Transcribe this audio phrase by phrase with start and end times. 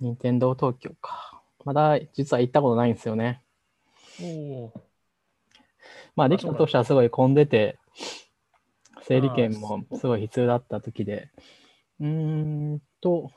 [0.00, 1.42] 任天堂東京か。
[1.64, 3.42] まだ実は行ったことないんですよね。
[4.20, 4.72] おお。
[6.16, 7.78] まあ、あできた当初はすごい混んでて、
[9.02, 11.30] 整理券もすごい必要だった時で、
[12.00, 13.30] うーんと、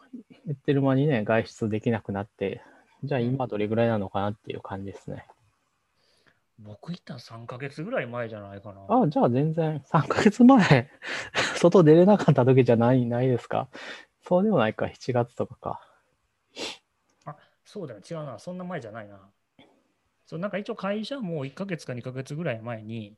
[0.46, 2.62] 言ってる間にね、外出できなくなって、
[3.04, 5.26] じゃあ今どれぐらいなのかなっていう感じですね。
[6.60, 8.82] 僕行ったの3ヶ月ぐらい前じゃないかな。
[8.88, 10.90] あ、じゃあ全然3ヶ月前、
[11.56, 13.68] 外出れなかった時じゃない、ないですか？
[14.28, 15.82] そうでもないか、7月とかか。
[17.63, 18.38] そうだよ、違うな。
[18.40, 19.20] そんな前じゃないな。
[20.26, 23.16] そう、なんか一応会社も1ヶ月か2ヶ月ぐらい前に、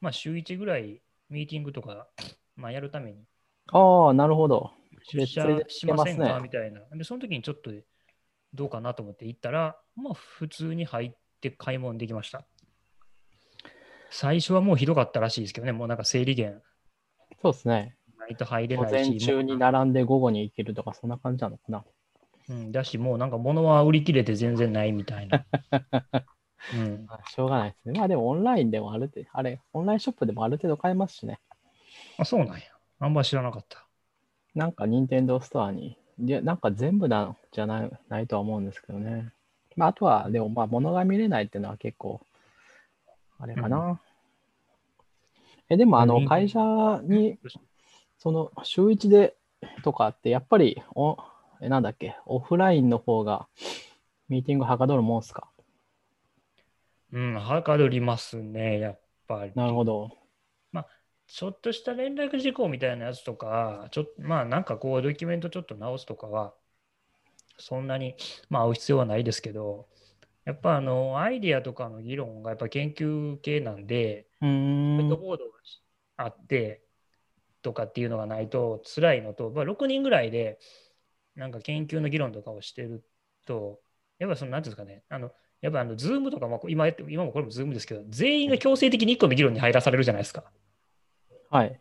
[0.00, 2.08] まあ週1ぐらいミーティングとか、
[2.56, 3.24] まあやるために
[3.72, 4.72] ああ、なるほど。
[5.12, 6.40] 出社しませんしてますねか？
[6.40, 6.80] みたいな。
[6.96, 7.70] で、その時にちょっと
[8.54, 12.46] どうかなと思って行ったら、まあ普通に入って買い物できました。
[14.10, 16.62] 最初はもうひどかったらしいですけどね、もうなんか整理券
[17.42, 17.96] そうですね。
[18.18, 21.84] ないと入れ午ないし、前中にも並んで午後に行けるとか、そんな感じなのかな。
[22.48, 25.44] ううん、だし、もうなんか物は売り切れて全然ないみたいな。
[26.74, 27.98] うん、まあしょうがないですね。
[27.98, 31.40] まあでもオンラインでもある程度、あれ、オンラインショップでもある程度買えますしね。
[32.18, 32.62] あ、そうなんや。
[32.98, 33.86] あんま知らなかった。
[34.54, 39.32] なんか任天堂ストアに、いや、なんか全部なんじゃないないとは思うんですけどね。
[39.76, 42.20] まああとは、でもまあ物が見れないっていうのは結構、
[43.38, 44.00] あれかな。
[45.68, 46.58] え、でもあの、うん会社
[47.02, 47.38] に、
[48.18, 49.36] その週一で
[49.82, 51.18] とかって、やっぱりお、
[51.60, 53.48] え、なんだっけ、オフラインの方が
[54.28, 55.48] ミーティングはかどるもんすか？
[57.12, 59.52] うん、はかどりますね、やっぱり。
[59.54, 60.10] なるほど。
[61.28, 66.54] ちょっとした連絡事項みたいなやつとか、ちょまあなんかこうドキュメントちょっと直すとかは、
[67.58, 68.14] そんなに
[68.48, 69.88] まあ会う必要はないですけど、
[70.44, 74.96] やっぱあのアイディアとかの議論がやっぱ研究系なんで、うーん。
[74.98, 75.50] ホワイトボードが
[76.18, 76.82] あって
[77.62, 80.60] とかっていうのがないと辛いのと、まあ、6人ぐらいで
[81.36, 83.04] なんか研究の議論とかをしてる
[83.46, 83.78] と、
[84.18, 90.44] やっぱそのなんていうんですかね、あのやっぱあのズームとかも今やって今もこれもズームですけど、全員が強制的に1個の議論に入らされるじゃないですか。
[91.50, 91.80] はい。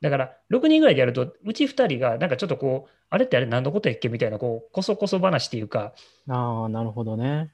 [0.00, 5.94] だから、6人ぐらいでやると、うち2人が、なんかちょっとこう、あれってあれ何のことやっけみたいな、こう、こそこそ話っていうか、
[6.28, 7.52] ああ、なるほどね。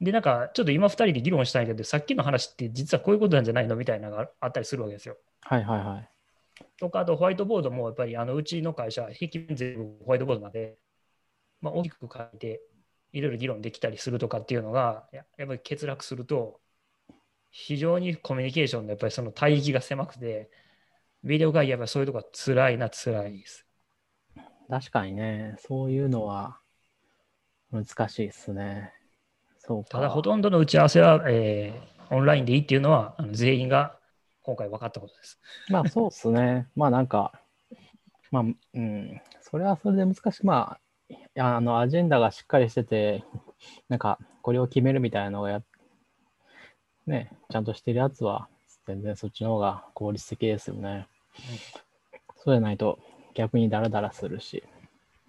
[0.00, 5.16] で、なんか、ちょっと今2人で議論したいけど、さっきの話って実はこういうことなんじゃないのみたいなのがあったりするわけですよ。
[5.42, 6.08] はいはいはい。
[6.78, 10.78] とか、あとホワイトボードも、やっぱり、あの、うちの会社、壁面全部ホワイトボードなんで、
[11.60, 12.60] まあ、大きく書いて、
[13.12, 16.60] いろいろ議論できたりするとかっていうのが、ややっぱり欠落すると、
[17.50, 20.50] 非常にコミュニケーションのやっぱりその帯域が狭くて、
[21.24, 23.66] ビデオ会議やっぱりそういうとこが辛いな、辛いです。
[24.68, 26.58] 確かにね、そういうのは
[27.70, 28.92] 難しいですね。
[29.58, 29.90] そうか。
[29.90, 33.98] ただ、ほとんどの打ち合わせは、えーオンラインでいいっていうのは、あの全員が
[34.46, 35.40] 今回分かったことです。
[35.68, 36.68] まあそうですね。
[36.76, 37.32] まあなんか、
[38.30, 38.42] まあ、
[38.74, 40.46] うん、それはそれで難しい。
[40.46, 40.78] ま
[41.10, 43.24] あ、いやあの、アジェンダがしっかりしてて、
[43.88, 45.62] なんか、これを決めるみたいなのがや、
[47.08, 48.48] ね、ちゃんとしてるやつは、
[48.86, 51.08] 全然そっちの方が効率的ですよね。
[52.36, 53.00] そうじゃないと、
[53.34, 54.62] 逆にダラダラするし。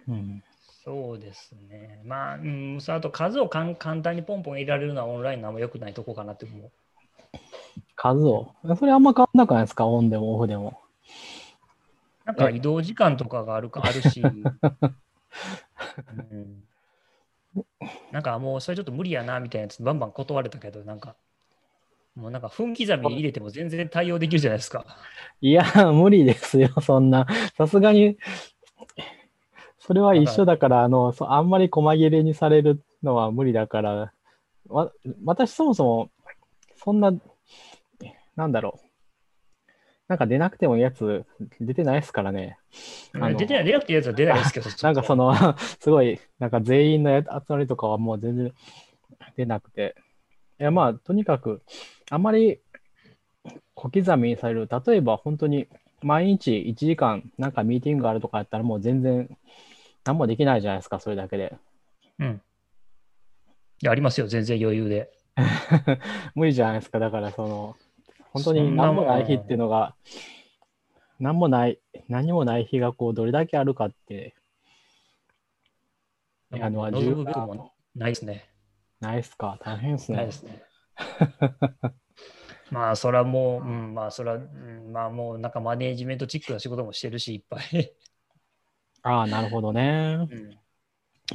[0.06, 0.44] うん。
[0.84, 2.00] そうですね。
[2.04, 6.70] まあ、うん、そのあと数をかん簡単にポンポン入れられるのはオンラインのあんま良くないとこかなって思う。
[7.96, 8.54] 数を。
[8.78, 9.86] それあんま変わんなくないですか？
[9.86, 10.80] オンでもオフでも。
[12.24, 14.30] なんか移動時間とかがあるかあるし、 う
[16.36, 16.62] ん、
[18.12, 21.16] なんかもうそれちょっと無理やなみたいなやつバンバン断れたけど、なんか、
[22.14, 24.84] もうなんか分刻みに入れても全然対応できるじゃないですか。
[25.40, 27.26] いや、無理ですよ、そんな。
[27.56, 28.18] さすがに、
[29.78, 34.12] それは一緒だから、あの、そあんまり細切れにされるのは無理だから、
[34.68, 34.92] わ
[35.24, 36.10] 私そもそも、
[36.76, 37.12] そんな、
[38.38, 38.88] なんだろう。
[40.06, 41.26] なんか出なくてもいいやつ、
[41.60, 42.56] 出てないですからね。
[43.14, 48.54] あの出てない、出なくていいやつは出ないですけど、 なんかその、 すごい、なんか全員のや集まりとかはもう全然
[49.36, 49.96] 出なくて。
[50.60, 51.62] いや、まあ、とにかく、
[52.10, 52.60] あまり
[53.74, 54.68] 小刻みにされる。
[54.86, 55.66] 例えば、本当に
[56.00, 59.28] 毎日1時間、なんかミーティングがあるとかやったら、もう全然、
[60.04, 61.56] 何もできないじゃないですか、それだけで。
[62.20, 62.40] うん。
[63.82, 65.10] いや、ありますよ、全然余裕で。
[66.34, 66.98] 無理じゃないですか。
[66.98, 67.76] だから、その、
[68.44, 69.94] 本当に何もない日っていうのが、
[71.18, 74.34] 何もない、何もない日がこう、どれだけあるかって、
[76.52, 78.48] あの望むべくもないですね。
[79.00, 79.58] ないっすか？
[79.60, 80.32] 大変ですねないで。
[80.32, 80.62] すね。
[82.70, 87.94] まあ、それはもう、うん、まあ、それは、うん、まあ、もう、なんかマネージメントチックな仕事もしてるし、いっぱい。
[89.02, 90.26] ああ、なるほどね。
[90.30, 90.58] うん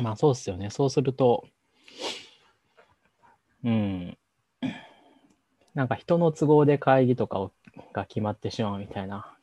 [0.02, 0.72] まあそうですよね。
[0.72, 1.46] そうすると、
[3.64, 4.18] うん。
[5.74, 7.52] なんか人の都合で会議とかを
[7.94, 9.36] が決まってしまうみたいな。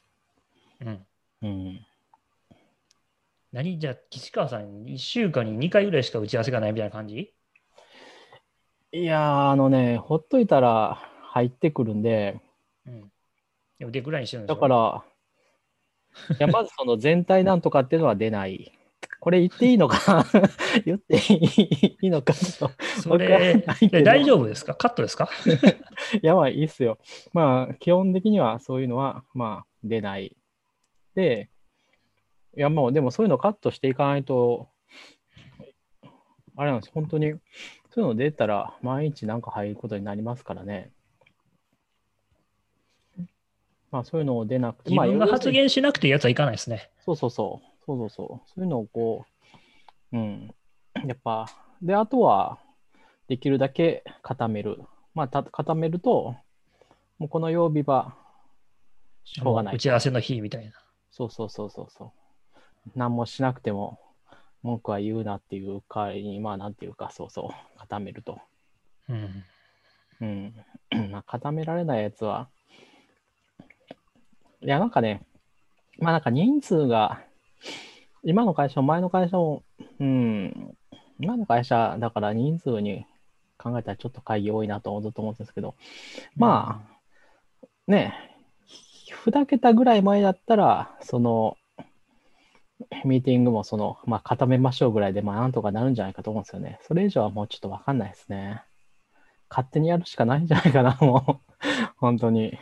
[0.80, 1.06] うん。
[1.42, 1.86] うん。
[3.52, 3.78] 何？
[3.80, 7.34] じゃあ、岸川さん、1週間に2回ぐらいしか打ち合わせがないみたいな感じ？
[8.92, 12.40] いやー、あのね、ほっといたら入ってくるんで、
[12.86, 13.12] うん。
[13.80, 15.04] でも、でぐらいにしてるんだから、
[16.30, 18.72] いやまずその全体なんとかっていうのは出ない。
[19.20, 20.24] これ言っていいのか？
[20.86, 22.82] 言っていいのかちょっと。
[23.02, 23.62] それ
[24.02, 24.74] 大丈夫ですか？
[24.74, 25.28] カットですか？
[26.22, 26.98] いや、まあいいっすよ。
[27.32, 30.34] まあ、基本的にはそういうのは、まあ、出ない。
[31.14, 31.50] で、
[32.56, 34.68] いや、もう、でもそういうのカットしていかないと、
[36.56, 37.32] あれなんです、本当に、
[37.90, 40.90] そういうの出たら、毎日なんか入ることになりますからね。
[43.90, 46.90] まあ、そういうのを出なくて、自分がまあ発言しなくていいやつはいかないですね。
[47.04, 47.69] そうそうそう。
[47.86, 48.48] そうそうそう。
[48.48, 49.24] そういうのをこ
[50.12, 50.54] う、うん。
[51.06, 51.46] やっぱ、
[51.82, 52.58] で、あとは、
[53.28, 54.78] できるだけ固める。
[55.14, 56.34] まあ、た固めると、
[57.18, 58.16] もうこの曜日は、
[59.24, 59.78] しょうがない打。
[59.78, 60.72] ち合わせの日みたいな。
[61.10, 62.90] そうそうそうそうそう。
[62.94, 63.98] 何もしなくても、
[64.62, 68.40] 文句は言うなっていう代わりに、まあ、なんていうか、そうそう、固めると。
[69.08, 69.44] うん。
[70.20, 70.54] うん。
[71.10, 72.50] まあ、固められないやつは、
[74.62, 75.22] いや、なんかね、
[75.98, 77.22] まあなんか人数が、
[78.22, 79.62] 今の会社も前の会社も、
[79.98, 80.76] うん、
[81.18, 83.06] 今の会社だから人数に
[83.58, 85.74] 考えたらちょっと会議多いなとずっと思ってるんですけど、
[86.36, 88.14] まあ、ね、
[89.24, 91.56] 2桁ぐらい前だったら、その、
[93.04, 96.78] ミーティングもその、まあ固めましょうぐらいで、まあなんとかなるんじゃないかと思うんですよね。
[96.82, 98.62] それ以上はもうちょっとわかんないですね。
[99.50, 101.52] 勝手にやるしかないんじゃないかな、もう。
[101.98, 102.58] 本当に。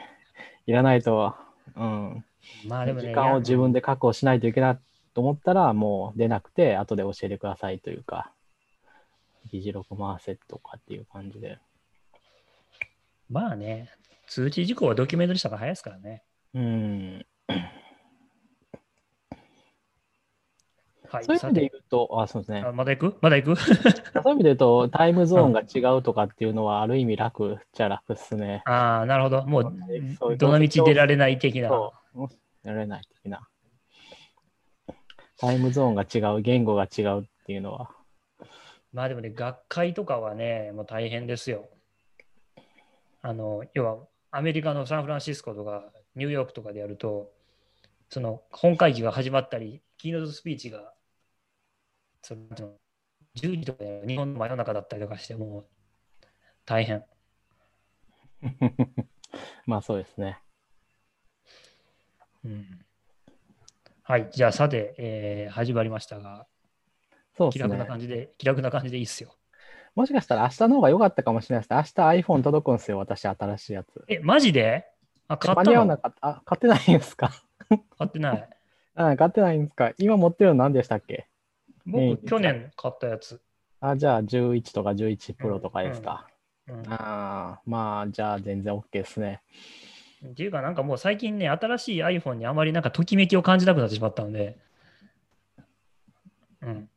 [0.67, 1.35] いらないと、
[1.77, 2.25] うん。
[2.67, 4.79] まあでもね、時間を自分で確保しないといけない
[5.19, 8.31] と思ったら、もう出なくて、後で教えてくださいというか、
[9.51, 11.59] 議事録回せとかっていう感じで。
[13.29, 13.91] まあね、
[14.29, 16.23] 通知事項はドキュメントにした方が早いですからね。
[16.55, 17.27] うん。
[21.09, 21.25] はい。
[21.25, 23.19] そういう意味で言さうと、あ、そうですねまだ行く？
[23.21, 23.57] まだ行く？
[23.59, 28.63] そういう意味で言うと、タイムゾーンが違うとかっていうのは、ある意味楽っちゃ楽っすね。
[28.67, 29.45] ああ、なるほど。
[29.47, 29.63] も
[30.21, 31.71] そうう、どの道出られない的な。
[31.71, 32.21] そう。
[32.63, 33.49] やられない的な。
[35.39, 37.91] タイムゾーンが違う、言語が違うっていうのは。
[38.93, 41.69] まあでもね、学会とかはね、もう大変ですよ。
[43.23, 47.33] あの、要は、アメリカのサンフランシスコとか、ニューヨークとかでやると、
[48.11, 50.93] その本会議が始まったり、キーノートスピーチが、
[52.23, 52.75] そのなんていうの
[53.37, 55.67] 10時とかで日本の真夜中だったりとかして、もう
[56.65, 57.05] 大変。
[59.67, 60.41] まあそうですね。
[62.45, 62.85] うん、
[64.09, 66.47] はい、じゃあさて、えー始まりましたが、
[67.51, 67.85] 気楽なそうですね。
[67.85, 69.35] 感じで、気楽な感じでいいっすよ。
[69.95, 71.77] もしかしたら明日の方が良かったかもしれないですね。
[71.77, 74.03] 明日 iPhone 届くんですよ、私、新しいやつ。
[74.09, 74.87] え、マジで？
[75.29, 76.27] あ、買った間に合わのなかった。
[76.27, 77.33] あ、買ってないんですか？
[77.99, 78.49] 買ってない。
[78.97, 79.93] あ買ってないんですか？
[79.99, 81.15] 今持ってるの何でしたっけ？
[81.15, 81.29] え
[81.85, 83.43] 僕、去年買ったやつ。
[83.83, 86.27] あ、じゃあ11とか11プロとかですか。
[86.67, 89.43] うんああ、まあ、じゃあ全然 OK ですね。
[90.27, 94.57] っていうか、なんかもう最近ね、新しい iPhone にあまりなんかときめきを感じなくなってしまったので、
[96.63, 96.89] うん。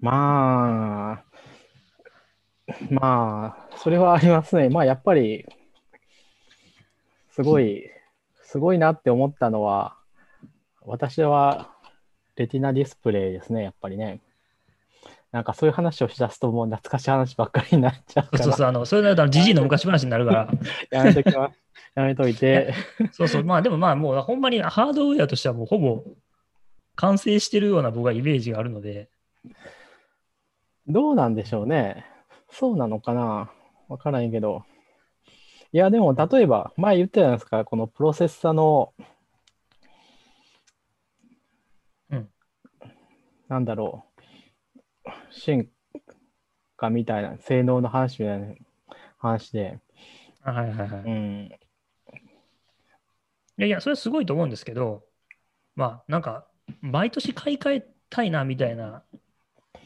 [0.00, 1.24] まあ、
[2.90, 4.68] まあ、それはありますね。
[4.68, 5.46] まあ、やっぱり、
[7.30, 7.90] すごい、
[8.42, 9.96] すごいなって思ったのは、
[10.82, 11.70] 私は、
[12.36, 14.20] レティナディスプレイですね、やっぱりね。
[15.32, 20.48] なんかそういう話をしだすと、もう懐かしい話ばっかりになっちゃうから、そうそうあの、それなると、じじいの昔話になるから、
[20.90, 21.67] やめときます。
[21.98, 22.72] やめといて。
[23.12, 26.04] そうそう、まあでもまあもうほんまにハードウェアとしてはもうほぼ
[26.94, 29.08] 完成してるような僕はイメージがあるので、
[30.86, 32.06] どうなんでしょうね。
[32.50, 33.50] そうなのかな
[33.88, 34.64] わからないけど。
[35.72, 38.94] いや、でも、例えば、前言ったじゃないですか、このプロセッサの、
[42.10, 42.28] うん
[43.48, 44.04] なんだろ
[45.04, 45.68] う、進
[46.76, 48.54] 化みたいな、性能の話みたいな
[49.18, 49.78] 話で、
[50.42, 51.00] あはいはいはい。
[51.02, 51.50] いうん、
[53.58, 55.04] やいや、それはすごいと思うんですけど、
[55.74, 56.46] まあなんか、
[56.80, 59.02] 毎年買い替えたいなみたいな、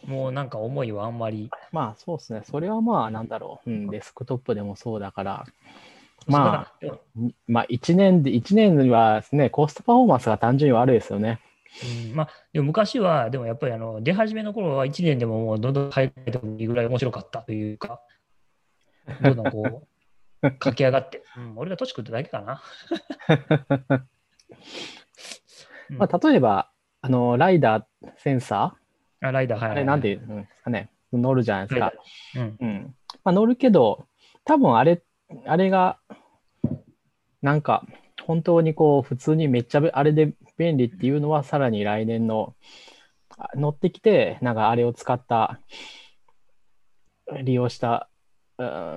[0.07, 5.47] もうなんか思いはあんまり、まあ、そうですね、それはまあ、なんだろう、うん、デスクトップでもそうだから、
[6.27, 6.87] まあ、
[7.47, 11.41] まあ、1年で、一年にはですね、コストパフォーマンスが単純に悪いですよね。
[11.83, 18.01] らうんまあ、でも昔は、でもやっぱりあの出始めの頃は1年でももうどんどん買い替えてもいいぐらい面白かったというか、
[19.23, 19.89] どんどんこう、
[20.43, 22.63] 駆け上がって、うん、俺が年食っただけかな。
[25.91, 26.71] う んまあ、例えば、
[27.01, 27.85] あの、ライダー
[28.17, 28.77] センサ
[29.21, 29.85] あライダー、はいー、あはいはい。
[29.85, 31.93] れなんていうんですかね、乗るじゃないですか。
[32.37, 32.95] うんうん。
[33.25, 34.07] まあ、乗るけど、
[34.45, 35.03] 多分あれ、
[35.47, 35.99] あれが、
[37.41, 37.85] なんか、
[38.25, 42.55] 本当にこう、普通にめっちゃべあれで便利っていうのは、さらに来年の
[43.57, 45.61] 乗ってきて、なんかあれを使った、
[47.43, 48.12] 利用した、うん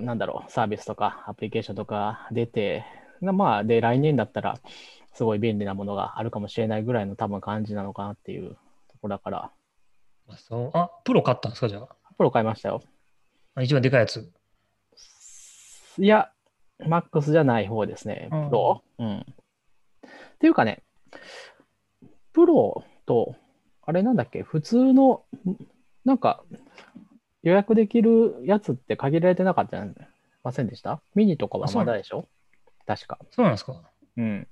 [0.02, 2.86] なんだろう、サービスとかアプリケーションとか出て、
[3.22, 4.60] なまあ、で、来年だったら、
[5.14, 8.58] すごい便利なものがあるかもしれないぐらいの多分感じなのかなっていうと
[9.02, 9.52] ころだから、
[10.28, 12.82] あそうあ、プロ買ったんですか、じゃプロ買いましたよ。
[13.56, 13.62] あ。
[13.62, 14.30] 一番でかいやつ？
[15.98, 16.32] いや、
[16.86, 18.28] マックスじゃない方ですね。
[18.30, 18.84] プうんロ。
[19.00, 19.20] うん。
[19.20, 19.24] っ
[20.40, 20.84] ていうかね、
[22.34, 23.36] プロと、
[23.84, 25.56] あれなんだっけ、普通の、ん
[26.04, 26.44] なんか、
[27.46, 29.96] 予約できるやつって限られてなかったん
[30.44, 31.02] ませんでした？
[31.14, 32.28] ミニとかはまだでしょ？
[32.86, 33.20] 確か。
[33.32, 33.82] そうなんですか？
[34.18, 34.48] うん。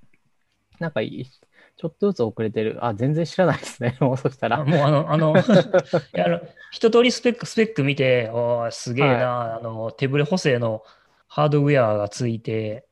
[0.80, 2.84] なんかいい、ちょっとずつ遅れてる。
[2.86, 3.98] あ、全然知らないですね。
[4.02, 4.64] もうそしたあら。
[4.64, 5.34] もうあの、あの、
[6.16, 6.40] いやあの
[6.72, 10.84] 一通りスペック、スペック見て、おーすげえな、あの、手ブレ補正の
[11.28, 12.86] ハードウェアがついて、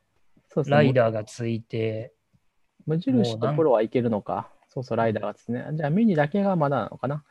[0.48, 2.12] そうライダーがついて、
[2.86, 4.48] 無印とプロはいけるのか。
[4.68, 5.64] そうそう、ライダーがですね。
[5.74, 7.24] じゃあミニだけがまだなのかな。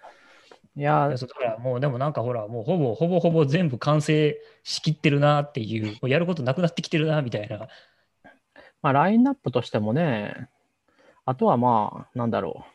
[0.75, 7.67] いやだからもうでもなんかほら、もうほぼほぼほぼ全部完成しきってるなっていう、もうやることなくなってきてるなみたいな。
[8.81, 10.49] まあ、ラインナップとしてもね、
[11.25, 12.65] あとはまあ、なんだろ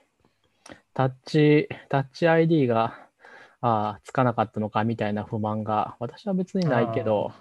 [0.70, 0.74] う。
[0.92, 3.08] タッチ、タッチ ID が、
[3.60, 7.32] ああ、つかなかったのかみたいな不満が、私は別にないけど、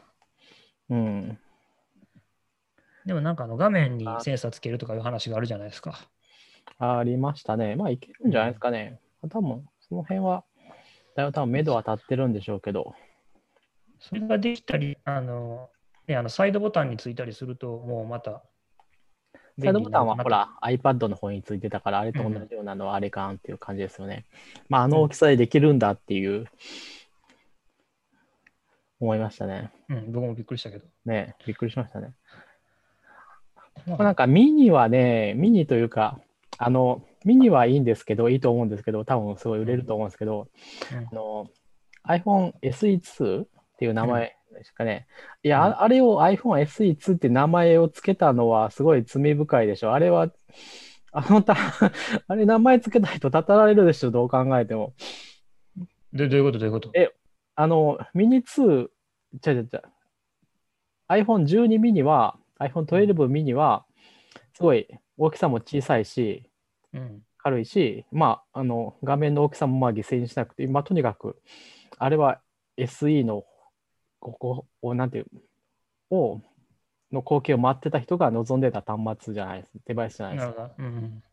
[0.90, 1.38] うん。
[3.06, 6.00] でもなんかあの画面にセンサーつけるとかいう話があるじゃないですか。
[6.80, 7.76] ありましたね。
[7.76, 9.00] まあ、いけるんじゃないですかね。
[9.30, 10.44] 多分、その辺は、
[11.16, 12.94] だいぶ多分、目処は立ってるんでしょうけど、
[14.00, 15.70] それができたり、あの、
[16.08, 18.44] ね、あのサイドボタンについたりすると、もうまた
[19.60, 24.26] サイドボタンはほら iPad の方についてたから、あれと同じようなのはあれかんっていう感じですよね。
[24.68, 26.46] まあ、あの大きさでできるんだっていう、
[29.00, 29.72] 思いましたね。
[29.90, 30.86] うん、僕もびっくりしたけど。
[31.06, 32.14] ね、びっくりしましたね。
[33.88, 36.20] なんかミニはね、ミニというか、
[36.58, 40.48] あの、ミニはいいんですけど、いいと思うんですけど、多分すごい売れると思うんですけど、
[40.94, 41.48] うんあの、
[42.08, 43.48] iPhone SE2 っ
[43.80, 45.08] ていう名前ですかね。
[45.44, 49.94] いや、うんああれを iPhone SE2 って名前をつけたのはすごい罪深いでしょ。
[49.94, 50.32] あれは、
[51.12, 51.56] あのた、
[52.28, 54.94] あれ名前つけた人たたられるでしょ、どう考えても。
[56.14, 56.92] どどういうことどういうこと？
[56.94, 57.12] え
[57.56, 58.88] あの、ミニ2、
[59.42, 59.82] ちゃちゃちゃ、
[61.10, 63.86] iPhone12 ミニは、iPhone12 ミニは、
[64.54, 66.55] すごい大きさも小さいし、うん。
[67.38, 71.40] 軽いし、まあ、あの、画面の大きさもまあ犠牲にしなくて、まあ、とにかく、
[71.98, 72.42] あれは
[72.78, 73.46] SE の、
[74.20, 75.26] ここを、なんていう、
[76.10, 76.42] を、
[77.12, 80.72] の光景を待ってた人が望んでた端末じゃないです、デバイスじゃないですか。
[80.78, 81.24] うん。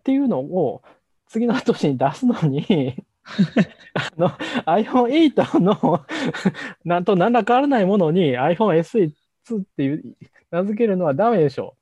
[0.00, 0.82] っていうのを、
[1.28, 3.04] 次の年に出すのに、
[3.94, 4.28] あの
[4.66, 6.06] iPhone8 の
[6.84, 10.16] なんと何ら変わらないものに iPhone SE2 っていう
[10.50, 11.76] 名付けるのはダメでしょ。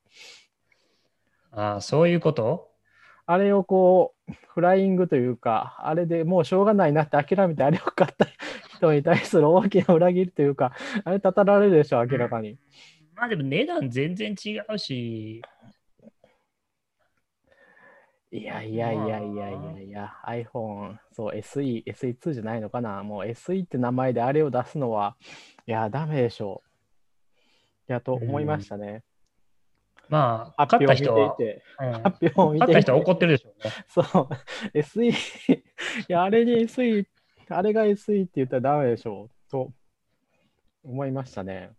[1.50, 2.73] ああ、そういうこと？
[3.26, 8.26] あれをこう、フライングというか、あれでもうしょうがないなって諦めてあれを買った
[8.76, 10.72] 人に対する大きな裏切りというか、
[11.04, 12.58] あれたたられるでしょ、明らかに。
[13.14, 15.42] まあでも値段全然違うし、
[18.34, 23.04] いやいやいやいやいやいや、iPhone、そう、SE、SE2 じゃないのかな。
[23.04, 25.16] もう SE って名前であれを出すのは、
[25.66, 26.62] いや、ダメでしょ
[27.88, 27.92] う。
[27.92, 29.04] いや、と思いましたね。
[30.08, 31.36] まあ、発買った人は、
[32.02, 33.70] 発表を見ていて買った人は、怒ってるでしょうね。
[33.88, 34.04] そう、
[34.78, 35.14] SE、い
[36.08, 37.06] や、あれに SE、
[37.48, 39.50] あれが SE って言ったらダメでしょう。
[39.50, 39.72] と
[40.82, 41.70] 思いましたね。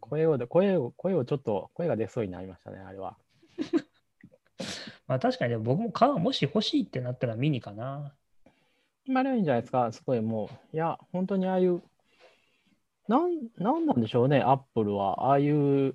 [0.00, 3.16] 声を、声を、声をちょっと、声が出そうになりましたね、あれは。
[5.06, 8.14] まあ確かに僕も買う、もし欲しいってなったらミニかな。
[9.06, 9.92] まあ、いいんじゃないですか。
[9.92, 11.82] すごいもう、いや、本当にああいう、
[13.08, 15.28] なん、なんなんでしょうね、アップルは。
[15.28, 15.94] ああいう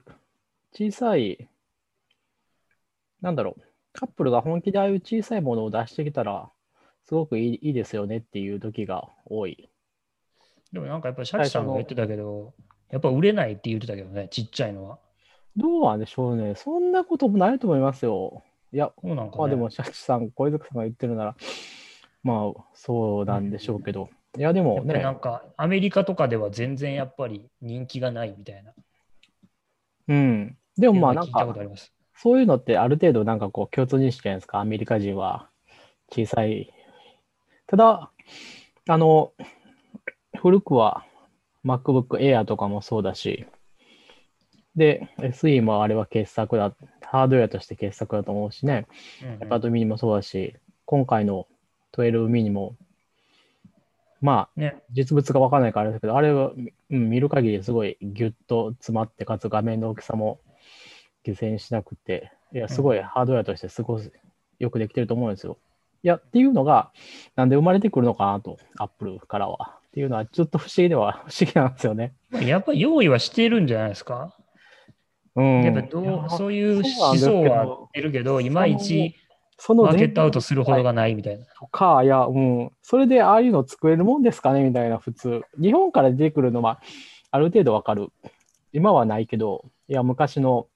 [0.73, 1.49] 小さい、
[3.21, 3.61] なんだろう、
[3.93, 6.49] カップルが本気でああいう小さいものを出してきたら、
[7.05, 9.69] すごくいいいいですよねっていう時が多い。
[10.71, 12.53] でもなんかやっぱりシャチさんが言ってたけど、
[12.89, 14.99] やっぱ売れないって言ってたけどね、ちっちゃいのは。
[15.57, 16.55] どうなんでしょうね。
[16.55, 18.43] そんなこともないと思いますよ。
[18.71, 21.35] いや、そうなんか、ね、まあでも、シャチさん、小泉さんが言ってるなら、
[22.23, 24.09] まあ、そうなんでしょうけど。
[24.37, 28.73] いや、でもねやっぱりな、んかアメリカとかでは全然やっぱり人気がないみたいな。
[30.07, 30.57] うん。
[30.77, 31.55] でもまあ、なんか。
[32.21, 35.49] そういうのってある程度なんかこう共通認識じゃないですか、アメリカ人は
[36.11, 36.71] 小さい。
[37.65, 38.11] ただ、
[38.87, 39.33] あの、
[40.37, 41.03] 古くは
[41.65, 43.47] MacBook Air とかもそうだし、
[44.75, 48.85] で、SE もあれは傑作だ、ハードウェアとして傑作だと思うしね、
[49.39, 51.47] iPad mini もそうだし、今回の
[51.93, 52.75] 12 mini も、
[54.21, 56.51] まあ、ね、実物がわからないからあれですけど、あれは、
[56.91, 60.39] うん、見る限りすごいギュッと詰まって、かつ画面の大きさも
[61.25, 64.11] 犠牲にしなくて、いや、すごいハードウェアとしてすごい
[64.59, 65.57] よくできてると思うんですよ。
[66.03, 66.91] いや、っていうのが、
[67.35, 69.77] なんで生まれてくるのかなと、アップルからは。
[69.89, 72.13] っていうのは、ちょっと不思議では、不思議なんですよね。
[72.29, 74.35] まあやっぱり用意はしているんじゃないですか？
[75.35, 75.63] うん。
[75.63, 79.15] やっぱどうそういう思想は出るけど、いまいち
[79.57, 81.45] そのマーケットアウ前トするほどがないみたいな。
[81.59, 85.43] とか、いや、うん、それでああいうの作れるもんですかねみたいな、普通。
[85.61, 86.81] 日本から出てくるのは、
[87.29, 88.07] ある程度わかる。
[88.73, 90.67] 今はないけど、いや、昔の、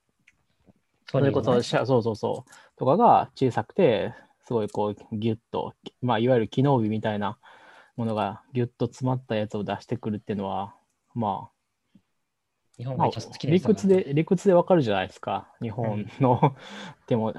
[1.08, 4.14] それこそ、シャそうそうそう、とかが小さくて、
[4.46, 7.38] すごいこう、ギュッと、まあ、いわゆる機能美みたいな
[7.96, 10.76] ものがギュッと詰まったやつを出してくるっていうのは、
[11.14, 12.00] まあ、
[12.78, 15.48] 日本まあが一番好きな理屈で、理屈でわかるじゃないですか。
[15.62, 16.56] 日本の、
[17.08, 17.34] 手も、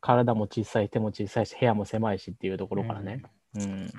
[0.00, 3.22] 体も小さい、手も小さいし、部屋も狭いしっていうところからね。
[3.54, 3.90] うん。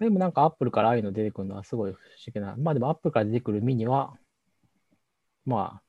[0.00, 2.54] でもなんかアップルからああいうの出てくるのはすごい不思議な。
[2.56, 4.16] まあでもアップルから出てくるミニは、
[5.44, 5.82] まあ、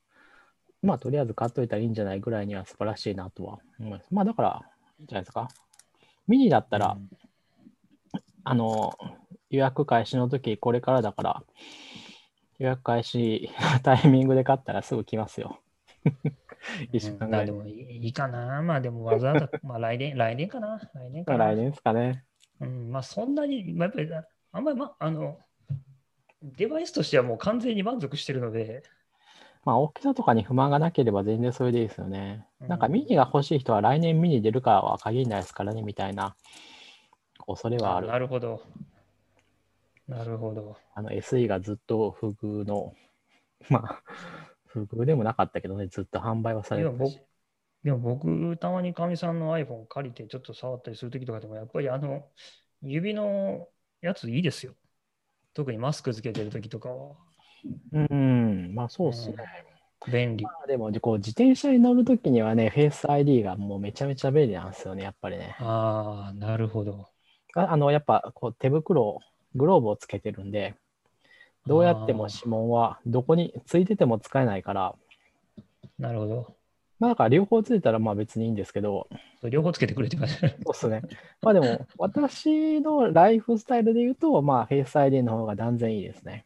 [0.82, 4.06] まあとりあえず買っといたらいいんじゃないぐらいには素晴らしいなとは思います。
[4.10, 4.62] まあだから、
[4.98, 5.48] いいんじゃないですか。
[6.26, 7.10] ミニだったら、うん
[8.44, 8.92] あの、
[9.50, 11.42] 予約開始の時、これからだから、
[12.58, 15.60] 予約開始の タイミングで買ったらすぐ来ますよ。
[16.92, 17.52] 一週間ぐらいで。
[17.52, 18.62] まあでもいいいいかな。
[18.62, 20.78] まあでもわざわざ、 まあ来年、来年かな。
[20.94, 21.46] 来年かな。
[21.46, 22.24] 来年ですかね。
[22.60, 25.38] うん、まあそんなに、まあ、やっぱりあんまり、まあ、あの、
[26.42, 28.82] デバイスとしてはもう完全に満足してるので、
[29.64, 32.46] まあ大きさとかに不満がなければ全然それでいいですよね。
[32.60, 36.36] うんなんかミニが欲しい人は来年ミニ出るかは限らないですからね、みたいな
[37.46, 38.06] 恐れはある。
[38.06, 38.62] なるほど。
[40.06, 40.76] なるほど。
[40.94, 42.94] あの SE がずっと不遇の、
[43.68, 44.02] まあ、
[44.66, 47.20] 不遇でもなかったけどね、ずっと販売はされてたし。
[47.84, 52.26] でも僕、たまにかみさんの iPhone 借りてちょっと触ったりするときとかでも、やっぱりあの、
[52.82, 53.68] 指の
[54.02, 54.74] やついいですよ。
[55.54, 57.16] 特にマスクつけてるときとかは。
[57.92, 59.36] うん、まあそうっすね。
[60.10, 60.44] 便利。
[60.44, 65.56] まあでもこう自転車に乗るときにはね、フェイス ID がもうめちゃめちゃ便利なんですよね、やっぱりね。
[65.58, 67.06] ああ、なるほど。
[67.54, 69.18] ああの、やっぱこう手袋、
[69.54, 70.74] グローブをつけてるんで、
[71.66, 74.94] どうやっても指紋はどこについてても使えないから、
[75.98, 76.56] なるほど。
[76.98, 79.08] まあだから両方ついたらまあ別にいいんですけど、
[79.50, 80.38] 両方つけてくれてます。
[80.38, 81.02] そうっすね。
[81.42, 86.44] まあでも、私のライフスタイルで言うと、まあフェイス ID の方が断然いいですね。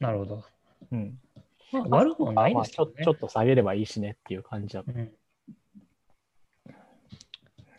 [0.00, 0.44] なるほど。
[0.92, 1.18] うん。
[1.72, 3.10] まあ、悪くはないまあですけどねちょちょ。
[3.12, 4.84] っと下げればいいしねっていう感じだ。
[4.86, 5.12] うん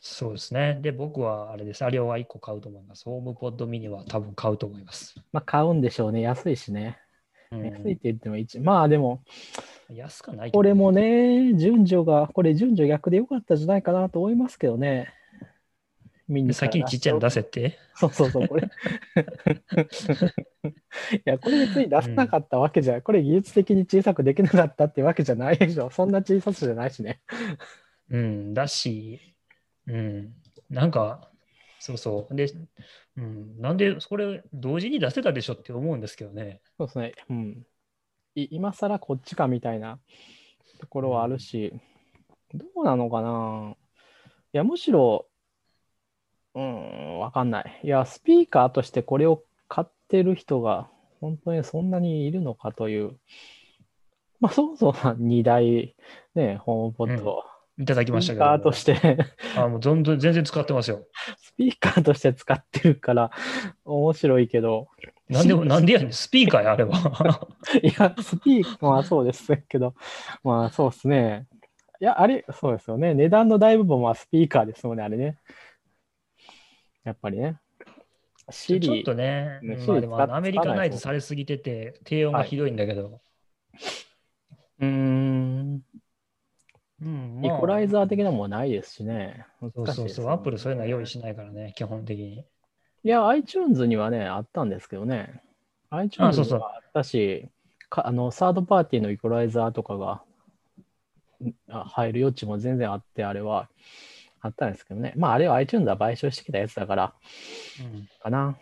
[0.01, 0.79] そうですね。
[0.81, 1.83] で、僕はあれです。
[1.83, 3.03] あれは1個買うと思います。
[3.03, 5.15] ホームポッドミニは多分買うと思います。
[5.33, 6.21] まあ買うんでしょうね。
[6.21, 6.97] 安いしね。
[7.51, 9.23] うん安いって言っても一、まあでも、
[9.89, 15.13] 安かないけどこれもね、順序が、これ順序逆でよかったんじゃないかなと思いますけどね。
[16.29, 17.79] ミニ先にちっちゃいの出せって？
[17.95, 18.69] そうそうそう、これ。
[21.17, 25.89] いや、これ別に出せなかったわけじゃ、これ技術的に小さくできなかったってわけじゃないでしょ。
[25.89, 27.21] そんな小ささじゃないしね。
[28.09, 29.19] うん、だし、
[29.87, 30.33] うん、
[30.69, 31.31] なんか、
[31.79, 32.35] そうそう。
[32.35, 32.47] で、
[33.17, 36.61] うん、なんでこれ同時に出せたでしょって思うんですけどね。
[36.77, 37.13] そうですね。
[37.29, 37.65] うん。
[38.35, 39.99] い今更こっちかみたいな
[40.79, 41.73] ところはあるし、
[42.53, 43.75] どうなのかな。
[44.53, 45.27] いや、むしろ、
[46.55, 47.79] うん、わかんない。
[47.83, 50.89] いや、スピーカーとしてこれを買ってる人が
[51.21, 53.17] 本当にそんなにいるのかという。
[54.39, 55.95] まあ、そもそも2台、
[56.33, 57.43] ね、ホームポット、
[57.77, 58.45] いただきましスピたけど。
[58.45, 59.17] ーカーとして、
[59.57, 61.05] あもうどんどん全然使ってますよ。
[61.37, 63.31] スピーカーとして使ってるから
[63.85, 64.87] 面白いけど、
[65.29, 67.47] なんでも、なんでやねん、スピーカーや、あれは。
[67.83, 69.93] いや、スピーカーはそうですけど、
[70.43, 71.47] まあそうですね。
[72.01, 73.13] いや、あれ、そうですよね。
[73.13, 75.37] 値段の大部分はスピーカーですもんね、あれね。
[77.03, 77.59] やっぱりね。
[78.51, 83.21] シリちょっとね、まあでもアメリカナイズ使されすぎてて、低音がひどいんだけど。
[84.79, 85.83] うーん、
[87.01, 89.45] うん、イコライズザー的なものもないですしね。
[89.61, 92.45] そうそうそう、アップルそういうのは用意しないからね、基本的に。
[93.03, 95.41] いや、iTunes にはね、あったんですけどね。
[95.91, 97.47] iTunes にはあったし、
[97.89, 100.21] かあの、サードパーティーのイコライザーとかが
[101.43, 103.69] んあ入る余地も全然あって、あれは
[104.41, 105.13] あったんですけどね。
[105.15, 107.13] まあ、あれは iTunes は買収してきたやつだから、
[107.81, 108.57] うんかな。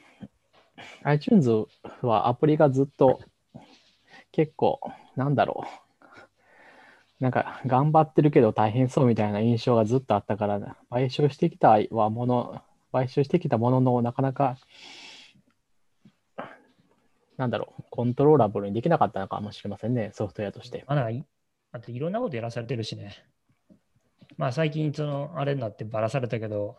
[1.03, 1.49] iTunes
[2.01, 3.19] はアプリがずっと
[4.31, 4.79] 結構、
[5.15, 5.87] なんだろう。
[7.19, 12.61] なんか頑張ってるけど大変そうみたいな印象がずっとあったから、買収してきたはもの、
[12.91, 14.57] 買収してきたものの、なかなか、
[17.37, 20.83] なんだろう、コントローラブルにできなかったのかもしれませんね、ソフトウェアとして。
[20.87, 21.25] まだい、
[21.71, 23.15] あといろんなことやらされてるしね。
[24.37, 26.77] まあ最近、その、あれになってばらされたけど、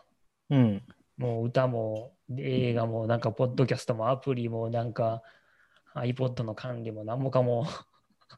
[0.51, 0.83] うん。
[1.17, 5.23] もう歌も映画もなんかポッドキャストもアプリもなんか
[5.97, 7.67] iPod の管理も何もかも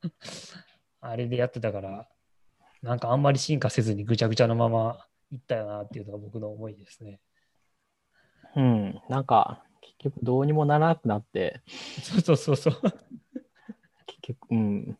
[1.02, 2.08] あれでやってたから
[2.82, 7.20] なんかあんまり進化せずにぐちゃぐちゃのままいったよなっていうのが僕の思いですね。
[8.56, 9.00] うん。
[9.08, 11.60] なんか、結局どうにもならなくなって、
[12.02, 12.74] そうそうそうそう。
[14.06, 14.98] 結局、うん。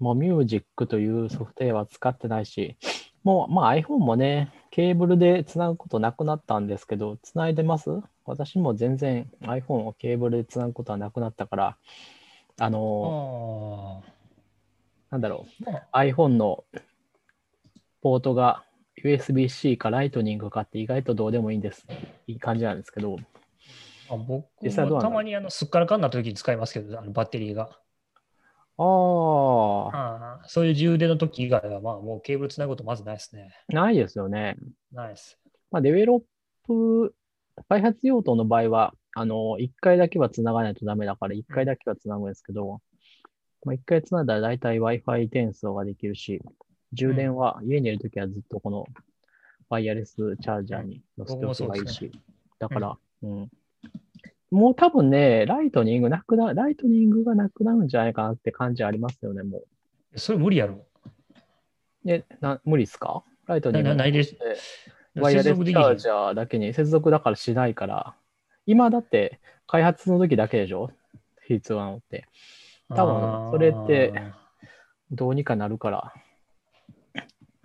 [0.00, 2.76] もうミュージックというソフトウェアは使ってないし、
[3.22, 7.90] もう、まあ iPhone もね、ケーブルでつなぐことなくなったんですけど、つないでます？
[8.24, 11.76] 私も全然 iPhone をケーブルでつなぐことはなくなったから、
[12.58, 14.10] あの、あ
[15.10, 16.64] なんだろう、ま iPhone の
[18.00, 18.64] ポートが
[19.02, 21.86] USB-C かライトニングかって意外とどうでもいいんです。
[22.26, 23.16] いい感じなんですけど、
[24.08, 27.78] あ僕実際どうなんだもたまにあのすっからかんな時に使いますけど、あのバッテリーが。
[28.82, 33.52] ああ、そういう充電の時以外は、まあもうケーブルつなぐことまずないですね。
[33.68, 34.56] ないですよね。
[34.92, 35.38] ないです。
[35.70, 37.14] まあ、デベロップ、
[37.68, 42.80] 開発用途の場合は、あの、1回だけはつながないとダメだから、1回だけはつなぐんですけど、
[43.64, 46.40] まあ、1回つないだら大体 Wi-Fi 転送ができるし、
[46.92, 48.86] 充電は家にいるときはずっとこの
[49.68, 52.10] ワイヤレスチャージャーに乗せておけばいいし、
[52.58, 53.50] だから、うん。
[54.50, 59.62] もう多分ね、ライトニングなくな、ライトニングがなくなるんじゃないかなって感じありますよね、も
[60.16, 60.86] それ無理やろ。
[62.04, 62.10] う。
[62.10, 63.22] え、な、無理っすか？
[63.46, 64.32] ライトニングななないです
[65.14, 68.14] でワイヤレスチャージャーだけに接続だからしないから、
[68.66, 70.90] 今だって開発の時だけでしょ？
[71.46, 72.26] 必要なのって。
[72.88, 74.12] 多分それって
[75.10, 76.12] どうにかなるから。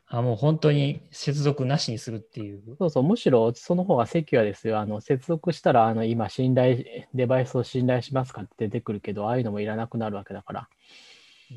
[0.08, 2.62] あもう本当に接続なしにするっていう。
[2.78, 4.80] そうそう、むしろその方がセキュアですよ。
[4.80, 10.70] あの、接続したら、あの、今、信頼、デバイスを信頼しますかって出てくるけど、ああいうのもいらなくなるわけだから。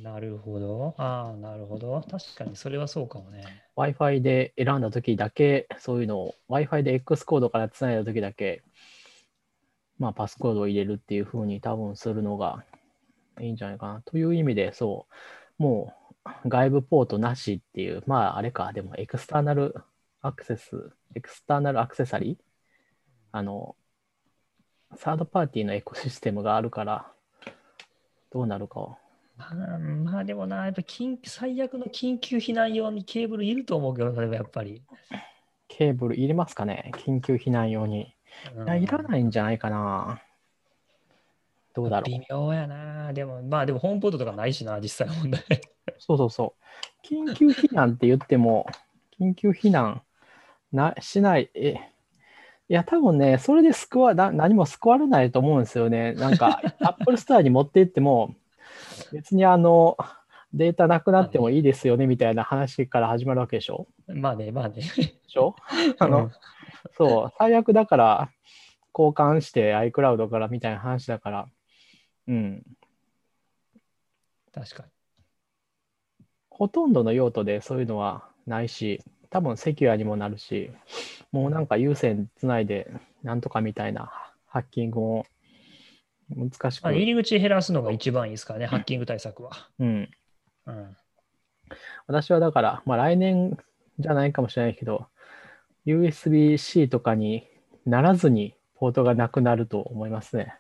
[0.02, 0.94] なるほど。
[0.96, 2.02] ああ、なるほど。
[2.10, 3.42] 確かにそれはそうかもね。
[3.76, 8.62] Wi-Fi で選んだ時だけ、そういうのを、Wi-Fi で X コードからつないだ時だけ、
[9.98, 12.64] まあ、パスコードを入れるっていう風に多分するのが
[13.40, 14.02] いいんじゃないかな。
[14.04, 15.06] という意味で、そ
[15.58, 15.97] う、もう
[16.46, 19.74] 外部ポートなしっていう、まあ、あれか、でもエクスターナル
[20.22, 22.36] アクセス、エクスターナルアクセサリー
[23.32, 23.76] あの、
[24.96, 27.12] サードパーティーのエコシステムがあるから、
[28.30, 28.96] どうなるかを。
[29.36, 34.82] まあ、まあでもな、やっぱ緊最悪の緊急避難用にケーブルいると思うけど、それはやっぱり。
[35.68, 38.14] ケーブルいりますかね緊急避難用に。
[38.64, 40.20] いや、いらないんじゃないかな。
[41.78, 42.26] どうだろう微。
[42.28, 43.12] 妙やな。
[43.12, 45.42] でも、まあでもホームポートとかないしな、実際問題。
[45.98, 46.54] そうそうそ
[47.04, 47.06] う。
[47.06, 48.66] 緊急避難って言っても、
[49.20, 50.02] 緊急避難
[50.72, 51.50] なしない。
[51.54, 51.74] え、
[52.68, 56.12] いや、多分ね、それで救わな何も救われないと思うんですよね。
[56.14, 58.34] なんか、 Apple Store に持って行っても、
[59.12, 59.96] 別にあの、
[60.52, 64.76] データなくなってもいいですよねみたいな話から始まるわけでしょまあね、まあね。
[64.76, 65.54] でしょ？
[65.98, 66.30] あの、
[66.96, 68.30] そう、最悪だから
[68.96, 71.46] 交換して iCloud からみたいな話だから、
[72.28, 72.62] うん、
[74.54, 74.90] 確かに。
[76.50, 80.70] ほとんどの用途でそういうのはないし、多分セキュアにもなるし、
[81.32, 82.90] もうなんか有線つないで
[83.22, 84.10] なんとかみたいな
[84.46, 85.26] ハッキングも
[86.36, 89.52] 難しくまあ、、入り口減らすのが一番いいですからね、ハッキング対策は。
[89.78, 90.10] うん。
[90.66, 90.96] うん。
[92.06, 93.56] 私はだから、まあ来年
[93.98, 95.06] じゃないかもしれないけど、
[95.86, 97.48] USB-C とかに
[97.86, 100.54] ならずにポートがなくなると思いますね。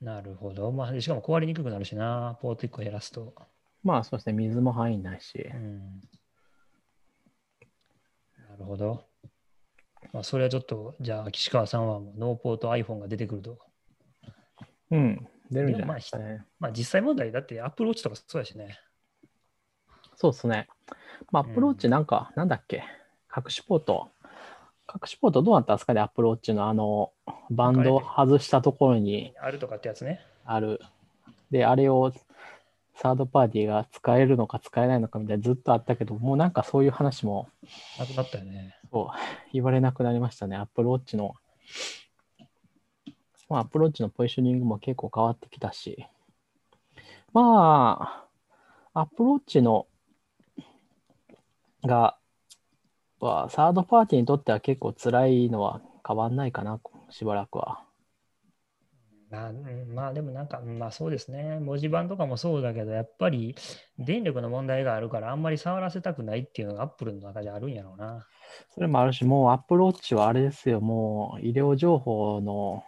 [0.00, 0.70] なるほど。
[0.72, 3.34] まあ、しかも壊れにくくなるしな、ポート1個減らすと。
[3.82, 5.56] まあそうですね、水も入んないしう。
[5.56, 6.00] ん。
[8.50, 9.04] なるほど。
[10.12, 13.58] まあ、それはちょっと、じゃあ、岸川さんはノーポート iPhone が出てくると。
[14.90, 16.44] うん、出るんじゃないですかね。
[16.58, 18.78] まあ、実際問題、だって Apple Watch とかそうやしね。
[20.14, 20.68] そうですね。
[21.30, 22.84] まあ、アプローチなんか、なんだっけ、
[23.36, 24.10] 隠しポート。
[24.92, 27.12] 隠しポートどうなったんですかね、アップローチのあの、
[27.50, 30.20] バンドを外したところにあるとかってやつね。
[30.44, 30.80] ある。
[31.50, 32.12] で、あれを
[32.94, 37.48] サードパーティーが使えるのか使えないのかみたいなずっとあったけど、もうなんかそういう話も
[37.98, 38.74] なくなったよね。
[38.90, 39.16] そう
[39.52, 41.34] 言われなくなりましたね、アップローチの。
[43.48, 46.06] まあ、アップローチのポジショニングも結構変わってきたし。
[47.32, 48.24] ま
[48.94, 49.86] あ、アップローチの
[51.84, 52.16] が、
[53.20, 57.82] はサードパーティーにとっては結構辛いのは変わんないかな、しばらくは。
[59.30, 61.58] まあ、うんまあでもなんか、まあそうですね。
[61.58, 63.56] 文字盤とかもそうだけど、やっぱり
[63.98, 68.26] 電力の問題があるから、あんまり触らせたくないっていうのが Apple の中であるんやろうな。
[68.74, 72.84] それもあるし、もうアップローチはあれですよ、もう医療情報の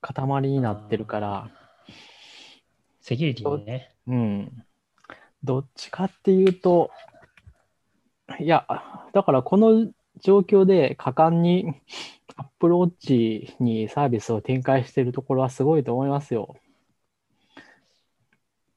[0.00, 1.50] 塊になってるから、
[3.00, 3.94] セキュリティにね。
[4.06, 4.64] うん。
[5.42, 6.90] どっちかっていうと、
[8.38, 8.66] いや、
[9.12, 9.90] だからこの
[10.20, 11.74] 状況で果敢に
[12.36, 16.56] アップローチにサービスを展開しているところはすごいと思いますよ。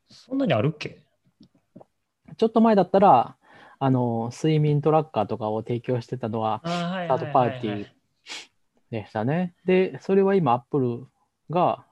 [0.10, 1.00] そんなにあるっけ？
[2.38, 3.36] ちょっと前だったら、
[3.80, 7.88] あの、睡眠トラッカーとかを提供してたのは、サードパーティー
[8.90, 9.54] でしたね。
[9.66, 11.08] で、それは今、アップル
[11.50, 11.86] が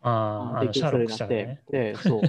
[0.00, 1.72] あーあのシャーロック提供するようになって、。
[1.72, 2.20] で、そう。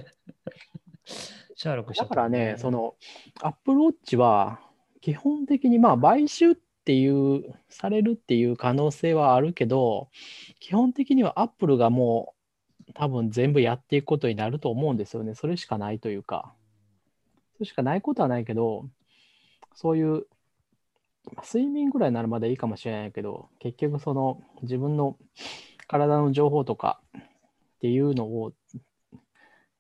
[1.56, 2.96] シャーロックしただからね、その、
[3.42, 4.60] アップルウォッチは、
[5.02, 6.56] 基本的に、まあ、買収っ
[6.86, 10.10] ていう、されるっていう可能性はあるけど、
[10.60, 12.34] 基本的にはアップルがも
[12.88, 15.36] う、多分全部やっていくことになると思うんですよね。
[15.36, 16.54] それしかないというか。
[17.56, 18.90] それしかないことはないけど、
[19.76, 20.26] そういう、
[21.44, 25.18] 睡眠ぐらいにならまだいいかもしれないけど、結局その自分の
[25.88, 28.54] 体の情報とかっていうのを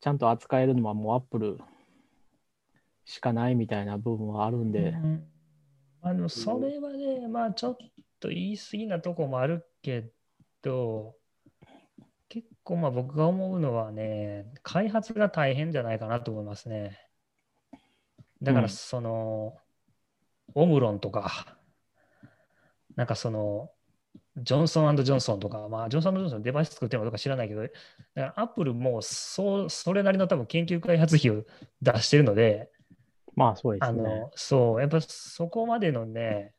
[0.01, 1.57] ちゃんと扱えるのはもうアップル
[3.07, 5.23] しかないみたいな部分はあるんで、うん
[5.99, 7.77] あのそれはね、まあちょっ
[8.19, 10.09] と言い過ぎなとこもあるけ
[10.61, 11.15] ど、
[12.29, 16.99] 結構まあ僕が思うのはね、開発が大変じゃないかなと思いますね。
[18.41, 18.69] だからうん。
[18.69, 19.57] その、
[20.53, 21.57] オムロンとか、
[22.95, 23.71] なんかその、
[24.37, 27.73] ジョンソンジョンソンとか、まあ、ジョンソンジョンソンデバイス作ってるのとか知らないけど、だか
[28.15, 31.43] らアップルもそうそれなりの多分研究開発費を
[31.81, 32.69] 出してるので、
[33.37, 34.01] まあそうですね。
[34.01, 36.53] あの、そう、やっぱそこまでのね、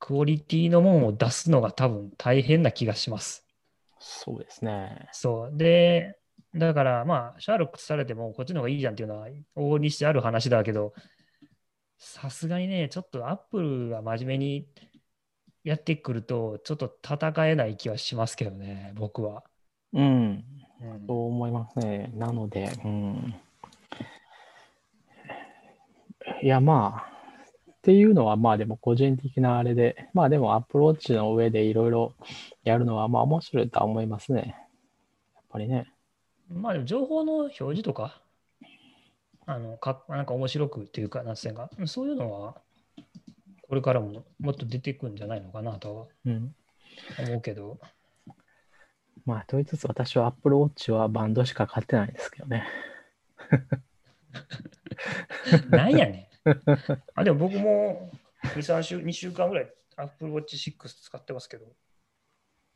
[0.00, 3.46] クオリティのものを出すのが多分大変な気がします。
[4.00, 5.08] そうですね。
[5.12, 5.56] そう。
[5.56, 6.18] で、
[6.56, 10.92] だからまあ、シャーロックされてもこっちの方がいいじゃんっていうのは往々にしてある話だけど、
[11.98, 14.66] さすがにね、ちょっとアップルが真面目に
[15.62, 19.44] やってくると、ちょっと戦えない気はしますけどね、僕は。
[19.92, 20.44] うん。
[20.80, 22.10] うんそう思いますね。
[22.16, 23.34] なので、うん。
[26.40, 27.12] いや、まあ、
[27.70, 32.14] っていうのは、まあでも個人的なあれで、まあでもアプローチの上でいろいろ
[32.62, 34.56] やるのは、まあ面白いとは思いますね。
[35.34, 35.92] やっぱりね。
[36.48, 38.22] まあでも情報の表示とか、
[39.46, 42.54] あのかなんか面白くっていうか、なんか、そういうのは、
[43.62, 46.54] これからももっと出てくるんじゃないのかなとはうん。
[47.18, 47.80] 思うけど、
[49.24, 52.64] まあ、と言いつつ私はアップルウォッチはバンドしか買ってないんですけどね。
[55.70, 56.52] なんやねん。
[57.14, 58.10] あでも僕も
[58.42, 61.66] 2、3週、2週間ぐらい Apple Watch 6使ってますけど、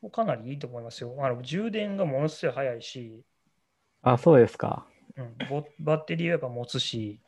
[0.01, 1.15] もうかなりいいと思いますよ。
[1.19, 3.23] あの充電がものすごい早いし、
[4.01, 4.85] あ、そうですか。
[5.15, 7.19] うん、ボバッテリーはやっぱ持つし、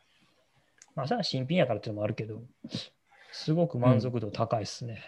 [0.94, 2.42] まあ、新品やからっていうのもあるけど、
[3.32, 5.02] すごく満足度高いですね。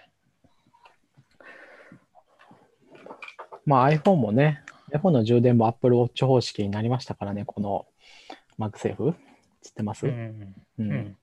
[3.64, 7.86] まあ iPhone もね、iPhone の充電も Apple Watch 方式になりましたからね、この
[8.58, 9.14] MagSafe
[9.62, 10.12] 知ってます、うん。
[10.12, 10.92] ううん。
[10.92, 11.16] ん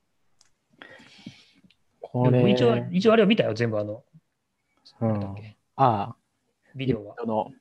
[2.01, 4.03] これ、一応、一応あれを見たよ、全部あの、
[5.01, 5.35] うん。
[5.75, 6.15] ああ、
[6.75, 7.15] ビデオは。
[7.21, 7.51] あの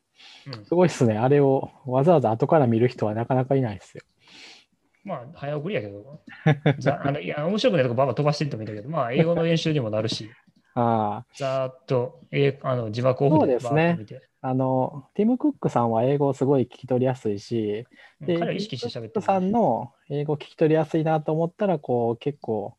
[0.47, 0.65] うん。
[0.65, 1.19] すごいっすね。
[1.19, 4.03] あれをわざわざ後から見る人はなかなかいないですよ。
[5.05, 6.21] まあ、早送りやけど、
[6.79, 10.31] ざあのいや面白くないとこばば飛ばしていってもいいんだけど、まあ、英語の練習にもなるし、
[10.75, 13.99] ああ、ざーっと、えあの字幕オフでそうですね。
[14.41, 17.87] あの、ティム・クックさんは英語すごい聞き取りやすいし、
[18.21, 22.77] で、彼は意識して喋ってクックさんの英語聞き取りやすいなと思ったら、こう、結構、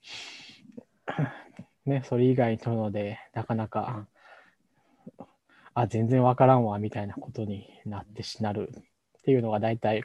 [1.85, 4.07] ね、それ以外に取るので、なかなか、
[5.75, 8.71] あ、全然わからんわ、みたいなことになってしなる
[9.19, 10.03] っていうのが大体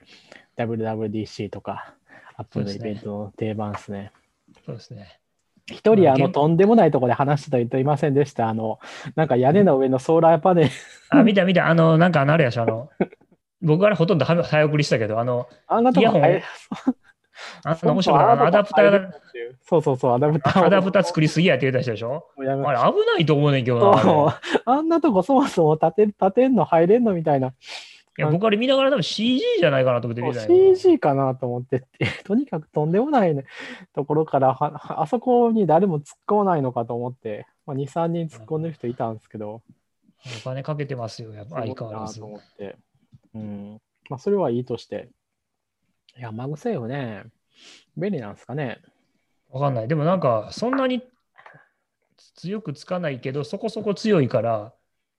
[0.56, 1.94] WWDC とか、
[2.36, 4.12] アップルのイベントの定番ですね。
[4.66, 5.18] そうですね。
[5.66, 8.50] 一人、あの、現とんでもないところで話してた人いませんでした。
[8.50, 8.80] あの、
[9.16, 10.70] なんか屋根の上のソーラーパネル、
[11.08, 12.90] あ、見た見た、あの、なんかあのあれやし、あの、
[13.62, 16.42] 僕からほとんどは早送りしたけど、あの、あんなとこイヤホン入
[17.64, 19.12] あの面白かアダプター、
[19.62, 24.40] そうそうそう、アダプターをアダプター作りすぎやって言うた人でしょあれ危ないと思うねんけどな。
[24.66, 27.48] あんなとこそもそも立て立てんの入れんのみたいな。
[27.48, 27.52] い
[28.20, 31.84] や、僕あれ見ながら多分 CG じゃないかなと思って見てた CG かなと思って
[32.24, 33.44] とにかくとんでもない、ね、
[33.92, 39.62] ところからは、あそこに誰も突っ込まないのかと思って、まあ、2、3人突っ込んでる人いたんですけど、
[40.24, 42.20] お金かけてますよ、やっぱ相変わらず。
[42.20, 42.76] と思って。
[43.34, 43.80] うん。
[44.08, 45.08] まあ、それはいいとして。
[46.16, 47.24] いや、マグセーフね、
[47.96, 48.80] 便利なんですかね？
[49.50, 49.88] わかんない。
[49.88, 51.02] でもなんか、そんなに
[52.34, 54.72] 強くつかないけど、そこそこ強いから、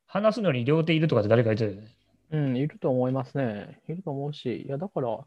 [0.07, 1.95] 離すのに両手いるとかって誰か言ってたよね。
[2.31, 3.79] うん、いると思いますね。
[3.87, 5.19] いると思うし、いや、だから、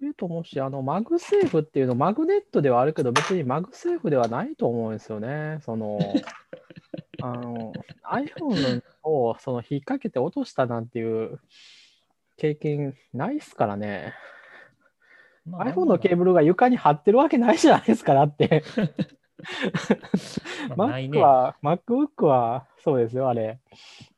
[0.00, 5.58] いると思うし、あの、マグセーフっていうの、マグネットではあるけど、別にマグセーフではないと思うんですよね。
[5.62, 5.98] その、
[7.22, 7.72] あの、
[8.10, 11.38] iPhone をその引っ掛けて落としたなんていう
[12.36, 14.12] 経験ないっすからね。
[15.44, 18.62] まあ iPhone のケーブルが床に這ってるわけないじゃないですか、だって。
[20.76, 21.20] まあ Mac ね。
[21.20, 23.60] は、MacBook はそうですよ、あれ。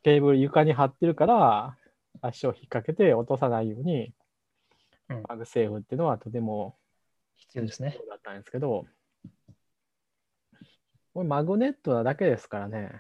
[0.03, 1.77] ケーブル床に這ってるから、
[2.21, 4.13] 足を引っ掛けて落とさないように、
[5.09, 6.79] うんマグセーフっていうのはとても
[7.37, 8.87] 必要ですねだったんですけど、
[11.13, 12.91] これマグネットなだけですからね。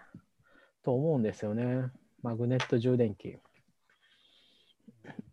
[0.82, 1.90] と思うんですよね。
[2.22, 3.38] マグネット充電器。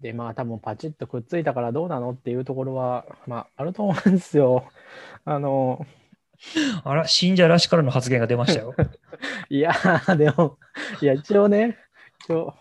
[0.02, 4.70] で、まあ多分パチッとくっついたからどうなのっていうところは、まああると思うんですよ。
[5.26, 5.86] あの、
[6.84, 8.74] あら、信者らしからの発言が出ましたよ。
[9.50, 10.58] いやー、でも、
[11.02, 11.78] いや、一応ね、
[12.24, 12.56] 一応、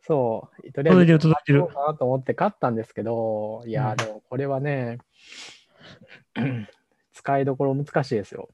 [0.00, 1.66] そう、とりあ届いえず、届いてる。
[1.66, 4.98] かなと思って買ったんですけど、いやでもこれはね、
[7.12, 8.48] 使いどころ難しいですよ。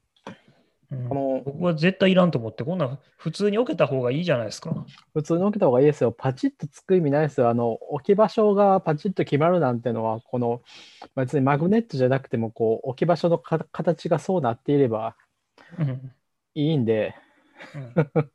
[1.01, 4.85] うんこの僕は絶対いらんと思って、こんなん普通に置けた方がいいじゃないですか。
[5.13, 6.11] 普通に置けた方がいいですよ。
[6.11, 7.49] パチッとつく意味ないですよ。
[7.49, 10.61] あの、置き場所がパチッと決まるなんてのは、この、
[11.15, 15.15] 別にマグネットじゃなくても、こう、置き場所のか形がそうなっていれば
[15.77, 16.11] うん
[16.55, 17.13] いいんで、
[17.75, 18.31] うん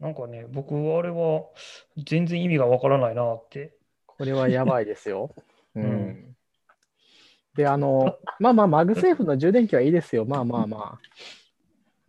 [0.00, 1.44] なんかね、僕はあれは
[1.96, 3.76] 全然意味がわからないなって。
[4.06, 5.34] これはやばいですよ。
[5.76, 5.84] うん。
[5.84, 6.29] うん
[7.54, 10.24] で、あの、まあまあ、マグセーフの充電器はいいですよ。
[10.24, 10.98] まあまあま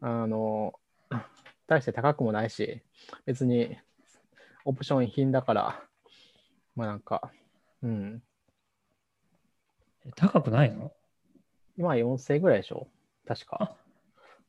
[0.02, 0.22] あ。
[0.24, 0.74] あの、
[1.68, 2.82] 大して高くもないし、
[3.26, 3.78] 別に
[4.66, 5.84] オプション品だから、
[6.76, 7.32] まあなんか、
[7.82, 8.24] うん。
[10.16, 10.92] 高くないの？
[11.78, 12.88] 今4000円ぐらいでしょ？
[13.28, 13.58] 確か。
[13.62, 13.76] あ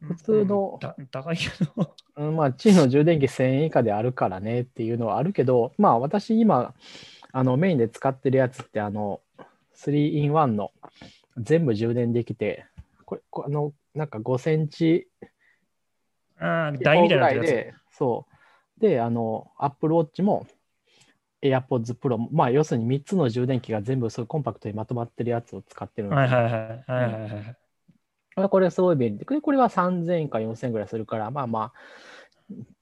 [0.00, 1.94] 普通のうんた高いけど。
[2.16, 6.74] うん、まあ、地の充電器1000円以下であるからねっていうのはあるけど、まあ、私今、
[7.30, 9.20] あのメインで使ってるやつって、あの、
[9.76, 10.70] 3-in-1 の
[11.38, 12.66] 全部充電できて、
[13.04, 15.08] これ、こあの、なんか5センチ
[16.38, 17.46] ああ、台みたいになやつ。
[17.46, 18.26] で、そ
[18.78, 18.80] う。
[18.80, 20.46] で、あの、Apple Watch も
[21.42, 27.56] AirPods Pro も、まあ、要するに3つの充電器が全部そういうコンパクトにまとまってるやつを使ってるので、はいはいはいはいはいはい。
[28.34, 31.72] あこれすごい便利で、これは3000円か4000円ぐらいするから、まあまあ、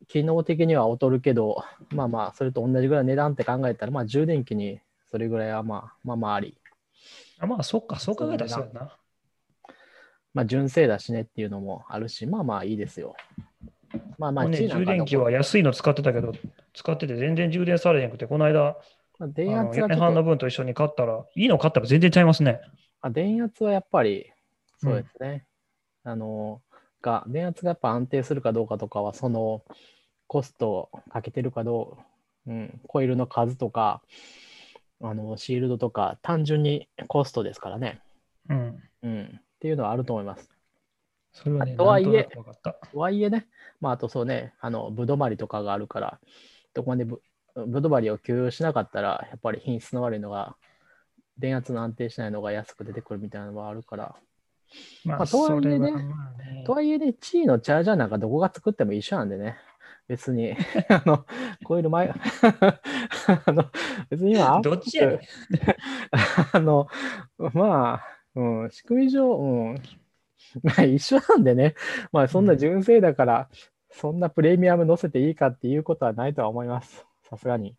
[0.06, 6.56] 機能的には劣るけど、まあまあ、それと同じぐらいの値段って考えたら、まあ、充電器にそれぐらいはまあまあまああり。
[7.38, 8.96] あまあ、そっか、そう考えたらそうやな。
[10.32, 13.16] まあ、純正だしねっていうのもあるし、まあまあいいですよ。
[14.18, 16.32] まあまあ、ね、充電器は安いの使ってたけど、
[16.74, 18.76] 使ってて全然充電されへんくて、この間、
[19.18, 22.60] まああ電圧はんの分と一緒に買ったら、いいの買ったら全然ちゃいますね。
[23.00, 24.32] あ電圧はやっぱり、
[24.78, 25.44] そうですね。
[26.04, 26.62] あの、
[27.02, 29.62] が、電圧がやっぱ安定するかどうかとかは、その、
[30.26, 31.98] コストをかけてるかど
[32.46, 34.00] う、うん、コイルの数とか、
[35.02, 38.00] あの、シールドとか、単純にコストですからね。
[38.48, 38.82] うん。
[39.02, 39.40] うん。
[39.40, 40.50] っていうのはあると思います。
[41.32, 42.28] それはね、とはいえ
[42.92, 43.46] とはいえね、
[43.80, 46.20] まあ、あとそうね、あの、ぶどまりとかがあるから、
[46.74, 47.22] どこまでぶ
[47.54, 50.56] ぶどまりを給与しなかったら、やっぱり品質の悪いのが、
[51.38, 54.16] 電圧の安定しないのが安く出てくるみたいなのはあるから、
[55.04, 56.14] ままあとはいえねね
[56.66, 59.56] とはいえね、地位のチャージャーなんかどこが作っても一緒なんでね。
[60.10, 60.56] 別に、
[60.90, 61.24] あの、
[61.62, 62.08] コイル前、
[63.46, 63.70] あの、
[64.10, 65.20] 別に今、 どっちや
[66.52, 66.88] あの、
[67.38, 69.82] まあ、うん、仕組み上、うん、
[70.64, 71.76] まあ一緒なんでね、
[72.10, 73.48] まあそんな純正だから、
[73.90, 77.06] そんなプレミアム乗せていいかっていうことはないとは思います。
[77.22, 77.76] さすがに。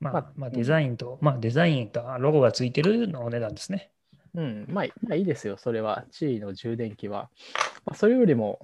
[0.00, 3.90] まあまあ、まあ、デザインと、まあ、デザインとロゴがついてるのお値段ですね。
[4.34, 6.06] うん、まあ、まあいいですよ、それは。
[6.10, 7.28] 地位の充電器は。
[7.84, 8.60] まあ、それよりも、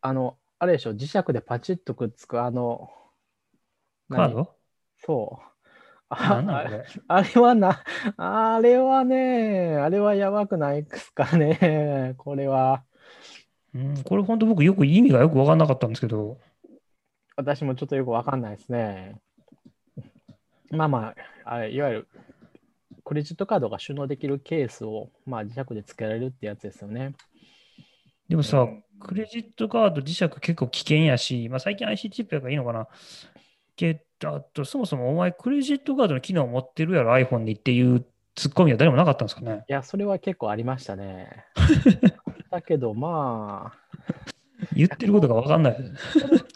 [0.00, 2.90] あの、あれでしょ、磁石でパチッとくっつく、あの、
[4.08, 4.18] 何？
[4.18, 4.54] カード？
[5.04, 5.44] そう。
[6.10, 6.42] あ。
[7.08, 7.84] あれはな、
[8.16, 12.84] あれはね、あれはやばくないですかね、これは。
[13.74, 16.38] うん、これ本当僕よく意味がよく分かんなかったんですけど、
[17.36, 19.20] 私もちょっとよくわかんないですね。
[20.70, 22.08] まあまあ、あれいわゆる
[23.04, 27.14] クレジットカードが収納できるケースを、まあ、磁石で付けられるってやつですよね。
[28.28, 32.88] でもさうん、クレジットカード磁石結構危険やし、まあ、最近 IC チップやからいいのかな。
[33.76, 39.64] けど、あとそもそもお前クレジットカードの機能持ってるやろ iPhone にっていうツッコミは誰もなかったんですかね。
[39.68, 41.44] いや、それは結構ありましたね。
[42.50, 43.78] だけど、まあ、
[44.74, 45.76] 言ってることが分かんない。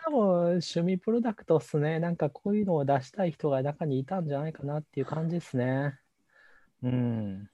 [0.04, 1.98] 多分趣味プロダクトっすね。
[2.00, 5.98] なんかこういうのを出したい人が中にいたんじゃないかなっていう感じですね。
[6.82, 7.48] うん。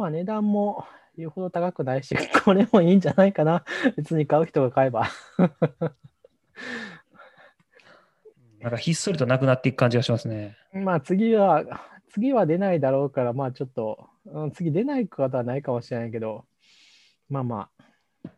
[0.00, 3.66] まあ値段も言うほど高くないし、 これもいいんじゃないかな。
[3.98, 5.10] 別に買う人が買えば。
[8.60, 10.56] なんかひっそりとなくなっていく感じがしますね。
[10.72, 11.66] まあ次は、
[12.08, 16.46] 次は出ないだろうから、まあちょっと、うん、次出ないことはないかもしれないけど、
[17.28, 17.68] まあま
[18.24, 18.30] あ、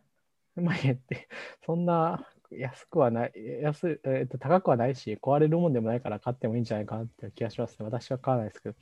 [0.57, 1.29] まあ言って、
[1.65, 2.27] そんな
[2.59, 7.85] 安くはない、安い、えっと、高くはないし、壊れるもんでもないから買ってもいいんじゃないかなっていう気がしますね。
[7.85, 8.75] 私は買わないですけど。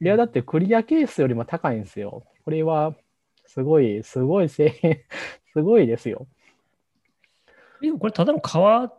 [0.00, 2.24] いや、だってクリアケースよりも高いんですよ。
[2.44, 2.94] これは、
[3.46, 4.96] すごい、すごい製品、
[5.52, 6.26] すごいですよ。
[7.80, 8.92] でもこれただの革、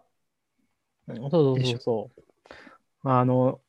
[1.07, 3.09] そうそうそうそう。
[3.09, 3.62] あの、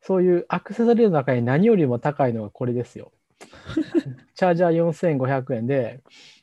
[0.00, 3.12] そういうアクセサリーの中に何よりも高いのがこれですよ。
[4.34, 6.02] チャージャー4500円で、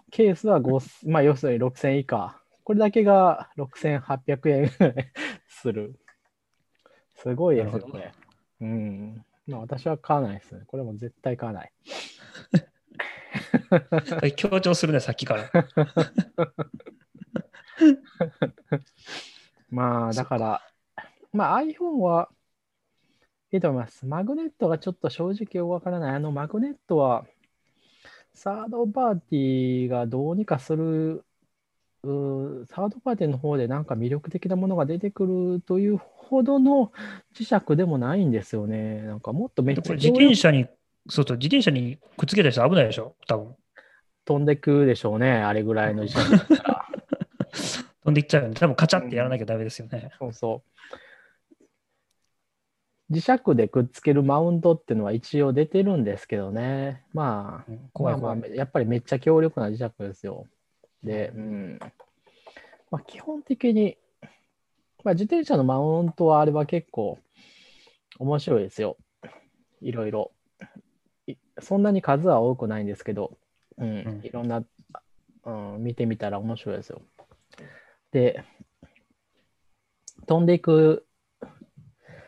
[0.10, 2.41] ケースは5、まあ、要するに6000以下。
[2.72, 4.72] これだけが6800円
[5.46, 6.00] する。
[7.18, 8.14] すごいですよね。
[8.62, 9.26] うん。
[9.46, 10.64] まあ、私は買わないですね。
[10.68, 11.72] これも絶対買わない。
[14.38, 15.52] 強調するね、さっきから。
[19.70, 20.62] まあ、だから、
[21.34, 22.30] まあ iPhone は
[23.52, 24.06] いいと思います。
[24.06, 26.16] マグネットがちょっと正直わからない。
[26.16, 27.26] あのマグネットは、
[28.34, 31.26] サードパーティーがどうにかする、
[32.04, 36.92] うーサードパーティーの方でなんか魅力的なものが出てくるというほどの
[37.36, 39.02] 磁石でもないんですよね。
[39.04, 40.68] なんかもっとめっちゃでこれ自転車に、
[41.10, 43.56] そうそう、自転車にくっつけたりしたら危ないでしょ、多分。
[44.26, 45.32] 飛んでくでしょうね。
[45.32, 46.86] あれぐらいの磁石だったら。
[48.04, 48.56] 飛んでいっちゃうよね。
[48.56, 50.12] 多分カチャってやらなきゃダメですよね。
[50.18, 50.72] そうそう。
[53.12, 57.04] 磁石でくっつけるマウントっていうのは一応出てるんですけどね。
[57.14, 58.38] まあ、怖い怖い。
[58.38, 60.48] まあまあ、やっぱりめっちゃ強力な磁石ですよ。
[61.04, 61.80] で、うん。
[62.90, 63.98] まあ、基本的に、
[65.04, 67.18] まあ、自転車のマウントはあれは結構
[68.20, 68.98] 面白いですよ。
[69.82, 70.32] いろいろ。
[71.28, 73.38] いそんなに数は多くないんですけど、
[73.78, 74.64] うん、うんいろんな、
[75.46, 77.02] うん、見てみたら面白いですよ。
[78.12, 78.44] で、
[80.28, 81.06] 飛んでいく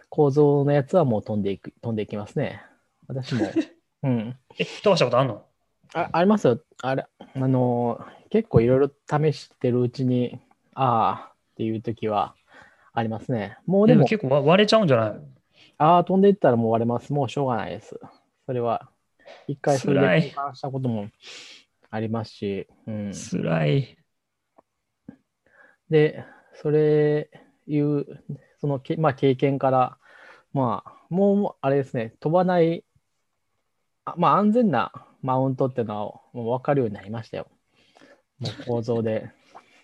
[0.09, 2.61] 構造のやつはもう飛んでいく、飛んでいきますね。
[3.07, 3.51] 私も。
[4.03, 4.37] うん。
[4.57, 5.45] え、飛ばしたことあんの？
[5.93, 6.59] あありますよ。
[6.81, 10.39] あれ、あのー結構いろいろ試してるうちに、
[10.73, 12.33] ああっていう時は
[12.93, 13.57] ありますね。
[13.67, 15.21] もうでも、でも結構わ割れちゃうんじゃない？
[15.77, 17.13] ああ、飛んでいったらもう割れます。
[17.13, 17.99] もうしょうがないです。
[18.47, 18.89] それは、
[19.47, 21.09] 一回それで交換したことも
[21.91, 23.11] ありますし、うん。
[23.13, 23.97] 辛い。
[25.91, 26.25] で、
[26.55, 27.29] それ
[27.67, 28.05] いう、
[28.59, 29.97] そのけ、まあ、経験から、
[30.53, 32.83] まあ、もう、あれですね、飛ばない、
[34.05, 34.91] あまあ、安全な
[35.23, 37.47] マウントっていうのはもう分かるようになりましたよ。
[38.39, 39.31] もう構造で。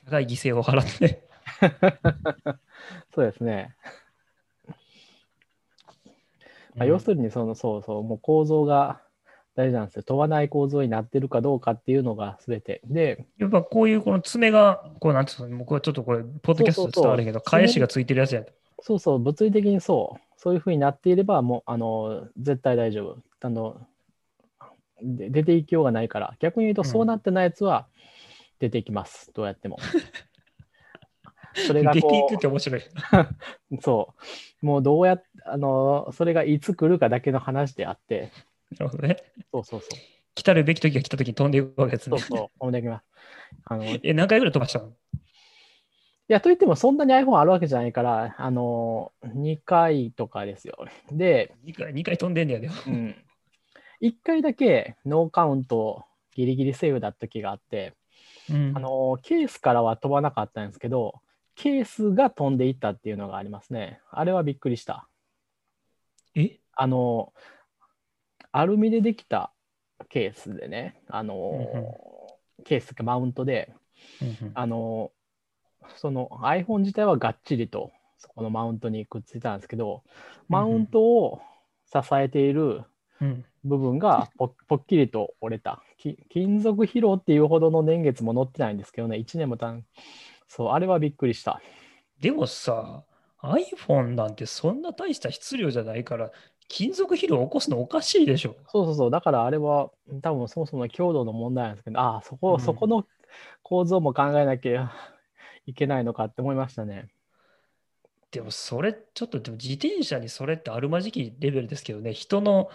[0.05, 1.27] 高い犠牲を払って。
[3.15, 3.75] そうですね。
[6.75, 9.01] まあ、要するにその、そうそう、もう構造が
[9.55, 10.03] 大事なんですよ。
[10.03, 12.81] 飛ばない構造になってるかどうかっていうのが全て。
[12.85, 18.43] で、やっぱこういうこの爪が、こうなんていうの、僕はちょっとこれ、ポッドキャストで伝わるけど、返しがついてるやつや。
[18.81, 23.17] そうそう、物理的にそう、そういうふうになっていれば、もう、あの、絶対大丈夫。
[23.41, 23.85] あの、で
[25.01, 27.87] 出ていきようがないから、逆に言うと、うんそうなってないやつは
[28.59, 29.31] 出ていきます。
[29.33, 29.77] どうやっても。
[31.67, 32.81] それが出ていこくって面白い。
[32.81, 32.83] う、
[33.81, 34.13] そ
[34.61, 38.31] う、もうどうやっあの、それがいつ来るかだけの話であって、
[38.77, 39.17] なるほどね。
[39.51, 39.99] そうそうそう。
[40.35, 42.17] 来たるべき時が来た時に飛んでいくわけですね。
[42.19, 43.05] そうそう、飛んでいきます。
[43.65, 44.93] あのいえ、何回ぐらい飛ばしたの？
[46.29, 50.77] や、といっても、そんなに iPhone あるわけじゃないから、あの、2回とかですよ。
[51.11, 52.69] で、2回 ?2 回飛んでんだよね。
[52.85, 53.15] うん、
[54.01, 57.93] 1回だけノーカウントギリギリセーフだった時があって、
[58.49, 58.73] うん。
[58.75, 61.15] あのケースからは飛ばなかったんですけど、
[61.55, 63.99] ケースが飛んでいったっていうのがありますね。
[64.11, 65.07] あれはびっくりした。
[66.35, 66.59] え？
[66.73, 67.33] あの、
[68.51, 69.51] アルミでできた
[70.07, 71.51] ケースでね、あの、
[72.63, 73.73] ケースかマウントで、
[74.21, 74.51] うんうん。
[74.53, 75.11] あの、
[75.97, 80.03] その iPhone 自体はがっちりとそこのマウントにくっついたんですけど、
[80.47, 81.41] マウントを
[81.91, 82.85] 支えているうん
[83.63, 85.83] 部分がぽぽっきりと折れた。
[85.97, 89.85] き金属疲労っていうほどの年月も載ってないんですけどね、1年もたん。
[90.47, 91.61] そう、あれはびっくりした。
[92.19, 93.03] でもさ、
[93.41, 96.31] iPhone なんてそんな大した質量じゃないから、
[96.67, 98.55] 金属疲労を起こすのおかしいでしょ。
[98.67, 99.91] そうそうそう、だからあれは
[100.21, 103.05] 多分そもそも強度の問題なんですけど、ああ、そこ、うんそこの
[103.63, 104.91] 構造も考えなきゃ
[105.65, 107.09] いけないのかって思いましたね。
[108.31, 112.69] でもそれ、ちょっとでも自転車にそれってあるまじきレベルですけどね、人の、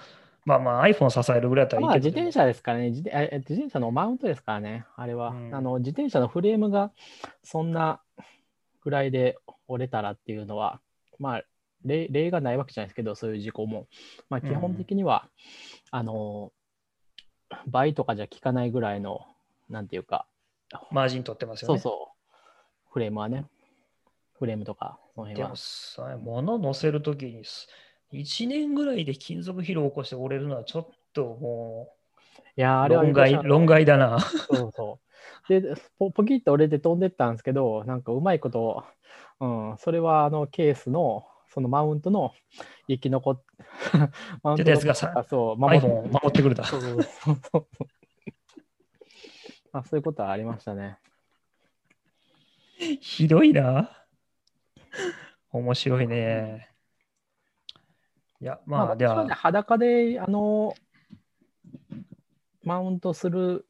[0.44, 5.30] まあまあ iPhone 支えるぐらいだったらいいまあけど、自転車ですからね自転、え自転車のマウントですからね、あれは。
[5.30, 6.92] うんあの自転車のフレームが
[7.42, 8.00] そんな
[8.82, 9.36] ぐらいで
[9.68, 10.80] 折れたらっていうのは、
[11.18, 11.42] まあ
[11.84, 13.86] 例、例がないわけじゃないですけど、そういう事故も。
[14.28, 15.28] まあ、基本的には、
[15.90, 16.52] あの、
[17.66, 19.20] 倍とかじゃ効かないぐらいの、
[19.68, 20.26] なんていうか、
[20.90, 21.78] マージン取ってますよね。
[21.78, 22.36] そうそう、
[22.90, 23.46] フレームはね、
[24.38, 25.56] フレームとか、その辺はでも。
[25.56, 27.68] さ、物乗せるときにす、
[28.16, 31.94] 1年ぐらいで金属疲労を起こして折れるのはちょっとも
[32.56, 34.20] いやー、あう、れは論外、論外だな。
[34.20, 34.98] そうそ
[35.48, 35.60] う。
[35.60, 38.84] で、ポポキッと折れて飛んでったんですけど、なんかうまいこと、
[39.40, 42.32] うん、それはあのケースの、そのマウントの
[42.88, 43.42] 生き残っ、
[44.42, 46.64] マウント出たやつがさあそう、守守ってくれた。
[46.64, 47.66] そうそうそうそう。
[49.72, 50.98] まあ、そういうことはありましたね。
[53.00, 53.90] ひどいな。
[55.50, 56.73] 面白いね。
[58.40, 60.74] いや、まあ、では私はね、、裸で、あの、
[62.62, 63.66] マウントする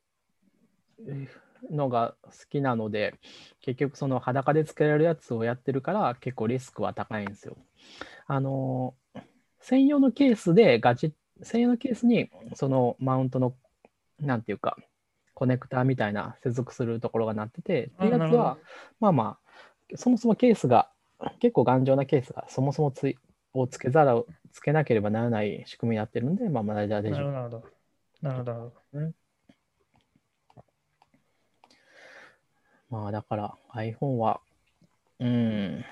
[1.70, 3.14] のが好きなので、
[3.60, 7.56] 結局その裸でつけられるやつをやってるから結構リスクは高いんですよ。
[8.26, 8.94] あの、
[9.60, 13.54] 専用のケースでガチ、専用のケースにそのマウントの、
[14.20, 14.76] なんていうか、
[15.34, 18.56] コネクターみたいな接続するところがなってて、っていうやつは、
[19.00, 19.38] まあま
[19.92, 20.90] あ、そもそもケースが、
[21.40, 23.16] 結構頑丈なケースがそもそもつい
[23.54, 27.10] をつけざるをつけなければならない仕組みになってるんで、まあまあ大丈夫。
[27.10, 27.64] なるほど。
[28.20, 28.72] なるほど。
[32.90, 34.40] まあだから iPhone は、
[35.20, 35.84] うん。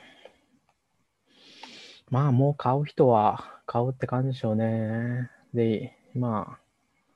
[2.10, 5.30] まあもう買う人は買うって感じでしょうね。
[5.54, 6.58] で、まあ、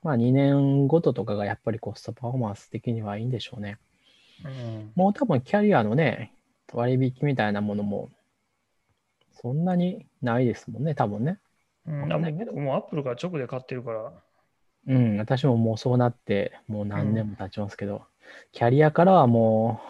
[0.03, 3.77] まあ2年ごととかがやっぱりコストパフォーマンス的にはいいんでしょうね。
[4.43, 6.33] うん、もう多分キャリアのね、
[6.73, 8.09] 割引みたいなものも
[9.41, 11.39] そんなにないですもんね、多分ね。
[11.85, 14.11] うん、僕もアップルから直で買ってるから。
[14.87, 18.01] うん、私ももうそうなって、もう何年も経ちますけど、うん、
[18.51, 19.81] キャリアからはも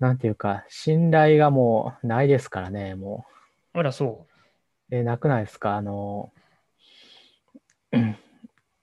[0.00, 3.26] う、なんていうか、信頼がもうないですからね、も
[3.74, 3.78] う。
[3.78, 4.26] あら、そ
[4.90, 4.94] う。
[4.94, 6.32] え、なくないですか、あの、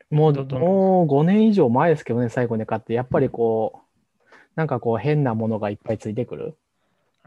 [0.09, 6.57] もう、もう5年以上前ですけどね、最後に買って、やっぱりこう、なんかこう変なものがいっぱいついてくる。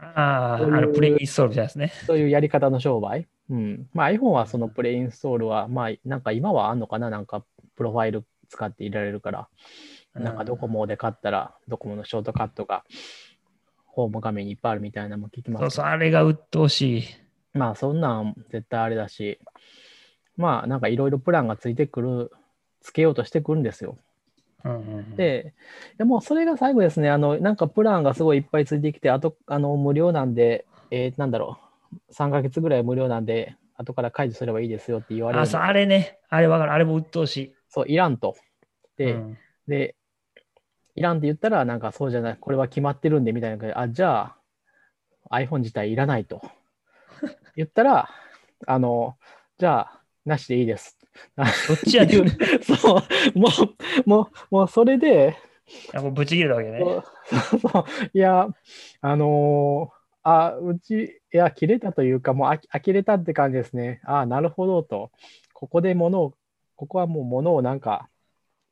[0.01, 1.91] ああ、あのプレインストールですね。
[2.07, 3.27] そういうやり方の商売？
[3.49, 3.87] うん。
[3.93, 7.09] まあ iPhone はそのプレインストールは、まあなんか今はあんのかな？
[7.09, 7.45] なんか
[7.75, 9.47] プロファイル使っていられるから、
[10.15, 12.83] なんかドコモで買ったら、ドコモのショートカットが
[13.85, 15.61] ホーム画面にいっぱいあるみたいなのも聞きます。
[15.61, 17.03] そうそう、あれが鬱陶しい。
[17.53, 19.39] まあそんなん絶対あれだし、
[20.35, 22.31] まあなんかいろいろプランがついてくる、
[22.81, 23.97] つけようとしてくるんですよ。
[24.63, 25.53] うんうんうん、で、
[25.97, 31.59] でもそれが最後ですね、あの、なんかプランがすごいいっぱいついてきて、あと、あの、無料なんで、えー、なんだろ
[32.09, 35.41] う、3ヶ月ぐらい無料なんで、後から解除すればいいですよって言われる。
[35.41, 37.55] あ、そう、あれね、あれわかる、あれも鬱陶しい。
[37.69, 38.35] そう、いらんと。
[38.97, 39.37] で、うん、
[39.67, 39.95] で、
[40.95, 44.37] いらんって言ったら、なんかそうじゃない、これは決まってるんでみたいなあ、じゃあ、
[45.31, 46.41] iPhone 自体いらないと。
[47.55, 48.09] 言ったら、
[48.67, 49.17] あの、
[49.57, 50.97] じゃあ、なしでいいです。
[51.67, 52.29] どっちやねん。
[52.63, 52.97] そ
[53.35, 53.47] う、も
[54.05, 55.35] う、もう、もうそれで、
[55.93, 56.79] いやもうぶち切れたわけね。
[56.79, 58.47] そうそういや、
[59.01, 64.01] あのー、あ、うち、いや、切れたというか、もうあ呆れたって感じですね。
[64.03, 65.11] ああ、なるほどと。
[65.53, 66.33] ここで物を、
[66.75, 68.09] ここはもう物をなんか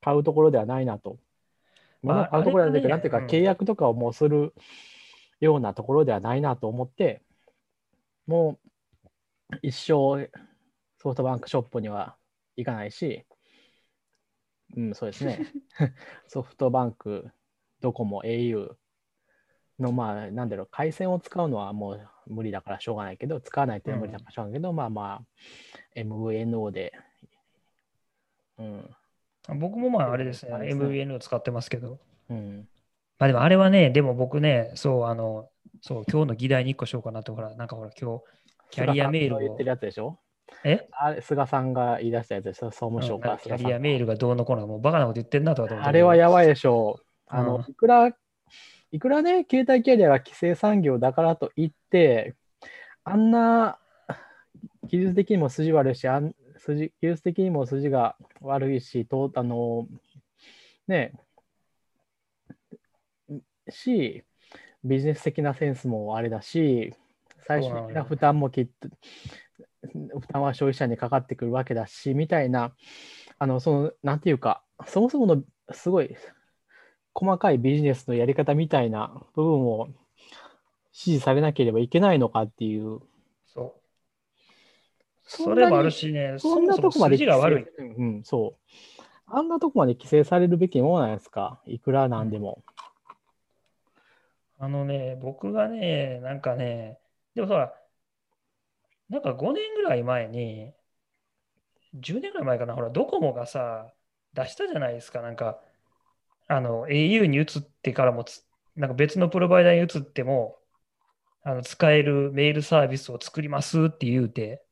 [0.02, 1.18] 買うところではないなと。
[2.02, 4.54] 物を買うところではないけなんていうか、契約とかをもうする
[5.40, 7.22] ようなところではないなと思って、
[8.28, 8.60] も
[9.52, 10.30] う一生
[10.98, 12.16] ソフトバンクショップには
[12.60, 13.26] 行かないし、
[14.76, 15.40] うん、そうですね。
[16.28, 17.30] ソフトバンク、
[17.82, 18.76] ドコモ、au
[19.80, 26.94] の、まあ、なんだろう、回線を使うのはもう無理だからしょうがないけど、使わないと無理だからしょうがないけど、うん、まあまあ、MVNO で、
[28.58, 28.96] うん。
[29.60, 32.00] 僕もまあ、あれですね、ね MVNO 使ってますけど。
[32.30, 32.68] うん。
[33.18, 35.50] まあでもあれはね、でも僕ね、そう、あの、
[35.82, 38.24] そう、今日の議題に1個しようかなと、ほら、なんかほら、今日、
[38.70, 39.40] キャリアメールを。
[39.40, 40.20] 言ってるやつでしょ？
[40.64, 40.88] え？
[40.92, 47.00] あれ菅さんが言い出したやつでしょ、総務省から、うん、キャリアメールがどうのこうの、もうバカなこと言ってんなとかあれはやばいでしょ。
[47.00, 47.04] う。
[47.28, 48.12] あの、いくら、
[48.92, 52.36] いくらね、携帯キャリアが規制産業だからといって、
[53.04, 53.80] あんな
[54.86, 59.88] 技術的にも筋悪いし、あん筋技術的にも筋が悪いし、とあの、
[60.88, 61.14] ね、
[63.70, 64.24] し、
[64.84, 66.94] ビジネス的なセンスもあれだし、
[67.46, 68.90] 最終的な負担もきっと
[69.82, 72.74] 負担は消費者にかかってくるわけだし、みたいな、
[73.38, 76.16] あの、その、なんていうか、そもそものすごい
[77.14, 79.98] 細かいビジネスのやり方みたいな部分を指
[80.94, 83.00] 示されなければいけないのかっていう。
[83.46, 83.82] そう。
[85.24, 87.84] それもあるしね、そんなとこまでが悪い。
[87.98, 89.02] うん、そう。
[89.28, 92.64] あんなとこまで規制されるべきものなんですか、いくらなんでも。
[94.58, 97.00] あのね、僕がね、なんかね、
[97.36, 97.74] でもほら、
[99.10, 100.74] なんか5年ぐらい前に、
[101.96, 103.94] 10年ぐらい前かな、ほら、ドコモがさ、
[104.34, 105.62] 出したじゃないですか、なんか、
[106.48, 108.26] あの、au に移ってからも
[108.76, 110.58] なんか別のプロバイダーに移っても、
[111.44, 114.64] あの使えるメールサービスを作りますって言うて。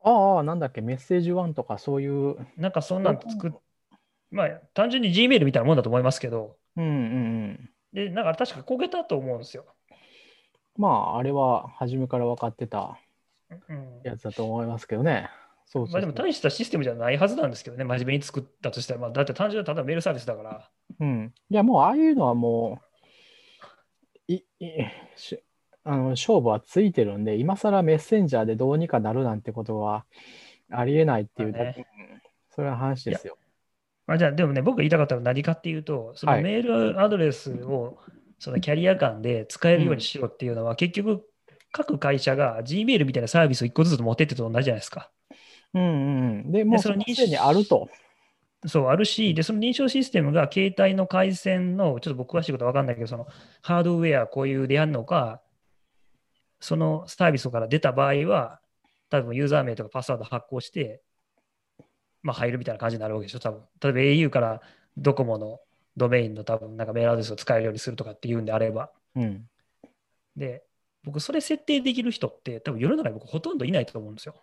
[0.00, 2.36] ああ、なんだっけ、メッセージワンとかそういう。
[2.56, 3.52] なんかそんなん作っ、
[4.30, 6.58] まあ、単純に Gmail みたいなもんだと思いますけど。
[6.76, 7.70] うんうんうん。
[7.92, 9.64] で、なんか確かこけたと思うんですよ。
[10.76, 12.98] まあ、あれは初めから分かってた
[14.02, 15.30] やつだと思いますけどね。
[15.66, 20.70] そうまあでも大したシステムじゃないはずなんですけどね、真面目に作ったとしたら、まあ、だって単純にただメールサービスだから。
[21.00, 21.34] うん。
[21.50, 22.80] いや、もうああいうのはも
[24.28, 24.66] う、いい
[25.16, 25.42] し
[25.84, 30.04] あの勝負はついてるんで、今更メッセンジャーでどうにかなるなんてことは
[30.70, 31.86] ありえないっていう、ね、
[32.50, 33.36] それは話ですよ。
[34.06, 37.98] まあ、じゃあ、でもね、僕が言いたかったのは何かっていうと、そのはいメールアドレスを
[38.38, 41.28] そのキャリア間で使えるようにしろっていうのは、結局、
[41.72, 45.10] 各会社が Gmail みたいなサービスを1個ずつ持ってってと同じじゃないですか。
[45.74, 45.86] うんう
[46.44, 46.52] ん。
[46.52, 47.88] で、もうその認識すでにあると。
[48.66, 53.26] そう、あるし、で、その認証システムが携帯の回線の、ちょっと僕詳しいことは分かんないけど、その
[53.62, 55.42] ハードウェア固有でやるのか、
[56.60, 58.60] そのサービスから出た場合は、
[59.10, 61.02] 多分ユーザー名とかパスワード発行して、
[62.22, 64.60] まあ入るみたいな感じになるわけでしょ、多分例えば au から
[64.96, 65.60] ドコモの
[65.96, 68.90] ドメインの多分なんかメールアドレスを使えるようにするとかっていうんであれば。
[69.14, 69.48] うん。
[70.36, 70.65] で、
[71.06, 74.34] 僕、それ設定できる人って、多分世の中に僕ほとんどいないと思うんですよ。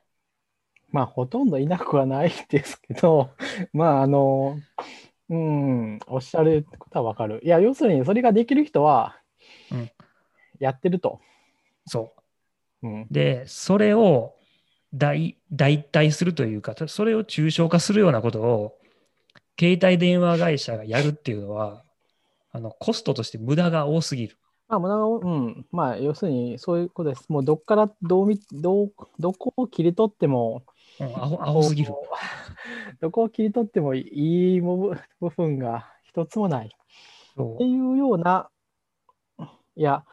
[0.92, 3.32] まあ、ほとんどいなくはないですけど、
[3.74, 4.58] まあ、あの、
[5.30, 7.42] うん、おっしゃることはわかる。
[7.44, 9.20] いや、要するに、それができる人は
[9.72, 9.92] うん、
[10.60, 11.20] やってると。
[11.86, 12.14] そ
[12.82, 12.88] う。
[12.88, 13.08] うん。
[13.12, 14.36] で、それを
[14.94, 18.80] 代代替するというか、それを抽象化するようなことを、
[19.60, 21.84] 携帯電話会社がやるっていうのは、
[22.52, 24.38] あのコストとして無駄が多すぎる。
[24.80, 25.66] まあ、うん。
[25.72, 27.26] まあ、要するに、そういうことです。
[27.30, 30.64] もう、どっからどうみ、どう、どこを切り取っても、
[31.00, 31.94] うん、アホアホすぎる。
[33.02, 36.70] どこを切り取ってもいい部部分が一つもない。
[37.36, 38.50] そっていうような、
[39.76, 40.06] いや、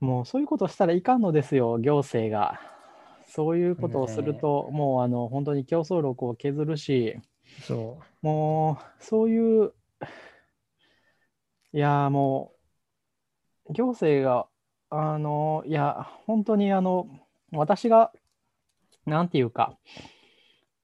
[0.00, 2.60] もうそういうことしたらいかんのですよ、行政が。
[3.26, 7.16] そういうことをすると、もうあの本当に競争力を削るし、
[7.60, 9.72] うそもうそういう、
[11.72, 12.57] いや、もう、
[13.70, 14.46] 行政が、
[14.90, 17.08] あの、いや、本当にあの、
[17.52, 18.12] 私が、
[19.06, 19.76] なんていうか、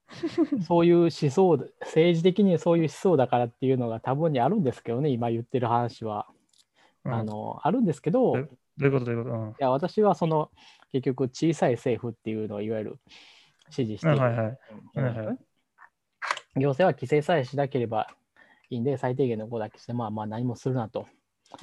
[0.66, 6.26] そういう思想で、政治的にそういう思想だからっていうのが多分にあるんですけどね、今言ってる話は。
[7.04, 7.08] う。
[7.08, 8.48] うんあの、あるんですけど、いど
[8.80, 10.50] ういうことどういうこと、うんや、私はその、
[10.90, 12.98] 結局、小さい政府っていうのをいわゆる
[13.70, 14.18] 支持している。
[14.18, 14.58] はいはいはい
[14.96, 15.38] うんはいはい
[16.56, 18.06] 行政は規制さえしなければ
[18.70, 21.06] いいんで、最低限のことだけして、まあまあ何もするなと。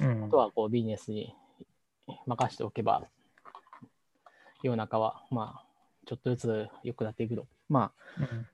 [0.00, 0.24] うん。
[0.24, 1.34] あとはこうビジネスに
[2.26, 3.04] 任しておけば、
[4.62, 5.72] 世の中はまあ
[6.06, 7.46] ちょっとずつ良くなっていくと。
[7.68, 8.46] まあ、うん。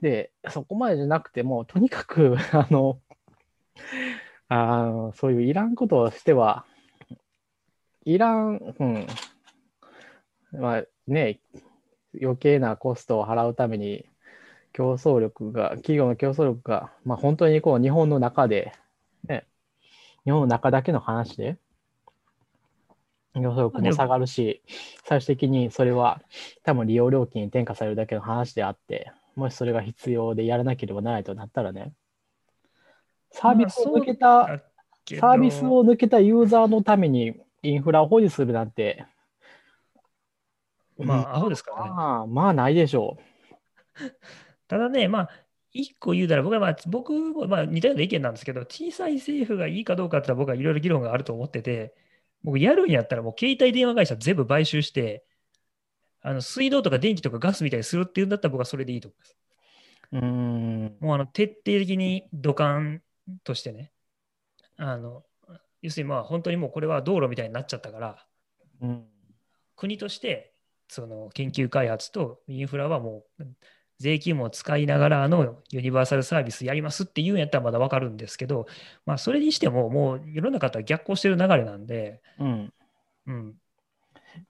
[0.00, 3.00] で、そこまでじゃなくても、とにかく、 あの、
[4.48, 6.64] あのそういういらんことをしては、
[8.04, 9.06] いらん、うん、
[10.52, 11.40] まあね、
[12.20, 14.08] 余計なコストを払うために、
[14.72, 18.72] 競争力が、企業の競争力が、まあ本当にこう日本の中で、
[19.26, 19.46] ね、
[20.24, 21.58] 日本の中だけの話で、
[23.34, 24.62] 競争力も下がるし、
[25.04, 26.22] 最終的にそれは
[26.62, 31.92] 多分利用料金に転嫁されるだけの話であって、もしそれが必要でやらなければならないとなったらね、
[33.30, 34.62] サービスを抜けた、
[35.18, 39.04] サービスを抜けたユーザーのためにインフラを保持するなんて、
[40.96, 41.90] まあ、アホですからね。
[41.90, 43.18] まあ、まあないでしょ
[44.68, 45.30] ただね、まあ、
[45.74, 51.94] 一個言うたら、僕は、まあ、僕もまあ似たような意見なんですけど、小さい政府がいいかどうかって僕はいろいろ議論があると思ってて、
[52.44, 55.24] 僕やるんやったらもう携帯電話会社全部買収して、
[56.22, 59.36] あの水道とか電気とかガスみたいにするっていうんだったら僕はそれでいいと思います。
[60.12, 60.18] う。
[60.18, 60.96] ん。
[61.00, 63.02] もうあの徹底的に土管
[63.42, 63.92] としてね、
[64.76, 65.24] あの、
[65.82, 68.26] 要するにまあ本当にもうこれは道路みたいになっちゃったから、
[68.80, 69.04] うん。
[69.76, 70.54] 国として
[70.88, 73.44] その研究開発とインフラはもう
[74.04, 78.66] 税金も使いながらあのユニバーサルサービスやりますっていうんやったらまだわかるんですけど、
[79.06, 82.72] まあ、それにしてももう世の中とは逆行してる流れなんで、うん。
[83.26, 83.54] うん。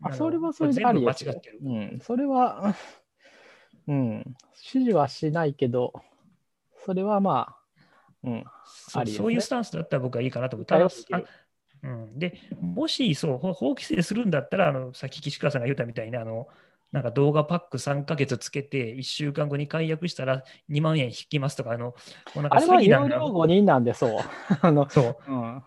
[0.00, 1.06] まあ、のそれはそれであり。
[1.06, 2.00] うん。
[2.02, 2.74] それは、
[3.86, 4.16] うん。
[4.16, 5.92] 指示はしないけど、
[6.84, 7.88] それはまあ、
[8.24, 8.44] うん。
[8.94, 10.66] ありねそういうスタンスだったら僕はいいかなと思う。
[10.66, 11.28] ただ対応できる
[11.82, 16.48] あうん、で、もしそう法法規制するんだったら、あのさっき岸川さんが言ったみたいに、あの
[16.94, 21.94] なんか動画パック3ヶ月つけて、1週間後に解約したら2万円引きますとか、あのも
[22.36, 24.20] うなんかあれは有詐欺なんだ料5人なんで、そう。
[24.62, 25.62] あの、そう、うん。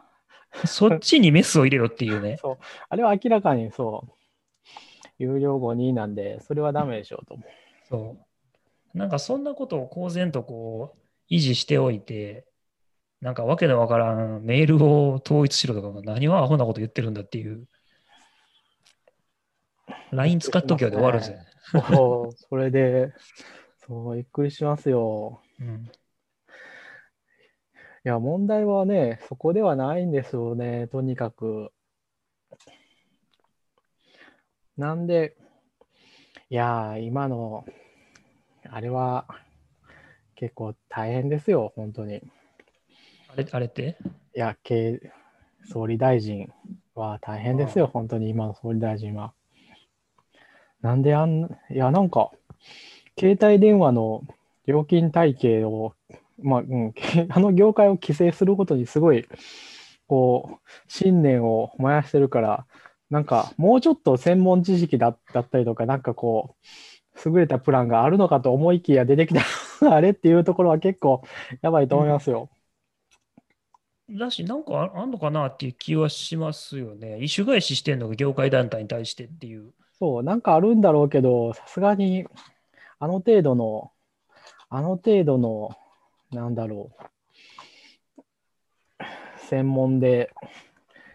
[0.66, 2.38] そっちにメスを入れろっていうね。
[2.42, 2.58] そう。
[2.88, 4.14] あれは明らかにそう。
[5.20, 7.38] 有料5人なんで、それはダメでしょうと。
[7.90, 8.16] そ
[8.96, 8.98] う。
[8.98, 12.46] なんかそんなことを公然とこう維持しておいて、
[13.20, 17.68] なんかわけのわからんメールを統一しろとか、何をアホなこと言ってるんだっていう。
[20.12, 21.38] LINE 使っときゃで終わるぜ。
[21.90, 23.14] そう、それで、
[23.86, 25.42] そう、びっくりしますよ。
[25.60, 25.86] うん。
[25.86, 25.90] い
[28.04, 31.72] や、問題はね、そこではないんですよね、とにかく。
[34.78, 35.36] なんで、
[36.50, 37.66] いやー、今の、
[38.70, 39.28] あれは、
[40.36, 42.18] 結構大変ですよ、本当に。
[42.18, 42.22] い
[43.28, 43.98] あれあれって？
[44.34, 45.02] や、経
[45.66, 46.54] 総理大臣
[46.96, 49.34] は大変ですよ、本当に、今の総理大臣は。
[50.82, 52.32] なんであん、いや、なんか、
[53.20, 54.24] 携帯電話の
[54.68, 55.94] 料金体系を
[56.42, 56.94] まあ、うん、
[57.30, 59.26] あの業界を規制することにすごい、
[60.08, 62.66] こう、信念を燃やしてるから、
[63.10, 66.56] なんか、もうちょっと専門知識だだったりとか、なんかこ
[67.26, 69.42] う、優れたプランがあるのかと思いきや出てきた
[69.92, 71.24] あれっていうところは結構
[71.62, 72.50] やばいと思いますよ。
[74.10, 77.18] だし、なんかああんのかなっていう気はしますよね。
[77.22, 79.74] 異種返ししてんのが業界団体に対してっていう。
[80.00, 82.26] そう、なんかあるんだろうけど、さすがに、
[83.00, 83.92] あの程度の、
[84.70, 85.70] あの程度の、
[86.32, 87.04] なんだろう、
[89.48, 90.34] 専門で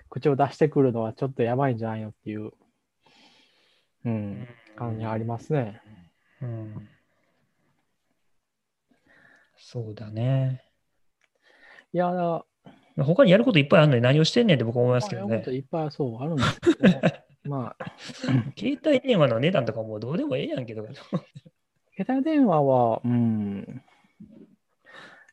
[0.09, 2.53] 口を出してくるのはちょっとやばいんじゃないのっていう、
[4.05, 5.81] うん、感じありますね。
[6.41, 6.89] うん。
[9.57, 10.65] そうだね。
[11.93, 12.45] いや、だ
[12.97, 15.57] 他にやることいっぱいあるのに何をしてんねんって僕は思いますけどねまあやること。
[15.57, 17.01] いっぱいそうあるんですけど、
[17.45, 17.87] まあ、
[18.57, 20.87] 携帯電話の値段とかもうどうでもええやんけど。
[21.97, 23.83] 携帯電話は、うん、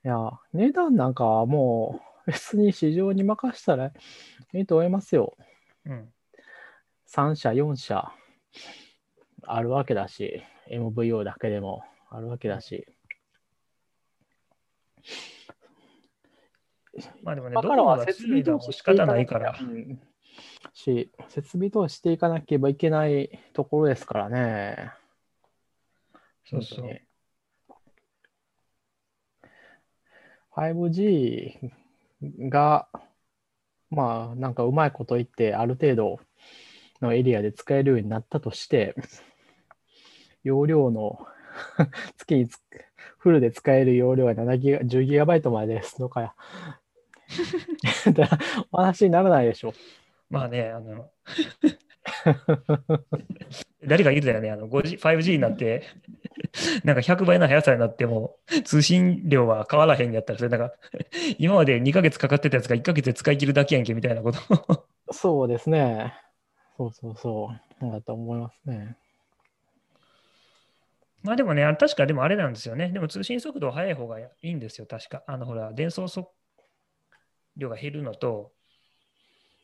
[0.03, 3.93] いや、値段なんかはもう別に市場に任せたらい
[4.53, 5.37] いと思いますよ。
[5.85, 6.13] うん。
[7.07, 8.11] 3社、4社
[9.43, 12.85] あるわけだし、MVO だけでもあるわけだし。
[17.23, 19.57] まあでもね、だからは投資していか仕方なないから。
[19.59, 20.01] うん
[20.73, 24.91] し、設備投資していかなければいけないところですからね。
[26.45, 26.79] そうそう。
[26.81, 26.99] 本当に
[30.51, 31.71] 5G
[32.49, 32.87] が、
[33.89, 36.19] まあ、なんかうまいこと言って、ある程度
[37.01, 38.95] のエリアで使えるようになったとして、
[40.43, 41.25] 容量の
[42.17, 42.59] 月につ
[43.17, 46.33] フルで使える容量が7ギガ、10ギガバイトまでですのかや。
[48.71, 49.73] お話にならないでしょ。
[50.29, 51.09] まあね、あの、
[53.85, 55.83] 誰か言うたよね、あの 5G、5G になって、
[56.83, 60.73] なんか100倍の速さになっても、通信量は変わらへんやったら、それなんか、
[61.37, 64.87] 今まで2ヶ月かかってたやつが1ヶ月で使い切るだけやんけみたいなこと。
[65.11, 66.13] そうですね。
[66.77, 67.61] そうそうそう。
[67.79, 68.97] そうだと思いますね。
[71.23, 72.89] まあでもね、あ確かでもあれなんですよね。
[72.89, 75.23] でも通信速度は速い方がいいんですよ、確か。
[75.27, 76.29] あの、ほら、伝送速
[77.57, 78.51] 量が減るのと、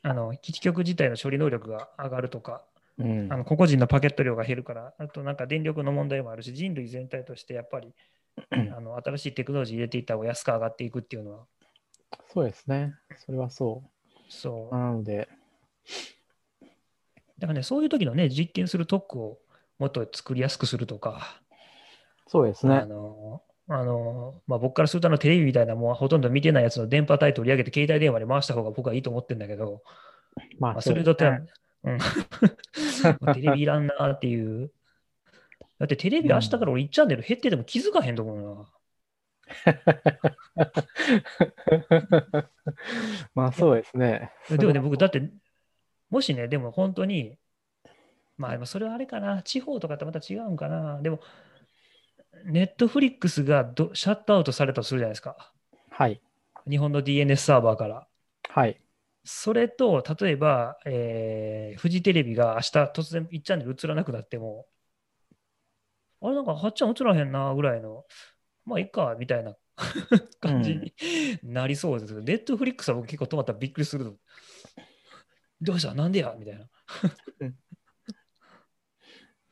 [0.08, 2.64] あの、基地局自体の処理能力が上がるとか、
[3.00, 3.38] うんあ。
[3.38, 7.92] の個々人のパケット量が減るから、あとなんか電力の問題もあるし、人類全体としてやっぱり
[8.72, 11.46] あの新しいテクノロジー入れていった方が安く上がっていくっていうのは、
[12.32, 12.94] そうですね。
[13.18, 14.32] それはそう。
[14.32, 14.76] そう。
[14.76, 15.28] なので、
[17.40, 19.40] だからね、そういう時のね、実験する特区を
[19.80, 21.42] もっと作りやすくするとか、あ
[22.28, 22.86] そうですね。
[22.86, 29.82] の、あの、まあ、僕からするとあのテレビみたいなもうほとんど見てないやつの電波帯取り上げて携帯電話で回した方が僕はいいと思ってるんだけど、
[30.60, 31.26] ままあ、それとって
[31.86, 32.00] うん、
[33.36, 34.72] テレビいらんなっていう。
[35.78, 38.66] だってテレビ明日から俺1チャンネル減ってても気づかへんと思うな。
[43.36, 44.32] まあそうですね。
[44.50, 45.30] でもね、僕、だって、
[46.10, 47.38] もしね、でも本当に、
[48.38, 51.02] まあ、それはあれかな、地方とかとまた違うんかな。
[51.02, 51.20] でも、
[52.46, 55.52] Netflix がどシャットアウトされたとするじゃないですか。
[55.90, 56.22] はい。
[56.70, 58.08] 日本の DNS サーバーから。
[58.50, 58.80] はい。
[59.24, 64.68] それと、例えば、えーフジテレビが明日突然1チャンネル映らなくなっても、
[66.22, 68.06] あれなんか8ちゃん映らへんなぐらいの、
[68.66, 69.56] まあいいか、みたいな
[70.40, 70.94] 感じに
[71.44, 74.18] なりそうですけど、ネットフリックスは僕結構止まったらびっくりする。
[75.62, 75.94] どうした？
[75.94, 76.36] なんでや？
[76.38, 76.70] みたいな。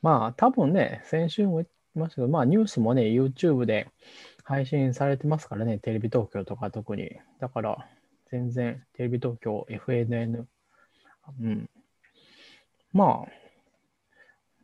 [0.01, 1.67] まあ多分ね、先週も言い
[1.99, 3.87] ましたけど、まあニュースもね、YouTube で
[4.43, 7.11] 配信されてますからね、テレビ東京とか特に。
[7.39, 7.87] だから、
[8.31, 10.45] 全然テレビ東京、FNN、
[11.41, 11.69] うん。
[12.91, 13.31] まあ、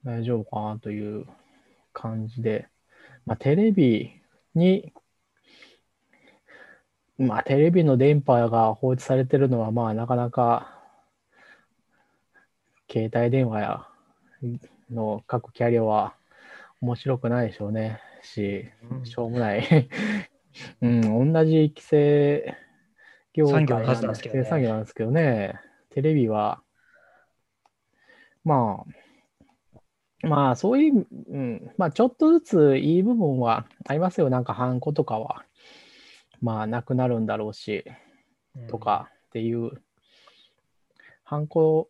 [0.03, 1.25] 大丈夫かなという
[1.93, 2.67] 感じで、
[3.25, 4.11] まあテレビ
[4.55, 4.91] に、
[7.17, 10.75] まあテレビの電波が放置されてるのは、まあなかなか、
[12.91, 13.88] 携帯電話や
[14.89, 16.15] の各キャリアは
[16.82, 17.99] 面白くないでしょうね。
[18.21, 18.65] し、
[19.03, 19.89] しょうもない。
[20.82, 22.55] うん、同じ規制
[23.34, 25.59] 業界なんですけどね産業なんですけどね、
[25.89, 26.61] テレビは、
[28.43, 28.84] ま
[30.23, 34.30] あ、まあ、そういう、うん、まあ、ちょっとずついい部分はありますよ。
[34.30, 35.45] なんか、ハンコとかは、
[36.41, 37.86] まあ、なくなるんだろうし、
[38.55, 39.71] うんとかっていう、
[41.23, 41.89] ハンコ、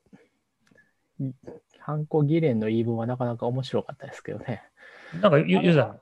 [1.79, 4.68] ハンコ議連の言い分はなかなか面白かったですけどね。
[5.13, 5.99] なんか言う言うたの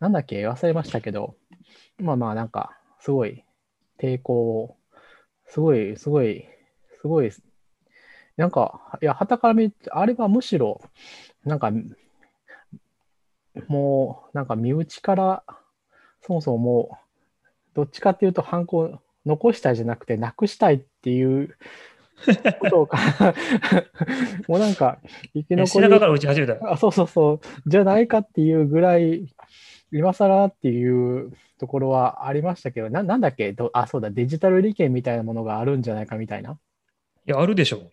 [0.00, 0.48] なんだっけ？
[0.48, 1.36] 忘れましたけど、
[1.98, 3.44] まあまあなんか、すごい
[3.98, 4.76] 抵抗を、
[5.46, 6.46] すごい、すごい、
[7.00, 7.30] すごい、
[8.36, 10.80] なんか、いや、はたから見て、あれはむしろ、
[11.44, 11.72] なんか、
[13.66, 15.42] もう、なんか身内から、
[16.22, 16.96] そもそももう
[17.74, 21.56] どっちかっていうと、ハンコ残したいじゃなくて、なくしたいっていう
[22.60, 22.98] ことをか、
[24.48, 24.98] もうなんか、
[25.34, 26.72] 生き残り背中から打ち始めた。
[26.72, 27.40] あ、そうそうそう、
[27.70, 29.26] じゃないかっていうぐらい、
[29.92, 33.52] 今更っていうところはありましたけど、ななんだっけ？
[33.52, 36.58] どあ、そうだ、デジタル利権みたいなものがあるんじゃないかみたいな。
[37.26, 37.90] いや、あるでしょう。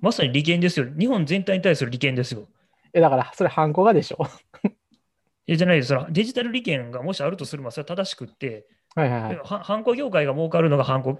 [0.00, 0.86] まさに利権ですよ。
[0.98, 2.46] 日本全体に対する利権ですよ。
[2.92, 4.26] え、だから、それ、ハンコがでしょ？
[5.46, 5.88] いやじゃないです。
[5.88, 9.36] そのデジタル利権がもしあるとするば、それは正しくって、はいはいはい。
[9.38, 11.18] はハンコ業界が儲かるのがハンコ、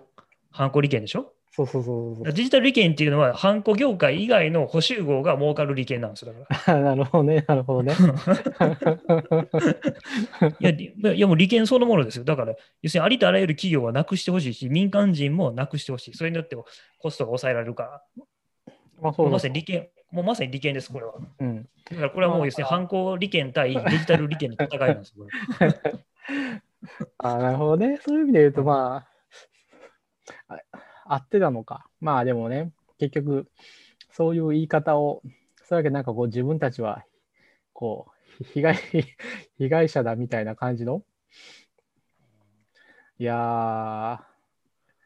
[0.50, 1.32] ハンコ利権でしょ？
[1.66, 2.32] そうそうそうそう。
[2.32, 6.32] デジタル利権っていうのは、ハンコ業界以外の補修号が儲かる利権なんですよ。
[6.32, 7.94] だか なるほどね、なるほどね。
[10.40, 10.48] ら。
[10.48, 12.24] いや、りいやもう利権そのものですよ。
[12.24, 16.14] だから、要するにありとあらゆる企業はなくしてほしいし、民間人もなくしてほしい。
[16.14, 16.56] それによって
[16.98, 18.02] コストが抑えられるから。
[19.00, 21.14] まあそうまさに利権、もうまさに利権です、これは。
[21.40, 21.68] うん。
[21.90, 25.26] だからこれはもう要するに犯行利権対デジタル利権の戦いなんですよ。
[25.58, 25.72] これ
[27.18, 27.98] あなるほどね。
[28.02, 29.06] そういう意味で言うと、ま
[30.48, 30.58] あ、あ
[31.12, 31.86] 合ってたのか。
[32.00, 33.50] まあでもね、結局、
[34.12, 35.22] そういう言い方を、
[35.64, 37.04] それだけなんかこう自分たちは、
[37.72, 38.06] こ
[38.40, 38.76] う、被害、
[39.58, 41.02] 被害者だみたいな感じの？
[43.18, 44.24] いや、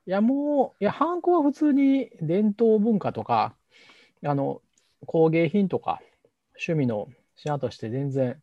[0.06, 3.56] いやもう、いや、ハンコは普通に伝統文化とか、
[4.24, 4.60] あの、
[5.06, 6.00] 工芸品とか、
[6.54, 8.40] 趣味の品として全然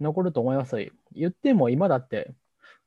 [0.00, 0.90] 残ると思いますよ。
[1.12, 2.34] 言っても今だって、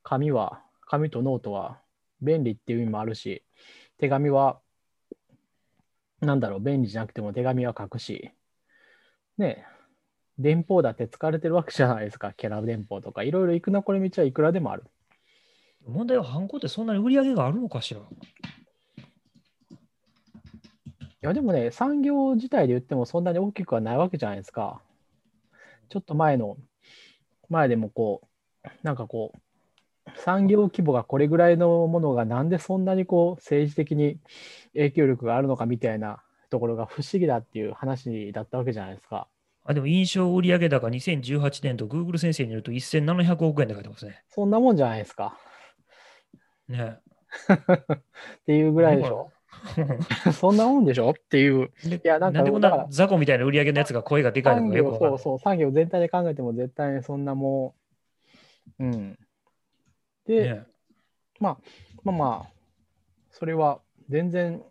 [0.02, 1.80] 紙は、紙とノートは
[2.20, 3.42] 便利っていう意味もあるし、
[3.98, 4.60] 手紙は、
[6.20, 8.30] なんだろう、便利じゃなくても手紙は書くし、
[9.38, 9.72] ねえ、
[10.38, 14.84] 電報だって使われてるわけじゃないですか、 キャラ電報とか、いろいろ行くなこれ道はいくらでもある。
[15.86, 18.00] 問題は犯行ってそんなに売り上げがあるのかしら？
[18.00, 18.04] い
[21.20, 24.80] や、でもね、産業自体で言ってもそんなに大きくはないわけじゃないですか。
[25.88, 26.56] ちょっと前の、
[27.48, 28.22] 前でもこ
[28.64, 29.38] う、なんかこう、
[30.16, 34.18] 産業規模がこれぐらいのものがなんでそんなにこう政治的に
[34.74, 39.28] 影響力があるのかみたいなところが不思議だっていう話だったわけじゃないですか。
[39.64, 44.22] あでも印象売上高2018年と Google 先生によると1700億円で書いてますね。
[44.28, 45.38] そんなもんじゃないですか。
[46.68, 46.98] ね
[47.52, 47.58] っ
[48.46, 49.30] ていうぐらいでしょ。
[50.32, 51.70] そんなもんでしょっていう。
[51.84, 52.60] いいやなんかでこん
[52.90, 57.74] 雑魚みたいな売り上げのやつが声がでかいの産かよくそうそう、産業全体で考えても絶対にそんなも
[58.80, 59.18] う、うん。
[60.26, 60.66] で、ね
[61.40, 61.58] ま
[62.06, 62.50] あまあ、
[63.30, 64.62] それは全然、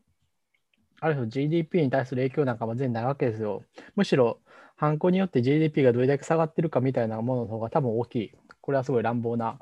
[1.00, 3.64] ある種 GDP に対する影響なんかも全然ないわけですよ。
[3.96, 4.40] むしろ、
[4.76, 8.32] 犯行によって GDP がどれだけ下がってるかみたいなものの方が多分大きい。
[8.62, 9.60] これはすごい乱暴な、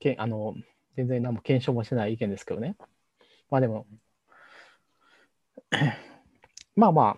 [0.00, 0.54] けあの
[0.96, 2.76] 全然何も検証もしてない意見ですけどね。
[3.50, 3.86] まあでも、
[6.76, 7.16] まあま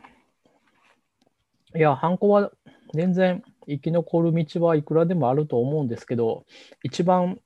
[1.75, 2.53] あ、いや、犯行は
[2.95, 6.45] 全然生き残る道はいくらでもあると思うんですけど、
[6.83, 7.41] 一番、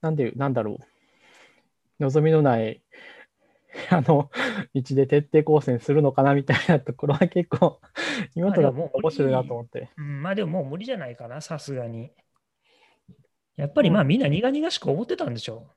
[0.00, 0.84] なんで、なんだろう、
[2.00, 2.82] 望みのない、
[3.90, 4.30] あの、
[4.74, 7.80] 道で徹底抗戦するのかなみたいなところは結構、
[8.34, 9.90] 今となっては面白いなと思って。
[9.96, 12.10] うん、まあでももう無理じゃないかな、さすがに。
[13.56, 15.68] やっぱりまあみんな苦々しく思ってたんでしょ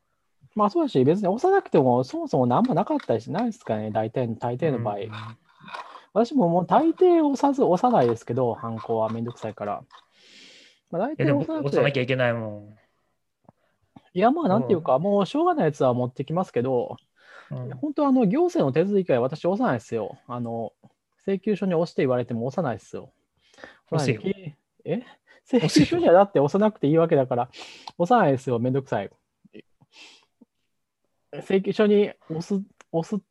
[0.56, 4.96] まあそうだし、別に押さなくてもそもそも何もなかったりしないですかね、大体の大抵の場合。
[4.96, 5.12] うん
[6.16, 9.84] 私ももう大抵押さず、押さないですけど、犯行はめんどくさいから。
[10.90, 12.76] まあ、大抵押さなくて、押さなきゃいけないもん。
[14.16, 16.96] いやまあなんていうか、もうしょうがないやつは持ってきますけど、
[17.52, 20.18] うん本当あの行政の手続きは私押さないですよ。
[20.28, 20.74] あの、
[21.28, 23.12] 請求書に押して言われても押さないですよ。
[23.92, 24.34] 押せよき
[24.86, 25.04] え？
[25.46, 27.50] 請求書にはだって押さなくていいわけだから、
[28.00, 29.12] 押さないですよ、めんどくさい。
[31.34, 33.22] 請求書に押す、押す、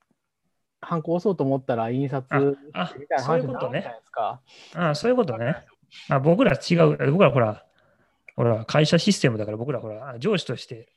[0.81, 4.41] ハンコ押そうと思ったら印刷あみたいなそういうことね話じゃないですか。
[4.75, 5.57] ああ、そういうことね。
[6.11, 7.11] あ僕ら違う。
[7.11, 7.65] 僕らほら、
[8.37, 10.89] ほら、会社システムだから僕らほら、上司として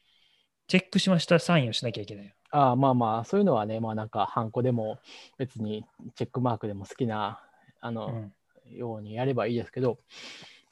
[0.68, 2.32] チェックしましたサインをしなきゃいけないよ。
[2.50, 5.00] ああまあまあ、そういうのはね、まあなんか、ハンコでも
[5.38, 5.86] 別に
[6.16, 7.42] チェックマークでも好きな、
[7.82, 8.34] あの、うん
[8.76, 10.00] ようにやればいいですけど、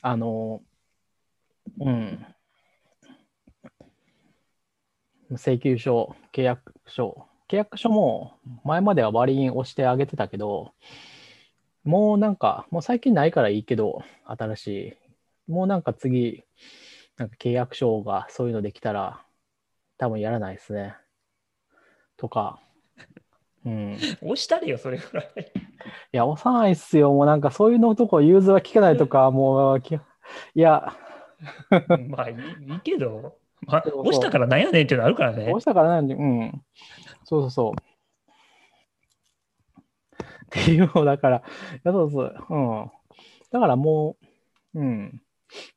[0.02, 0.62] あの、
[1.80, 2.26] うん。
[5.32, 10.74] 請求書、契約書、契約書も前までは割り印押してあげてたけど、
[11.84, 14.94] もうなんか、もう最近ないからいいけど、新しい。
[15.48, 16.44] もうなんか次、
[17.18, 19.26] なんか契約書がそういうのできたら、
[19.98, 20.96] 多分やらないですね。
[22.18, 22.60] とか、
[23.66, 23.94] うん。
[24.22, 25.26] 押したれよ、それぐらい。
[26.14, 27.14] いや、押さないっすよ。
[27.14, 30.00] もうなんかそういうのとこ融通は聞けないとか、もうき、い
[30.56, 30.94] や、
[32.10, 32.38] まあいい
[32.74, 33.38] いいけど、
[33.68, 35.60] まあ、押したからなんやねんっていうのあるからね押。
[35.60, 36.62] したからなんで、うん。
[37.24, 37.74] そうそうそう。
[40.46, 41.42] っていうのだから、い
[41.84, 42.92] やそうそう、うん。
[43.52, 44.16] だからも
[44.74, 45.22] う、うん。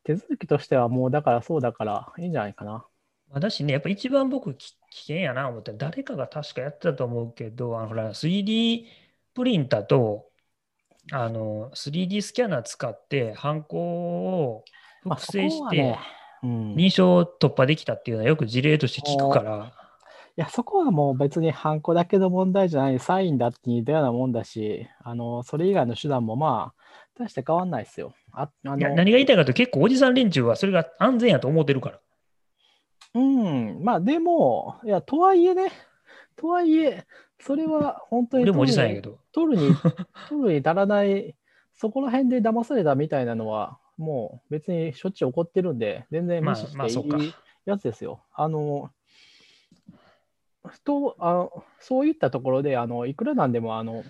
[0.05, 2.85] 手続きとしてはもう、だからそうだからいいんじゃないかな。
[3.31, 8.85] 私ね、やっぱ一番僕き危険やな思って、誰かが確かやってたと思うけど、あのほら 3D
[9.35, 10.27] プリンターと
[11.13, 14.65] あの 3D スキャナー使って、ハンコを
[15.05, 15.99] まあ複製して
[16.43, 19.73] 認証突破できたっていうのはよく事例として聞くから、
[20.39, 26.83] や、そこはもう別にハンコだけの問題じゃない、サインだって似たようなもんだし、あの、それ以外の手段もまあ、
[27.19, 28.15] 大して変わんないですよ。
[28.33, 32.01] ああのいや何が言いたいかというと結構おじさん連中はそれが安全やと思ってるから。
[33.15, 35.73] うん、まあでも、いや、とはいえね、
[36.37, 37.07] とはいえ、
[37.41, 39.17] それは本当に俺もおじさん取るに。
[39.33, 39.75] 取るに、
[40.29, 41.35] 取るに足らない、
[41.75, 48.23] そこら辺で騙されたみたいなのは、もう別にしょっちゅう起こってるんで、全然無視まあまあそうかしていいやつですよ。
[48.33, 48.91] あの、
[50.85, 54.05] とあのそういったところであの、いくらなんでもあの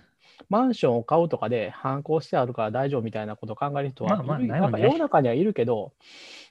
[0.48, 4.16] マンションを買うとかで反抗してあるから大丈夫みたいなことを考える人は、
[4.78, 5.92] 世の中にはいるけど、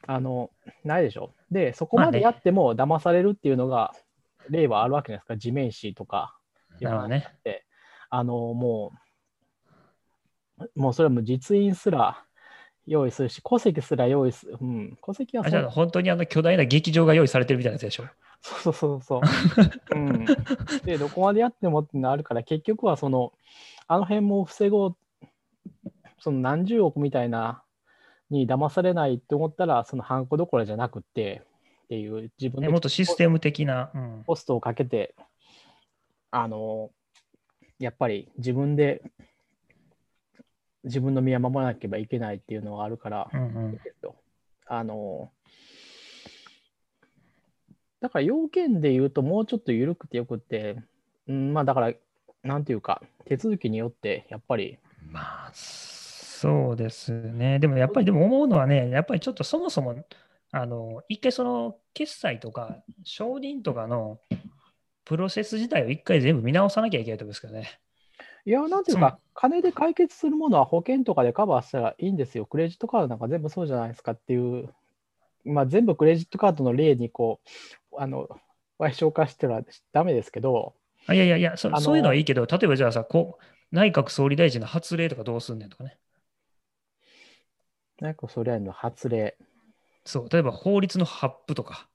[0.06, 0.52] あの
[0.84, 1.34] ないでしょ。
[1.52, 3.94] で、そこまでやっても騙されるっていうのが、
[4.50, 6.38] 例はあるわけじゃないですか、地面師とか。
[6.80, 7.26] なるほどね。
[8.10, 8.94] あのも
[10.60, 12.24] う、もうそれはもう実印すら
[12.88, 14.58] 用意するし、戸籍すら用意する。
[14.60, 18.06] うん、戸籍はあじゃあ本当にあの巨大な劇場が用意されてるみたいなやつでしょ？
[18.42, 19.22] そうそうそうそう。
[19.94, 20.26] うん、
[20.86, 23.34] で、どこまでやってもってのあるから、結局はその、
[23.88, 24.96] あの辺も防ごう、
[26.20, 27.62] その何十億みたいな
[28.30, 31.42] に騙されないって思ったら、そのハンコどころじゃなくって、
[31.86, 33.92] っていう自分ねでもっとシステム的な。
[33.94, 35.16] うんコストをかけて、
[36.32, 36.92] あの、
[37.80, 39.02] やっぱり自分で、
[40.88, 43.80] 自分の身は守らなければいけないっていうのがあるから、うんうん。
[44.66, 45.32] あの、
[48.02, 50.78] だから要件で言うともうちょっと緩くてよくて、
[51.28, 51.94] うん、まあだから、
[52.44, 54.78] なんていうか、手続きによって、やっぱり、
[55.10, 57.60] まあ、そうですね。
[57.60, 60.06] でもやっぱりでも思うのはね、やっぱりちょっとそもそも、
[60.52, 64.20] あの、一回その決済とか承認とかの
[65.04, 67.80] プロセス自体を一回全部見直さなきゃいけないと思うんですけどね。
[68.48, 72.46] いや、なんていうか、金で解決するものは保険とかでカバーしたらいいんですよ。
[72.46, 74.70] クレジットカードなんか全部そうじゃないですかっていう、
[75.44, 77.42] まあ、全部クレジットカードの例にこ
[77.92, 78.30] う、あの、
[78.80, 80.76] 賠償化してはダメですけど、
[81.08, 83.44] あいやいやいやそそういうのはいいけど、例えばじゃあさ、こう
[83.76, 85.98] 内閣総理大臣の発令とかどうすんねんとかね。
[88.00, 89.36] なんかそれらの発令。
[90.06, 91.90] そう、例えば法律の発布とか。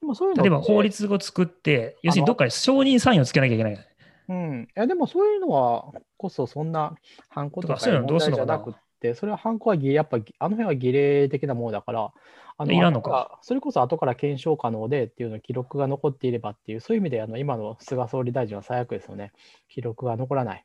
[0.00, 3.89] でもそういうの例えば法律を作って、要するにどっかに承認サインをつけなきゃいけない。
[4.30, 6.94] うん、いやでもそういうのはこそそんな
[7.30, 12.12] ハンコとかそういうのどうすんのかな問題じゃなくって、それはハンコはぎやっぱあの辺は儀礼的なものだから、
[12.56, 19.32] あいらんのかそれこそ後から検証可能でっていうの記録が残っていればっていう、そういう意味であの今の菅総理大臣は最悪ですよね。
[19.68, 20.64] 記録が残らない。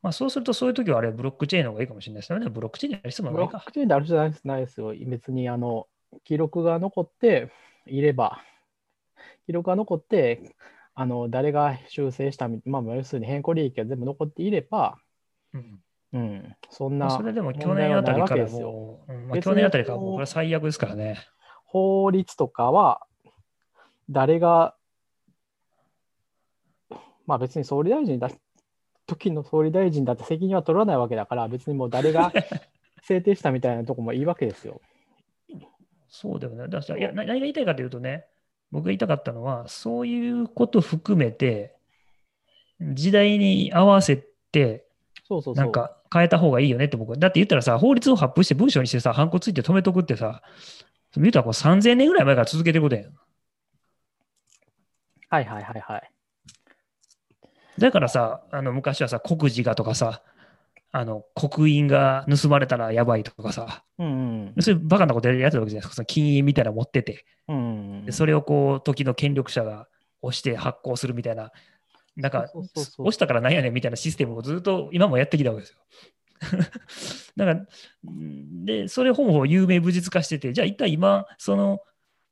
[0.00, 2.48] まあ、そうすると、そういう時はあれ、ブロックチェーンの方がいいかもしれないですよね。
[2.48, 3.72] ブロックチェーンやる必要もないかブロック。
[3.72, 4.94] チェーンであるじゃないですないですよ。
[5.06, 5.88] 別にあの
[6.22, 7.50] 記録が残って
[7.86, 8.40] いれば、
[9.46, 10.54] 記録が残って、
[11.00, 14.96] あの誰が修正したみ、まあ、要するに変更利益が全部残っていれば、
[15.54, 15.80] うん
[16.12, 18.48] うん、そんなまあそれでも去年あたりから。
[18.48, 21.16] もう、うんまあ、去年あたりからもうこれは最悪ですからね。
[21.66, 23.06] 法律とかは、
[24.10, 24.74] 誰が、
[27.26, 28.28] まあ別に総理大臣だ、
[29.06, 32.32] 時の総理大臣だって責任は取らないわけだから、別にもう誰が
[33.04, 34.80] 制定したみたいなとこもいいわけですよ。
[36.08, 36.66] そうだよね。
[36.66, 38.26] だいやな何が言いたいかというとね、
[38.70, 41.74] 僕が言いたかったのは、そういうこと含めて、
[42.80, 44.84] 時代に合わせて、
[45.26, 45.54] そうそう。
[45.54, 47.16] なんか変えた方がいいよねって僕は。
[47.16, 50.42] だって言ったらさ、法律を発布して文章にしてさ、ハンコついて止めとくってさ、
[51.16, 53.04] 言うたらこう3000年ぐらい前から続けてることやん。
[55.30, 56.10] はいはいはいはい。
[57.78, 60.22] だからさ、あの昔はさ、国事がとかさ、
[60.90, 65.94] あの刻印が盗まれたらやばいとかさ、うんそういうバカなことやってたわけじゃないですか。
[65.94, 67.56] その金印みたいなの持ってて、うん。
[67.56, 69.86] うんでそれをこう、時の権力者が
[70.22, 71.52] 押して発行するみたいな、
[72.16, 75.78] なんか、押したからなんやねんみたいなシステムをずっと今もやってきたわけですよ。
[77.36, 77.66] だから、
[78.10, 81.80] んで、それをほぼ有名武術化してて、じゃあ一体今、その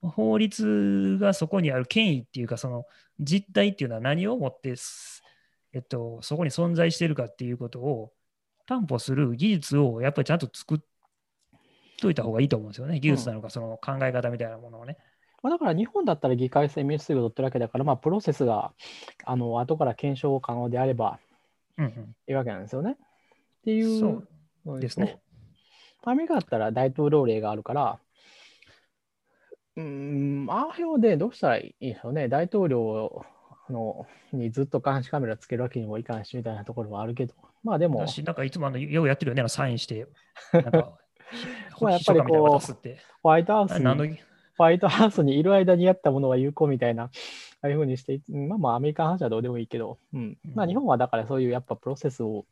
[0.00, 2.84] 法律がそこにある権威っていうか、その
[3.20, 5.22] 実態っていうのは何をもってす、
[5.72, 8.12] えっと、そこに存在しているかっていうことを
[8.66, 10.78] 担保する技術をやっぱりちゃんと作っ
[12.00, 13.00] といた方がいいと思うんですよね。
[13.00, 14.98] 技術なのか、その考え方みたいなものをね。
[15.42, 18.72] まあ、だから日本だったら議会制民主主義を取ってるわけだから、まあ、プロセスが
[19.24, 21.18] あの後から検証可能であれば
[21.78, 22.92] うんうんいいわけなんですよね。
[22.92, 22.94] っ
[23.64, 24.28] ていうそう
[24.64, 25.20] のですね。
[26.02, 27.98] アメリカだったら大統領令があるから、
[29.76, 32.28] うーん、ああでどうしたらいいでしょうね。
[32.28, 33.24] 大統領
[33.70, 40.06] のにずっと監視カメラつけるわけにもいかんしみたいなところはあるけど、まあでもだ、し、なんかいつもあのようやってるよね、サインして、
[40.52, 40.98] なんか。
[41.74, 42.20] ホワイトハ
[42.56, 44.18] ウスに
[44.56, 47.10] ホワイトハウスにいる間にやったものが有効みたいな、あ
[47.62, 50.38] あいうふうにして、まあまあアメリカの話はどうでもいいけど、うん。
[50.54, 52.46] まあ日本はだからそういうやっぱプロセスを、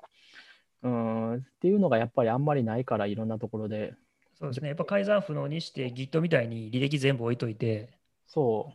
[0.83, 3.95] うん、っていうのがやっぱりあんまりないから、いろんなところで。
[4.39, 4.69] そうですね。
[4.69, 7.91] やっぱ改ざん不能にして Git みたいに履歴全部置いといて、
[8.27, 8.73] そ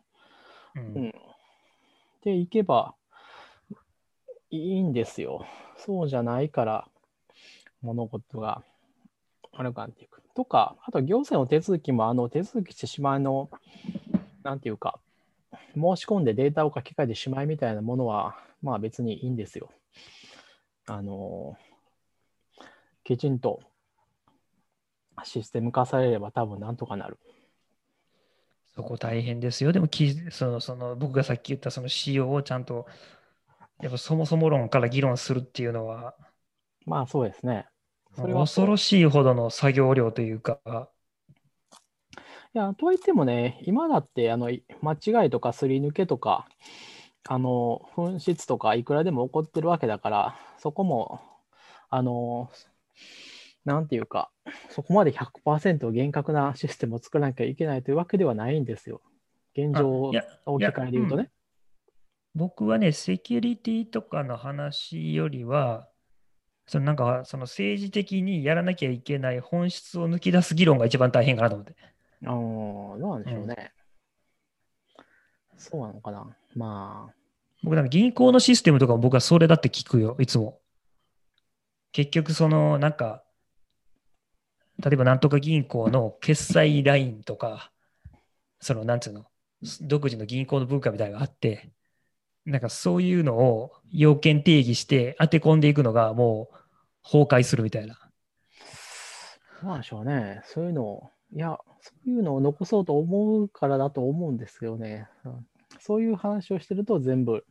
[0.76, 0.80] う。
[0.80, 1.14] うんうん。
[2.24, 2.96] で、いけば
[4.50, 5.46] いいんですよ。
[5.78, 6.88] そうじゃないから、
[7.82, 8.64] 物事が
[9.54, 10.22] 悪くなっていく。
[10.36, 13.50] とか、あと行政の手続きも、あの手続きしてしまいの、
[14.44, 15.00] なんていうか、
[15.74, 19.70] 申し込んでデータを書き換えてしまいみたいなものは、まあ別にいいんですよ。
[20.88, 21.58] あの、
[23.04, 23.62] きちんと
[25.24, 27.18] システム化されれば多分なんとかなる。
[28.80, 29.74] そこ大変ですよ。
[29.74, 32.88] でもきそのその僕がさっき言ったその仕様をちゃんと
[33.82, 36.16] やっぱそもそも論から議論するっていうのは
[36.86, 37.68] まあそうですね。
[38.16, 40.60] 恐ろしいほどの作業量というか、
[42.54, 46.48] いや、とはいってもね、今だってあのい間違いとかすり抜けとか、
[47.28, 51.22] あの紛失とかいくらでも起こってるわけだから、そこも、
[51.90, 52.52] あの、
[53.66, 54.32] なんていうか、
[54.70, 59.02] そこまで100%厳格なシステムを作らなきゃいけないというわけではないんですよ。
[59.56, 61.30] 現状あいや置き換えで言うとね。
[62.36, 65.88] 僕はね、セキュリティとかの話よりは、
[66.68, 71.76] そのなんかその政治的にやらなきゃいけない本質を抜き出す議論が一番大変かなと思って。
[72.26, 73.72] あーどうなんでしょうね。
[75.58, 76.28] そうなのかな。
[76.56, 77.14] まあ、
[77.64, 80.60] 僕なんか銀行のシステムとかも僕はそれだって聞くよ、いつも。
[81.92, 83.24] 結局そのなんか、
[84.80, 87.72] 例えばなんとか銀行の決済ラインとか、
[88.60, 89.26] そのなんつうの、
[89.82, 91.72] 独自の銀行の文化みたいなのがあって、
[92.46, 96.56] なんかそういうのを要件定義して当て込んでいくのがもう
[97.04, 98.00] 崩壊するみたいな。
[99.62, 100.42] なんでしょうね。
[100.46, 105.08] そういうのを、いや、そういうのを残そうと思うからだと思うんですよね。
[105.26, 105.46] うん
[105.80, 107.46] そういう話をしてると全部、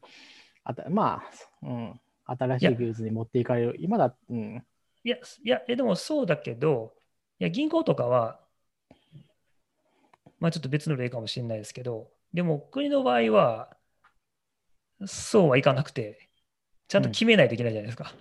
[0.64, 1.22] あたま
[1.62, 3.76] あ、うん、新しい技術に持っていかれる。
[3.78, 4.64] 今だ、うん、
[5.04, 6.97] いや、いや、えでもそうだけど、い
[7.44, 8.40] や、銀行とかは、
[10.40, 13.76] まあちょっと別の例かもしれないですけど、でも国の場合は、
[15.06, 16.28] そうはいかなくて、
[16.88, 18.12] ちゃんと決めないといけないじゃないですか。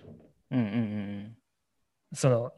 [0.50, 1.36] うんうんうん
[2.14, 2.52] その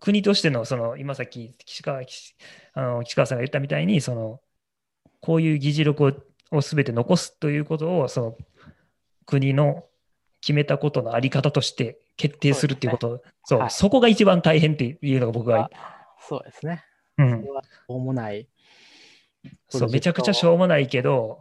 [0.00, 2.34] 国としての、その今さっき岸川岸
[2.74, 4.40] あの岸川さんが言ったみたいに、その
[5.20, 6.12] こういう議事録を
[6.50, 8.36] を全て残すということを、その
[9.26, 9.84] 国の
[10.40, 15.70] 決めたことのあり方として決定するっていうこと、そう,、はいそこが一番大変っていうのが僕は、
[16.20, 16.84] そうですね。
[17.18, 18.48] うんしょうもない。
[19.68, 21.40] そうめちゃくちゃしょうもないけど、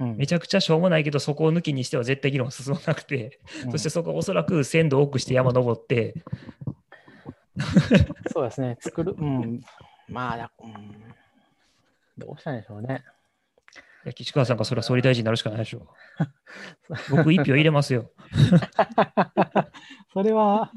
[0.00, 6.14] うんめちゃくちゃしょうもないけど、そこを抜きにしては絶対議論進まなくて、うんそしてそこはおそらく鮮度を多くして山登って、
[8.32, 8.76] そうですね。
[8.80, 9.60] 作る、うん、
[10.08, 11.14] まあ、だうん、
[12.18, 13.04] どうしたんでしょうね。
[14.04, 15.86] いや岸川さんがそれは総理大臣になるしかないでしょ。
[17.10, 18.10] 僕一票入れますよ。
[20.12, 20.70] それは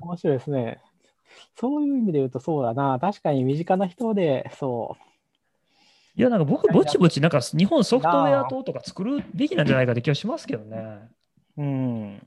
[0.00, 0.80] 面白いですね。
[1.54, 2.98] そういう意味で言うとそうだな。
[2.98, 4.96] 確かに身近な人で、そ
[6.14, 11.08] いや、なんか僕、ぼちぼち、なんか日本ソフトウェア党とか作るべきなんじゃないかって気がしますけどね。
[11.56, 12.26] う、うん。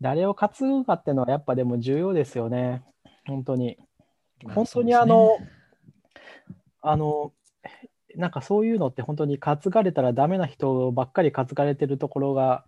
[0.00, 2.82] 誰を担ぐかっていうのはやっぱでも重要ですよね。
[3.26, 3.78] 本当に。
[4.54, 5.38] 本当にあの、
[6.82, 7.32] あの、
[8.18, 12.64] なんかそういうのって本当に担がれたらダメな人ばっかり担がれてるところが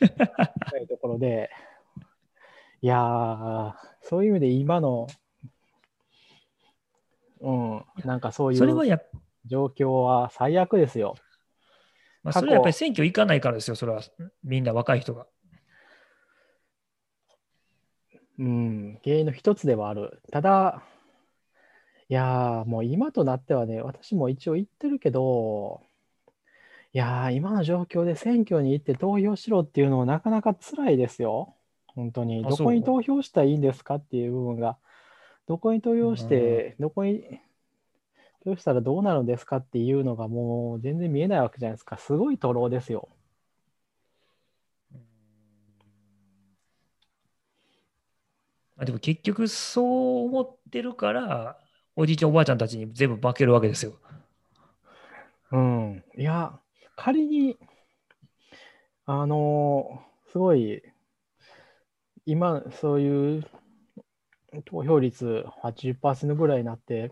[0.00, 1.50] 深いところで、
[2.82, 5.06] いやー、そういう意味で今の、
[7.40, 8.98] うん、なんかそういう
[9.46, 11.14] 状況は最悪ですよ。
[12.24, 14.02] まあ、それはやっぱり選挙行かないからですよ、それは
[14.42, 15.28] みんな若い人が。
[18.40, 20.20] うん、原因の一つではある。
[20.32, 20.82] ただ、
[22.10, 25.82] いやー、もう今となってはね、私も一応言ってるけど、
[26.94, 31.54] いやー、今の状況で選挙に行って投票しろっていうのはなかなか辛いですよ。
[31.88, 32.44] 本当に。
[32.46, 34.78] あどこに投票したらいいんですかっていう部分が、
[35.46, 37.40] どこに投票して、どこに
[38.44, 41.98] 投票したらどうなるんですかっていうのがもう全然見えないわけじゃないですか。
[41.98, 43.10] すごい徒労ですよ。
[48.76, 51.58] まあ、でも結局そう思ってるから、
[52.00, 53.94] おじいちゃんおばあちゃんたちに全部負けるわけですよ。
[55.50, 56.04] うん。
[56.16, 56.56] いや、
[56.94, 57.56] 仮に、
[59.04, 60.00] あの
[60.30, 60.80] すごい、
[62.24, 63.44] 今、そういう
[64.64, 67.10] 投票率80%ぐらいになって、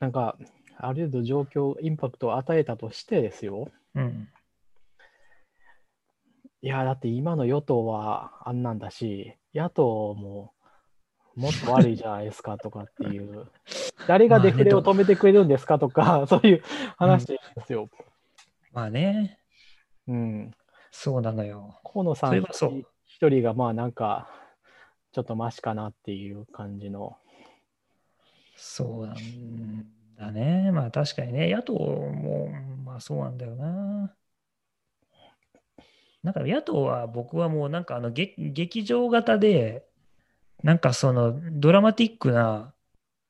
[0.00, 0.38] なんか、
[0.78, 3.70] ある程度状況、インパクトを与えたとしてですよ。
[3.94, 4.28] うん。
[6.62, 10.51] いや、だって今の与党はあんなんだし、野党も
[11.36, 13.46] もっと悪いじゃないですかとかっていう、
[14.06, 16.62] 誰がデフレを止めてくれるんですかとか、 そういう
[16.96, 17.88] 話ですよ。
[18.72, 19.38] まあね、
[20.08, 20.54] うん。
[20.90, 21.80] そうなのよ。
[21.84, 22.36] 河野さん
[23.06, 24.28] 一人がまあなんか、
[25.12, 27.16] ちょっとマシかなっていう感じの。
[28.56, 29.86] そうなん
[30.16, 30.70] だね。
[30.72, 32.48] まあ確かにね、野党も、
[32.84, 34.14] まあそうなんだよな。
[36.22, 39.84] なんか野党は僕はもうなんかあの劇劇場型で、
[40.62, 42.74] なんかそのドラマティックな、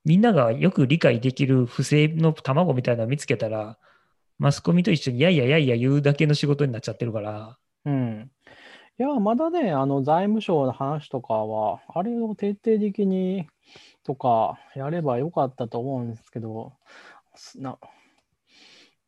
[0.04, 3.78] みんながよく理解できる不正の卵みたいなのを見つけたら、
[4.38, 8.30] マスコミと一緒にやいややいや言うだけの仕事になっちゃってるから、うん。
[8.98, 13.48] いや、まだね、あの財務省の話とかは、あれを徹底的に
[14.04, 16.72] とかやればよかったと思うんですけど、
[17.34, 17.78] すな、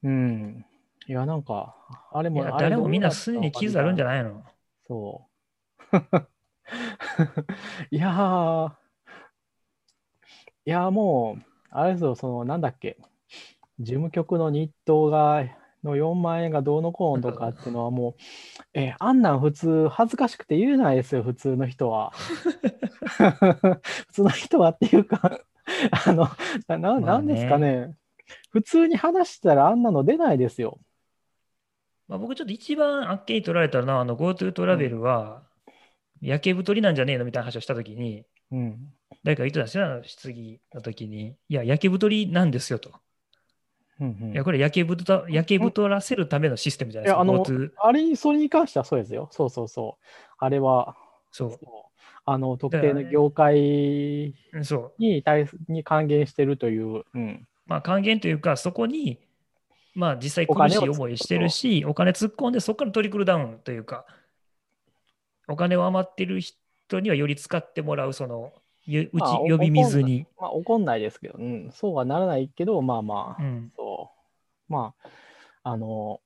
[0.02, 0.64] うん。
[1.06, 1.74] いや、なんか、
[2.12, 4.42] あれも、あれ誰もみんなすでに傷あるんじゃないの？
[4.86, 5.26] そ
[5.92, 6.33] う。
[7.90, 8.72] いやー、
[10.66, 12.96] いやーもう、あれですよ、その、なんだっけ、
[13.78, 15.44] 事務局の日当が、
[15.82, 18.14] の4万円がどうのこうのとかっていうのはもう、
[18.72, 22.10] え、あんなん普通恥ずかしくて言えないですよ、普通の人は。
[23.04, 23.80] 普
[24.12, 25.40] 通の人はっていうか、
[26.06, 26.28] あの、
[26.78, 27.94] な、なんですかね。
[28.50, 30.78] 普通に話したらあんなの出ないですよ。
[32.08, 35.42] まあ、僕ちょっと一番あっけに取られたのは、あの GoTo トラベルは、
[36.24, 38.92] 焼け太りなんじゃねえのみたいな話をしたときに、うん。
[39.22, 41.36] 誰か言ってたんですよ、あの質疑の時に。
[41.48, 42.92] いや、焼け太りなんですよと。
[44.00, 47.20] うんうんいや、これ焼け焼け太らせるためのシステムじゃないですか。
[47.20, 49.28] あの GoTo あれに、それに関してはそうですよ。
[49.30, 50.04] そうそうそう。
[50.38, 50.96] あれは、
[51.30, 51.58] そそう
[52.26, 54.34] あの、特定の業界。
[54.98, 57.46] に対すに還元してるという、うん。
[57.66, 59.18] まあ、還元というか、そこに、
[59.94, 64.06] まあ、実際苦しい思いしてるし、お金突っ込んで、そこからトリクルダウンというか、
[65.48, 68.52] お金を余ってる人にはより使ってもらう、その、
[68.86, 70.26] ゆうち呼び水に。
[70.38, 73.72] まあ、怒んないですけど、うん、そうはならないけど、まあまあ、うん。
[73.76, 74.10] そ
[74.68, 74.72] う。
[74.72, 74.94] ま
[75.62, 76.20] あ、あの、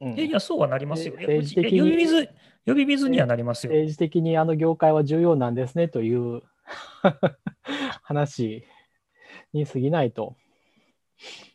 [0.00, 1.14] うん、えいや、そうはなりますよ。
[1.14, 2.28] 政治的に呼び水、
[2.66, 3.72] 呼び水にはなりますよ。
[3.72, 6.42] 政治的にあの業界は重要なんですねという
[8.02, 8.64] 話
[9.52, 10.36] に過ぎないと。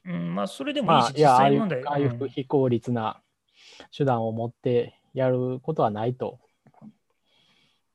[0.06, 1.86] うん、まあ、それでもいいし、まあ、ああいう実際問題。
[1.86, 3.22] ああいう非効率な
[3.96, 6.40] 手段を持ってやることはないと。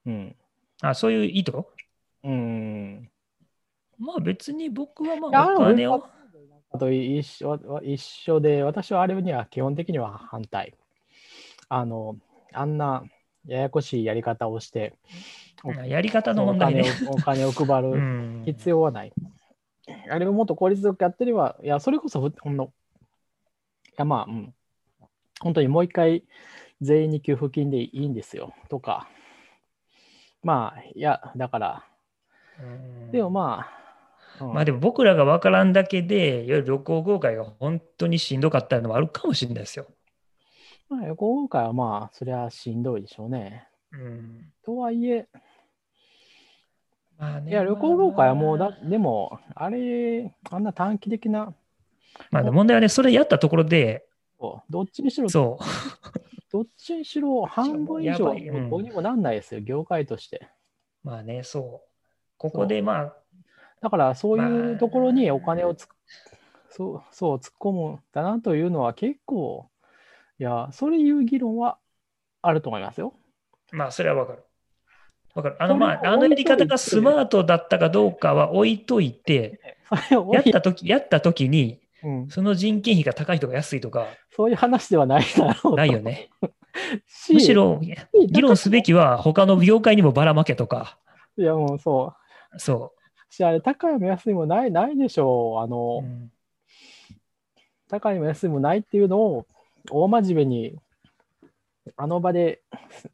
[0.07, 0.37] うん。
[0.81, 1.53] あ、そういう意図？
[2.25, 3.11] うん。
[3.99, 6.05] まあ別に僕はまあお金を。
[6.75, 10.75] あと一緒一緒で、私はあれには基本的には反対。
[11.69, 12.17] あの、
[12.53, 13.05] あんな
[13.47, 14.95] ややこしいやり方をして、
[15.65, 16.91] おやり方のお問題金ね。
[17.07, 19.13] をお金を配 うるん、必要はない。
[20.11, 22.69] あれをもっと効率よくやってれば、いや、それこそふほんの、い
[23.99, 24.55] や、まあ、うん、
[25.41, 26.25] 本当にもう一回
[26.81, 29.09] 全員に給付金でいいんですよ、とか。
[30.43, 31.85] まあ、いや、だから、
[32.61, 32.63] う
[33.09, 33.13] ん。
[33.13, 33.67] でもま
[34.41, 34.55] あ、うん。
[34.55, 39.87] まあでも僕らが分からんだけで、いわゆる旅行業界が本当にしんどかったのもあるかもしれないですよ。
[40.89, 43.69] まあ、今回はまあ、そりゃしんどいでしょうね。
[43.93, 45.29] うん、とはいえ、
[47.19, 51.55] まあね、いや、旅行業界はもうまあだ、でも、あれ、あんな短期的な、
[52.31, 54.05] まあね問題はね、それやったところで、
[54.69, 55.65] どっちにしろ、そう、
[56.53, 60.49] どっちにしろ半分以上やばいうんどうにもなんないですよ、業界として。
[61.03, 61.89] まあね、そう。
[62.37, 63.15] ここでまあ、
[63.81, 65.89] だから、そういうところにまあお金をつ、
[66.69, 69.71] そう、そう、突っ込むんだなというのは結構、
[70.39, 71.79] いや、それいう議論は
[72.43, 73.15] あると思いますよ。
[73.71, 74.45] まあそれは分かる。
[75.35, 75.57] 分かる。
[75.59, 79.79] あのまあ、あのやり方がスマートだったかどうかは置いといて、
[80.11, 86.31] やったとき、やったときに、うん、その人件費が高いとか安いとか、そういう話ではないだろうとないよね。
[87.07, 87.81] しむしろ、
[88.29, 90.99] 議論すべきは他の業界にもばらまけとか、
[91.37, 92.15] いや、もうそ
[92.55, 92.59] う。
[92.59, 92.93] そ
[93.31, 95.61] し、あれ、高いも安いもない、ないでしょう。
[95.61, 95.69] あう。
[95.69, 96.33] の、うん
[97.93, 99.47] 高いも安いもないっていうのを
[99.91, 100.79] 大真面目に
[101.99, 102.63] あの場で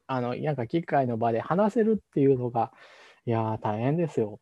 [0.07, 2.71] あのなんか機会の場で話せるっていうのが
[3.27, 4.39] いやー大変ですよ。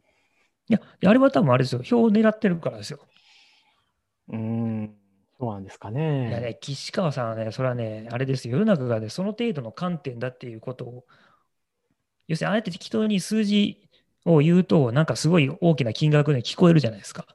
[0.68, 1.82] いや、あれは多分あれですよ。
[1.82, 2.98] 票を狙ってるからですよ。
[4.28, 4.96] うーん
[5.38, 6.40] そうなんですかいやね。
[6.40, 8.58] ね、岸川さんはね、それはね、あれですよ。
[8.58, 11.04] 世の中がね、その程度の観点だっていうことを、
[12.26, 13.88] 要するに、あえて適当に数字
[14.24, 17.26] を言うと、なんかすごい大きな金額に聞こえるじゃないですか。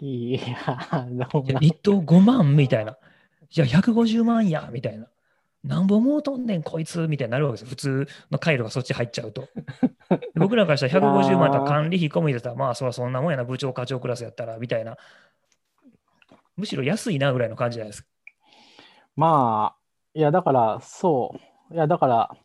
[0.00, 2.96] いやどうないや一等5万みたいな。
[3.50, 5.06] じゃあ150万やみたいな。
[5.62, 7.68] なんぼもうとんねん、こいつみたいになるわけですよ。
[7.68, 9.42] 普通の回路がそっち入っちゃうと。
[9.42, 14.96] で僕らからしたら150万だったら管理費込みだったら、まあそらそんなもんやな、部長、課長クラスやったら、みたいな。
[16.60, 18.08] むしろ安いなぐらいの感じじゃないですか。
[19.16, 19.80] まあ
[20.14, 21.34] いやだからそ
[21.70, 22.36] ういやだから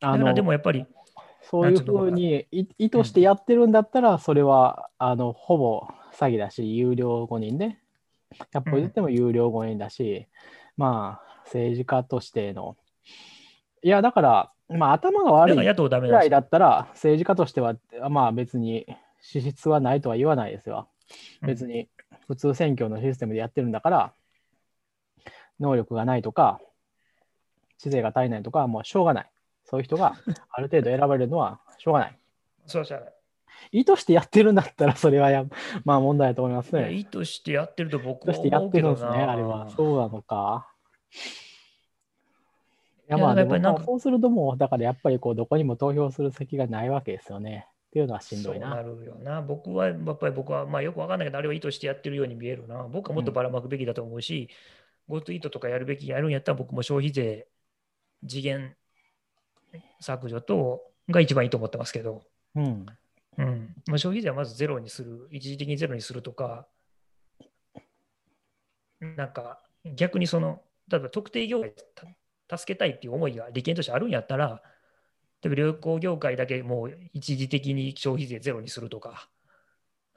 [0.00, 0.86] あのでもやっぱり、
[1.42, 7.78] そういうふうにい意図してやってるんだったら、それはあのほぼ詐欺だし、有料5人で、
[8.52, 10.26] 100歩言っても有料5人だし、
[10.76, 12.76] まあ、政治家としての、
[13.82, 16.30] いや、だから、まあ、頭が悪いぐらい。
[16.30, 17.76] だったら、政治家としては、
[18.10, 18.86] まあ別に
[19.20, 20.88] 資質はないとは言わないですよ。
[21.42, 21.88] うん別に
[22.26, 24.12] 普通選挙のシステムでやってるんだから、
[25.60, 26.60] 能力がないとか、
[27.78, 29.30] 知性が足りないとかはもうしょうがない。
[29.64, 30.16] そういう人が
[30.50, 32.18] ある程度選ばれるのはしょうがない。
[32.66, 33.12] そうじゃない。
[33.72, 35.44] 意図してやってるんだったら、それはや、
[35.84, 36.92] まあ問題だと思いますね。
[36.92, 39.32] 意図してやってると僕意図してやは思うけどってるんですね、な。
[39.32, 39.70] あれは。
[39.70, 40.68] そうなのか。
[43.08, 47.68] いや、まあ、そうするともう、だからやっぱりこう、どこにも投票する先がないわけですよね。
[47.86, 48.68] っていうのはしんどいな。
[48.68, 49.42] そうなるよな。
[49.42, 52.84] 僕は、やっぱり僕は、まあよくわかんないけど、あれは意図してやってるように見えるな。
[52.84, 54.50] 僕はもっとばらまくべきだと思うし、
[55.08, 57.46] GoTo イートとかやるべきやるんやったら僕も消費税
[58.26, 58.74] 次元
[60.00, 62.22] 削除とが一番いいと思ってますけど、
[62.54, 62.86] うん。
[63.38, 66.66] うんまあ、消費税はまずゼロにする、一時的にゼロにするとか、
[69.00, 71.74] なんか逆にその、例えば特定業界
[72.46, 74.62] た助けたいっていう思いが利権としてあるんやったら、
[75.42, 79.28] 例えば旅行業界だけもう一時的に消費税ゼロにするとか、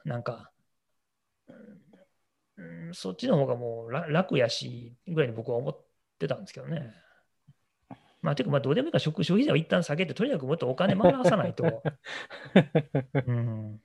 [0.06, 0.52] なんか、
[2.58, 5.86] うん、そっちの方がもう楽楽やし、ぐらいに僕は思っ
[6.18, 6.94] てたんですけどね。
[8.22, 11.84] まあ、ていうか、まあ、どうでもいいから消消費税を一旦下げて、とにかくもっとお金回さないと。
[13.26, 13.82] うん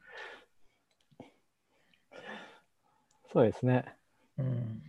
[3.33, 3.85] そうですね。
[4.39, 4.83] うん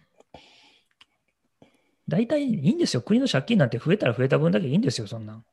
[2.08, 3.02] 大体いいんですよ。
[3.02, 5.46] 国の借金なんて増えたら増えた分だけいいんですよ、そんなん。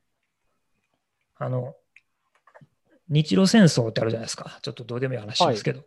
[1.37, 1.75] あの、
[3.09, 4.59] 日露戦争ってあるじゃないですか。
[4.61, 5.83] ちょっとどうでもいい話ですけど。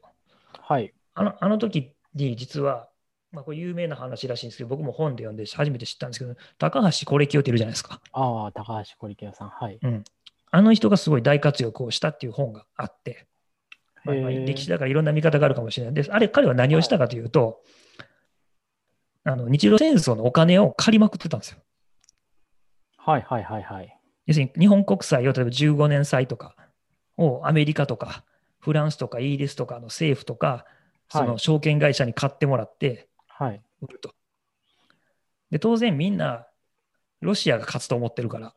[0.52, 0.92] はい。
[1.14, 2.88] あのあの時に実は、
[3.32, 8.00] まあ、これ有名な話らしいんですけど、僕も本で読んで初めて知ったんですけど、高橋是清っているじゃないですか。
[8.12, 9.48] ああ、高橋小力さん。
[9.48, 9.80] はい。
[10.50, 13.26] あの人がすごい大活躍をしたっていう本があって、
[14.04, 16.12] まあ歴史だからいろんな見方があるかもしれないです。
[16.12, 17.62] あれ、彼は何をしたかというと、
[19.24, 21.58] あの日露戦争のお金を借りまくってたんですよ。
[22.98, 23.95] はいはいはいはい。
[24.26, 26.54] 要するに日本国債を例えば15年債とか
[27.16, 28.24] をアメリカとか
[28.60, 30.66] フランスとかイギリスとかの政府とか
[31.08, 33.62] その証券会社に買ってもらってはい。
[33.82, 34.14] 売ると。
[35.50, 36.46] で当然みんな
[37.20, 38.54] ロシアが勝つと思ってるから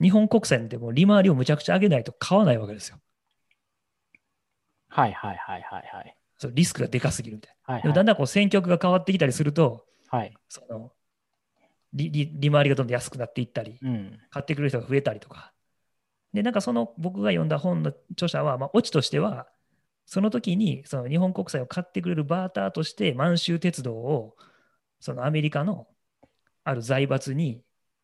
[0.00, 2.98] 日本国債でも利回りをむちゃくちゃ上げないと買わないわけですよ。
[4.88, 6.16] はいはいはいはいはい。
[6.38, 7.74] そのリスクがでかすぎるみたいな。
[7.74, 10.32] はいでもだんだんこう戦局が変わってきたりするとはい。
[10.48, 10.92] その
[11.92, 14.18] 利利利回りがどんどん安くなっていったりうん。
[14.30, 15.52] 買ってくれる人が増えたりとか。
[16.32, 19.48] で、なんかその僕が読んだ本の著者は、まあ、オチとしては、
[20.06, 24.36] その時にその日本国債を買ってくれるバーターとして満州鉄道を
[24.98, 25.86] そのアメリカの
[26.64, 27.62] ある財閥に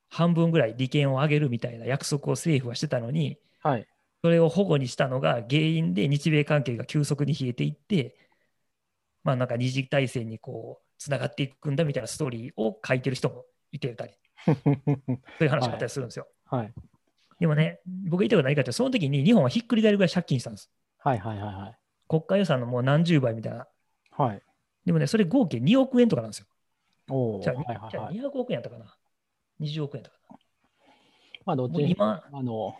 [0.09, 3.87] 半分ぐらい利権を上げるみたいな約束を政府はしてたのに、はい。
[4.23, 8.17] それを保護にしたのが原因で日米関係が急速に冷えていって、
[9.23, 14.13] まあなんか二次大戦にこうつながっていくんだみたいなストーリーを書いてる人もいてたり、
[14.47, 14.55] そう
[15.45, 16.27] いう話があったりするんですよ。
[16.47, 16.73] はい。
[17.39, 20.71] でもね、僕が言いたいことは何かってその時に日本はひっくり返るぐらい借金したんです。
[20.99, 21.79] はいはいはいはい。
[22.09, 23.67] 国家予算のもう何十倍みたいな。
[24.13, 24.43] はい。
[24.85, 26.47] でもね、それ合計2億円とかなんですよ。
[27.11, 27.43] おお。
[27.43, 28.17] じゃあ、はいはいじゃあはい。
[28.17, 28.97] 200億円やったかな。
[29.61, 30.39] 20億円やったか
[31.45, 31.75] まあ、どっな。
[31.75, 32.77] ち今、あの、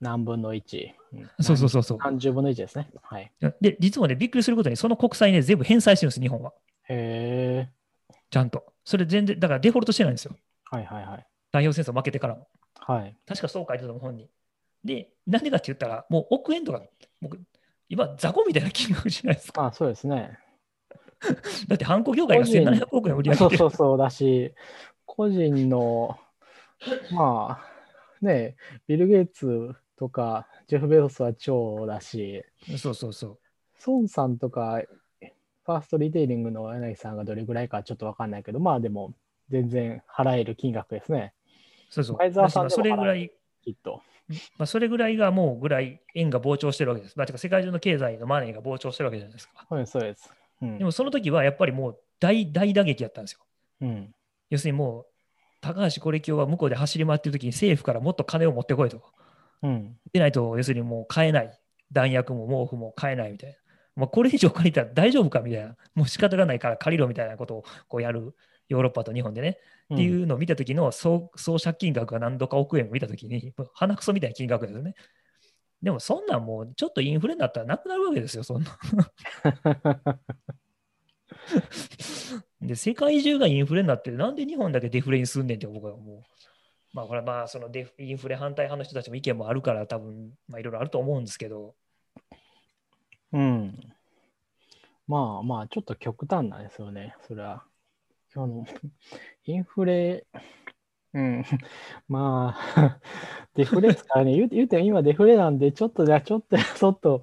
[0.00, 0.88] 何分の1。
[0.88, 0.94] ん
[1.40, 1.98] そうそうそうそう。
[1.98, 2.90] 何十分の1ですね。
[3.02, 3.32] はい。
[3.60, 6.52] で、実はね、びっくりすることに、その国債ね、全部返済してるんです、日本は。
[6.88, 8.16] へえ。
[8.30, 8.72] ちゃんと。
[8.86, 10.36] それ全然、だからデフォルトしてないんですよ。
[10.70, 11.26] はいはいはい。
[11.48, 12.48] 太平洋戦争負けてからも。
[12.76, 13.16] はい。
[13.26, 14.30] 確かそう書いてたの、本に。
[14.84, 16.80] で、なんでかって言ったら、もう億円とか、
[17.20, 17.40] 僕、
[17.88, 19.60] 今、雑魚みたいな金額じゃないですか。
[19.60, 20.38] まあ、そうですね。
[21.66, 23.58] だって、ハンコ業界が1700億円売り上げそうてる。
[23.58, 24.54] そうそうだし、
[25.04, 26.16] 個人の、
[27.10, 28.54] まあ、ね、
[28.86, 32.44] ビル・ゲイツとか、ジェフ・ベゾスは超だし、
[32.78, 33.38] そうそうそう。
[33.84, 34.80] 孫さんとか、
[35.66, 39.14] ファーストリテイリングの柳さんがどれぐらいかちょっとわかんないけど、まあでも、
[39.50, 41.32] 全然払える金額ですね、
[41.90, 42.16] そうそう。
[42.18, 43.32] 前澤さんそれぐらい、
[43.62, 44.00] きっと。
[44.58, 47.16] まあ、それぐらいがもうぐらい円が膨張してるわけです。
[47.16, 49.66] まあ、てか世界中の経済のマネーが膨張してるわけじゃないですか。
[49.68, 50.30] そうです、そうです。
[50.62, 53.40] うんでもその時はやっぱりもう大大打撃やったんですよ。
[53.82, 54.14] うん。
[54.50, 55.06] 要するにもう、
[55.60, 59.02] 高橋是清は向こうで走り回ってる時に政府からもっと金を持ってこいと。
[59.62, 59.96] うん。
[60.12, 61.58] でないと、要するにもう買えない。
[61.92, 63.56] 弾薬も毛布も買えないみたいな。
[63.96, 65.76] まあ、これ以上借りたら大丈夫かみたいな。
[65.94, 68.34] もう仕方がないから借りろみたいなことをこうやる
[68.68, 69.58] ヨーロッパと日本でね。
[69.92, 74.94] っていうのを見た時の総総借金額が何度か億円を見た時に、鼻くそみたいな金額ですよね。
[75.82, 78.78] でもそんなんもうちょっとインフレになったらなくなるわけですよ、そんな。
[82.60, 86.22] で、世界中がインフレになって、なんで日本だけデフレにすんねんって僕はもう。
[86.92, 91.74] まあ、これまあ、そのデフインフレ反対派の人たちも意見もあるから、多分まあいろいろあると思うんですけど、
[93.32, 93.78] うん。
[95.06, 97.64] まあまあ、ちょっと極端なんですよね、それは。
[98.34, 98.66] あの、
[99.44, 100.26] インフレ、
[101.14, 101.42] うん、
[102.08, 103.00] まあ、
[103.54, 107.22] デフレですからね、言うて言う今デフレなんで、ちょっとじゃあちょっと、ちょっと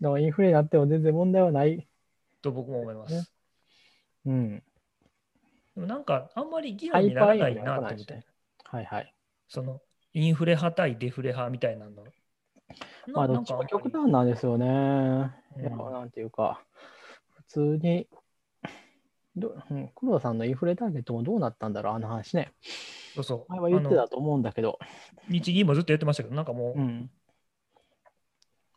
[0.00, 1.88] のインフレになっても全然問題はない。
[2.42, 3.14] と僕も思います。
[3.14, 3.24] ね
[4.26, 4.62] うん。
[5.74, 8.26] でもなんか、あんまり議論にならないなってらないしね、。
[8.64, 9.14] はいはい。
[9.48, 9.80] その
[10.12, 12.04] インフレ派対デフレ派みたいなの。
[13.12, 14.66] まあ、どっちも極端なんですよね。
[14.66, 16.60] うんいや、なんていうか、
[17.36, 18.08] 普通に、
[19.36, 22.52] どうん、黒田さんのインフレターゲットもどうなったんだろう、あの話ね。
[23.14, 23.52] そうそう。
[23.52, 24.78] 前は言ってたと思うんだけど、
[25.28, 27.10] 日銀もずっと言ってましたけど、なんかもう、うん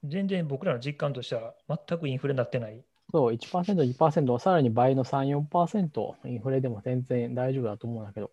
[0.03, 2.84] 全然僕らの実感としては全くインフレになってない。
[3.11, 8.32] そう、1%、2%、さらに倍の3、4%、インフレでも全然大丈夫だと思うんだけど、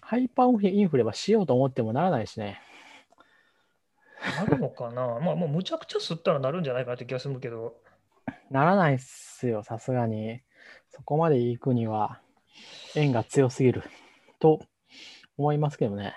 [0.00, 2.60] ハイパーインフレはしようと思ってもならないしね。
[4.36, 5.18] なるのかな？
[5.20, 7.76] まあもうむちゃくちゃ吸ったらなるんじゃないかなって気がするけど、
[8.50, 10.40] ならないっすよ、さすがに。
[10.90, 12.20] そこまで行くには、
[12.94, 13.82] 円が強すぎる
[14.38, 14.60] と
[15.36, 16.14] 思いますけどね。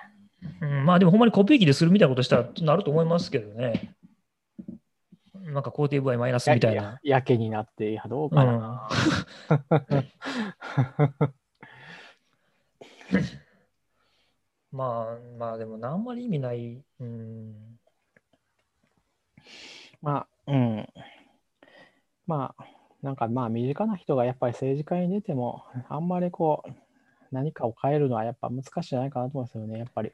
[0.62, 3.96] うん、まあでもほんまにコピー機でするみたいなことしたらなると思いますけどね。
[5.34, 7.00] なんか肯定具合マイナスみたいやな。
[7.04, 8.90] やけになって、いやどうかうん な。
[14.72, 16.84] まあまあでもなあんまり意味ない。
[17.00, 17.75] うん。
[20.02, 20.88] まあ、うん。
[22.28, 22.66] まあ、
[23.02, 26.72] なんかまあ、身近な人がやっぱり政治家に出ても、あんまりこう、
[27.32, 30.12] 何かを変えるのはやっぱ難しいんじゃないかなと思うんですよね、やっぱり。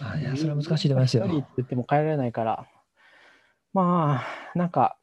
[0.00, 2.66] あいや、それは難しいと思いますよって言っても変えられないから、
[3.72, 4.22] ま
[4.54, 4.96] あ、なんか、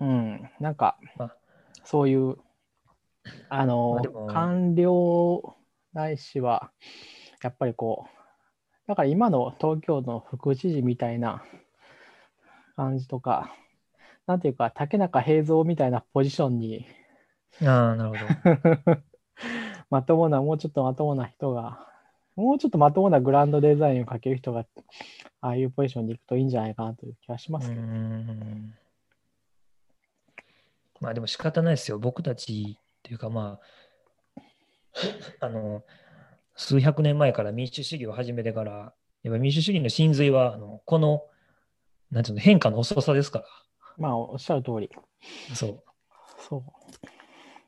[0.00, 1.36] うん、なんかまあ、
[1.84, 2.36] そういう、
[3.48, 5.56] あまの官僚
[5.92, 6.70] ないしは、
[7.42, 8.19] やっぱりこう、
[8.90, 11.44] だから今の東京の副知事みたいな
[12.74, 13.54] 感じとか、
[14.26, 16.86] なんていうか、竹中平蔵みたいなポジションに、
[17.62, 19.02] ああ、なるほど。
[19.90, 21.86] まともな、もうちょっとまともな人が、
[22.34, 24.66] もうちょっとまともなグランドデザインをかける人が、
[25.40, 27.80] ああいうポジションに行くといいんじゃないかなという気がしまうすけど。
[27.80, 28.74] ん。
[31.00, 32.00] まあでも仕方ないですよ。
[32.00, 33.60] 僕たちっていうかま
[34.26, 34.40] あ、
[35.46, 35.84] あの、
[36.60, 38.92] 数百年前から民主主義を始めてから、
[39.22, 41.22] やっぱ民主主義の真髄は、あのこの、
[42.10, 43.44] なんていうの、変化の遅さですか
[43.96, 44.90] まあ、おっしゃる通り。
[45.48, 45.56] ら。
[45.56, 45.82] そう。
[46.38, 46.62] そう。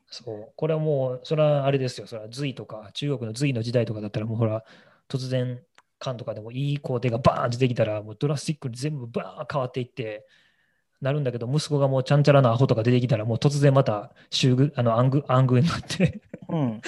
[0.05, 0.53] そう。
[0.55, 2.05] これはもう、それはあれですよ。
[2.05, 4.63] それは隋とか、中国の隋の時代とかだったら、もうほら、
[5.09, 5.59] 突然、
[5.97, 10.23] 漢とかでもいい工程がバーンってできたら、もうドラスティックに全部バーン変わっていって、
[11.01, 14.13] なるんだけど、息子がもうちゃんちゃらなアホとか出てきたら、もう突然また、
[14.75, 16.21] あの、暗愚、暗愚になって
[16.53, 16.77] うん。
[16.77, 16.81] っ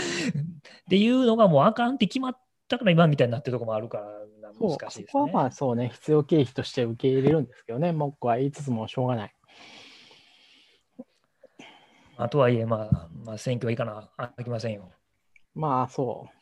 [0.89, 2.37] ていうのがもうあかんって決まっ
[2.67, 4.05] たから今みたいになってるとこもあるから、
[4.59, 5.33] 難しいですそこはね。
[5.33, 9.35] まあそうね、必要経費として受け入れるんですけどね、文句は言いつつもしょうがない。
[12.17, 14.89] あとはいえ、まあ、まあ、選挙はいかなあきませんよ。
[15.53, 16.35] まあそう。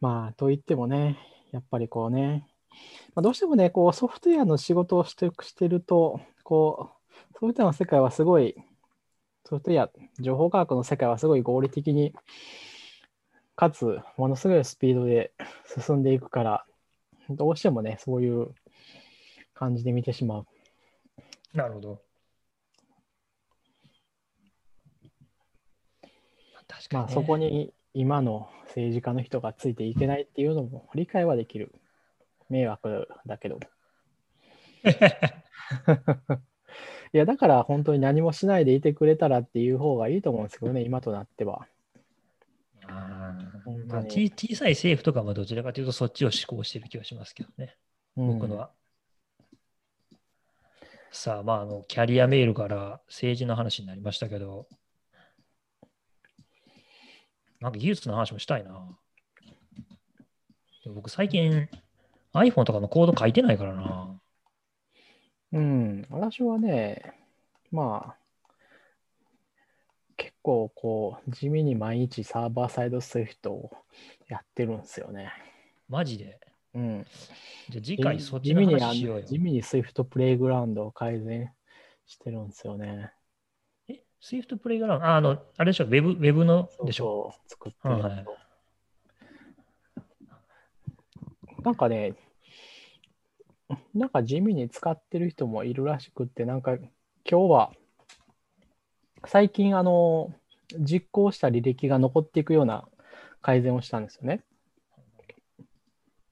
[0.00, 1.18] まあと言ってもね、
[1.52, 2.46] やっぱりこうね、
[3.14, 6.90] まあ、どうしてもね、こうソフトウェアの仕事をしてしてると、こ
[7.34, 8.54] う、ソフトウェアの世界はすごい、
[9.44, 9.90] ソフトウェア、
[10.20, 12.14] 情報科学の世界はすごい合理的に、
[13.56, 15.32] かつ、ものすごいスピードで
[15.78, 16.66] 進んでいくから、
[17.28, 18.54] どうしてもね、そういう
[19.54, 20.46] 感じで見てしまう。
[21.54, 22.02] なるほど。
[26.66, 27.04] 確かに、ね。
[27.04, 31.74] まあそこに今の政治家の人がついていけないっていうのも理解はできる。
[32.52, 33.58] 迷惑だけど。
[37.14, 41.66] いや、だから本当に何もしないでいてくれたらっていう方がいいと思うんですけどね、今となっては。
[42.86, 43.34] あ
[43.86, 47.76] まあ、ち小さい政府とかはどちらかというとそっちを志向してる気がしますけどね、
[48.16, 48.70] うん僕のは。
[51.10, 54.66] さあ、まああの、キャリアメールから政治の話になりましたけど、
[57.60, 58.98] なんか技術の話もしたいな。
[60.86, 61.68] 僕最近
[62.34, 64.20] iPhone とかのコード書いてないからな。
[65.52, 67.12] うん、私はね、
[67.70, 68.16] まあ、
[70.16, 73.70] 結構こう、地味に毎日サーバーサイド Swift を
[74.28, 75.32] やってるんですよね。
[75.88, 76.40] マジで？
[76.74, 77.06] うん。
[77.68, 79.38] じゃあ次回そっちの話しようよ地。
[79.38, 81.52] 味に Swift Playground を改善
[82.06, 83.12] してるんですよね。
[83.88, 85.06] え、Swift プレイグラウンド？
[85.06, 86.70] ああの、あれでしょ、ウェブ、ウェブの？
[86.86, 87.34] でしょ？
[87.36, 88.24] そう作ってるはい
[91.62, 92.14] なんかね、
[93.94, 96.88] なんか地味に使ってる人もいるらしくって、なんか今
[97.24, 97.72] 日は
[99.26, 100.32] 最近あの
[100.78, 102.88] 実行した履歴が残っていくような
[103.40, 104.42] 改善をしたんですよね。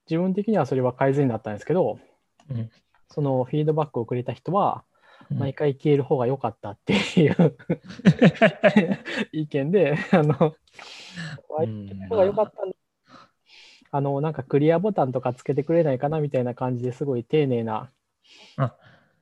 [0.09, 1.99] 自分的にはそれは改善だったんですけど、
[2.49, 2.69] うん。
[3.09, 4.83] そのフィードバックをくれた人は、
[5.29, 5.37] うん。
[5.39, 7.35] 毎回消える方が良かったっていう
[9.31, 10.55] 意見で、あの、消
[11.63, 12.75] える方が良かったんだ
[13.91, 17.91] あの、なんかクリアボタンとかつけてくれないかなみたいな感じですごい丁寧な、
[18.57, 18.73] あ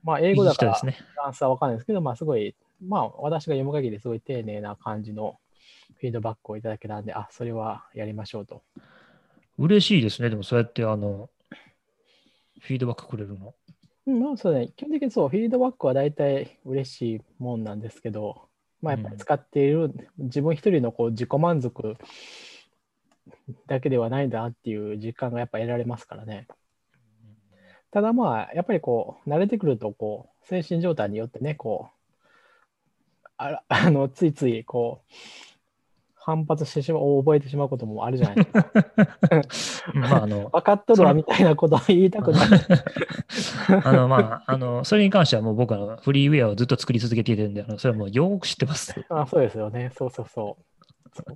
[0.04, 0.74] まあ英語だから。
[0.74, 0.88] フ
[1.18, 2.56] ランスはわかんないですけど、まあすごい、
[2.86, 5.38] まあ私が読む限りすごい丁寧な感じの
[6.00, 8.62] フィードバックをいただけたんで、あ、それはやりましょうと。
[9.58, 10.30] 嬉しいですね。
[10.30, 11.30] でもそうやってあの、
[12.62, 13.54] フィードバックくれるの。
[14.06, 18.44] うん、まあそうね、基本的にそう、フィードバックは大体嬉しいもんなんですけど、
[18.82, 21.98] まあやっぱり使っている、自分一人のこう自己満足
[23.68, 26.48] だけではないんだなっていう実感がやっぱ得られますからね。
[27.92, 32.00] ただまあ、やっぱりこう、慣れてくると、こう、精神状態によってね、こう、
[33.38, 35.14] あら あの、ついつい、こう、
[36.16, 39.92] 反発してしまう、覚えてしまうこともあるじゃないですか。
[39.96, 42.50] まあ、あの、 分かっとるわみたいなことは言いたくない。
[43.84, 48.94] あの、まあ、あの、それに関してはもう僕はフリーウェアをずっと作り続けているんで、あのそれはもうよく知ってます。
[49.10, 49.92] あそうですよね。
[49.96, 50.64] そうそうそう。
[51.14, 51.36] そう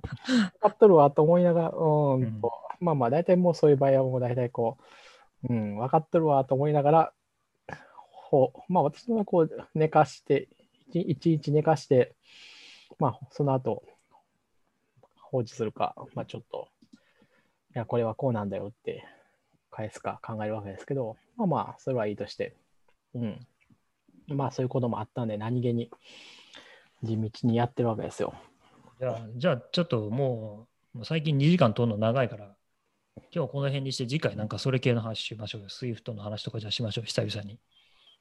[0.60, 2.40] かっとるわと思いながら、うん、うん
[2.80, 4.78] まあまあ、大体もうそういう場合はもう大体こ
[5.48, 7.12] う、うん、分かっとるわと思いながら、
[8.10, 10.48] ほうまあ私はこう寝かして、
[10.92, 12.14] 一一日寝かして、
[12.98, 13.82] まあその後
[15.34, 16.68] 放置するか、まあちょっと、
[17.74, 19.04] いや、これはこうなんだよって
[19.70, 22.54] 返すか考えるわけですけど、まあまあ、それはいいとして、
[23.14, 23.46] うん。
[24.28, 25.90] まあそういうこともあったんで、何気に
[27.02, 28.34] 地道にやってるわけですよ。
[29.04, 32.56] じゃあ、じゃあちょっともう、最近2時間撮るの長いから、
[33.16, 35.68] 今日はこの辺にして次回なんかそれ系の話しましょうよ。
[35.68, 37.58] Swift の話とかじゃあしましょう、久々に。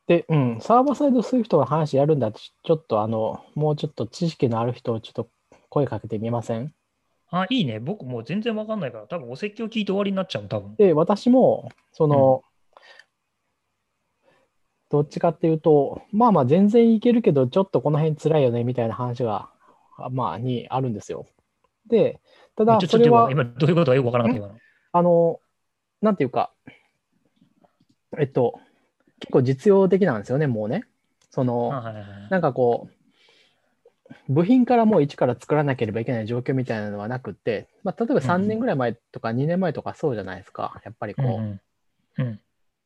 [0.07, 5.29] で、うん、サーバーサイドスイフトの話やるんだと、ちょっとあの、もうちょっと知識のある人をちょっと
[5.69, 6.73] 声かけてみません？
[7.31, 7.79] あ、いいね。
[7.79, 10.75] 僕もう全然わかんないから、多分お説教聞いて終わりになっちゃう、多分。
[10.75, 12.43] で、私も、その、
[14.91, 19.52] どっちかっていうと、まあまあ全然いけるけど、ちょっとこの辺辛いよねみたいな話が、あ
[20.11, 21.27] まあ、にあるんですよ。
[21.87, 22.19] で、
[22.55, 24.55] ただそれは、今、どういうことかよくわからなかった。
[24.93, 25.39] あの、
[26.01, 26.51] なんていうか、
[28.17, 28.59] えっと、
[29.19, 30.83] 結構実用的なんですよね、もうね。
[31.29, 31.71] そあの、
[32.29, 41.61] なんかこう、部品からもう一から作らなければいけない状況みたいなのはなくって、まあ、例えば3年ぐらい前とか2年前とかそうじゃないですか、やっぱりこう、うん
[42.17, 42.39] うん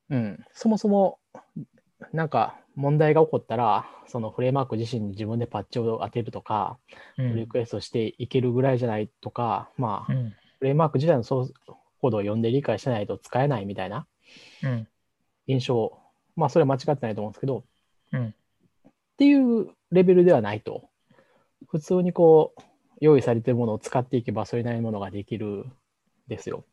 [0.10, 1.20] うん、そもそも
[2.14, 6.78] なんか問題が起こったら、そのフレームワーク自身に自分でパッチを当てるとか、
[7.18, 11.54] うんリクエストしていけるぐらいじゃないとか、まあ、うんフレームワーク自体のソース
[12.00, 14.08] コードを読んで理解してないと使えないみたいな
[14.64, 14.88] うん
[15.48, 15.98] 印象、
[16.36, 17.64] まあ、それは間違ってないと思うんですけど、
[18.14, 18.34] うんっ
[19.18, 20.90] ていうレベルではないと。
[21.70, 22.62] 普通にこう、
[23.02, 25.74] 用意されてるものを使っていけば、それなりのものができるん
[26.28, 26.66] ですよ。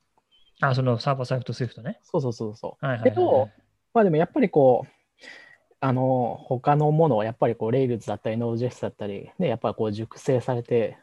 [0.61, 2.01] あ、そのサーバーサイド Swift ね。
[2.03, 2.87] そうそうそうそう。
[2.87, 3.49] はいはいはいけど、
[3.95, 4.94] まあでもやっぱりこう、
[5.85, 10.97] あの、他のものをやっぱりこう、Rails だったり、Node.js だったり、ね、やっぱりこう、熟成されて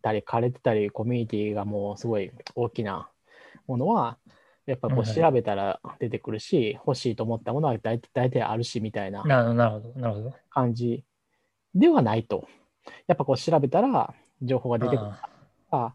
[0.00, 3.10] たり、枯れてたり、コミュニティがもうすごい大きな
[3.66, 4.16] ものは、
[4.64, 9.22] やっぱりこう調べたら出てくるし、欲しいと思ったものは大体あるしみたいな。
[10.48, 11.04] 感じ
[11.74, 12.48] ではないと。
[13.06, 15.10] やっぱこう調べたら情報が出てくる。
[15.72, 15.92] あ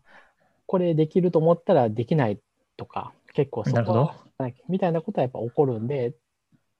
[0.67, 2.39] これできると思ったらできない
[2.75, 3.93] とか、結構そこ
[4.37, 6.13] はみたいなことはやっぱ起こるんで、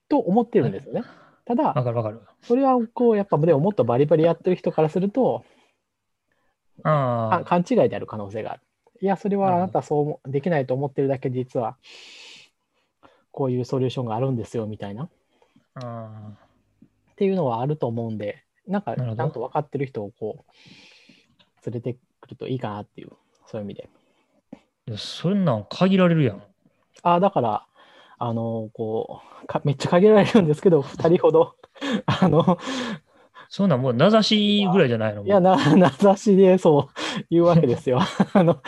[0.09, 1.03] と思ってるんですよね。
[1.45, 2.21] たわだ、かるわかる。
[2.41, 5.45] それはこう、やっぱでももっとバリバリやってる人からすると、
[6.83, 8.61] あか勘違いである可能性がある。
[9.01, 11.77] いや、それはあなたそうできないと思ってるだけで、実は
[13.31, 15.03] こういうソリューションがあるんですよみたいな。
[15.03, 15.09] っ
[15.75, 16.31] あ
[17.15, 23.11] ていうのはあると思うんで、なんかちゃんと分かってる人をこう、連れてくるといいかなっていう、
[23.45, 23.89] そういう意味で。
[24.87, 26.43] いやそんなん限られるやん。
[27.03, 27.65] ああ、だから、
[28.19, 31.55] あの、こうか、めっちゃ限られるんですけど、 2人ほど、
[32.05, 32.57] あの、
[33.49, 35.23] そんなんもう名指しぐらいじゃないの？
[35.25, 37.99] いや、な、名指しでそう言うわけですよ。
[38.33, 38.61] あの、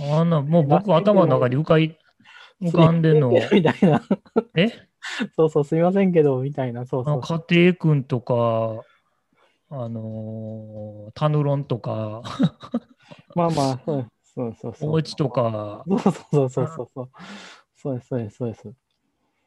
[0.00, 1.96] あんな、もう僕頭の中に浮かい
[2.62, 3.30] 浮かんでんの？
[3.52, 4.02] みたいな。
[4.56, 4.68] え？
[5.36, 7.20] そうそう、すみませんけど、みたいな、そうそう。
[7.20, 8.82] 家庭君とか、
[9.70, 12.22] あのータヌロンとか、
[13.34, 14.90] まあまあ、そうそうそうそう。
[14.90, 17.10] おうちとか、そうそうそうそうそう。
[17.76, 18.72] そうです、そうです、そうです。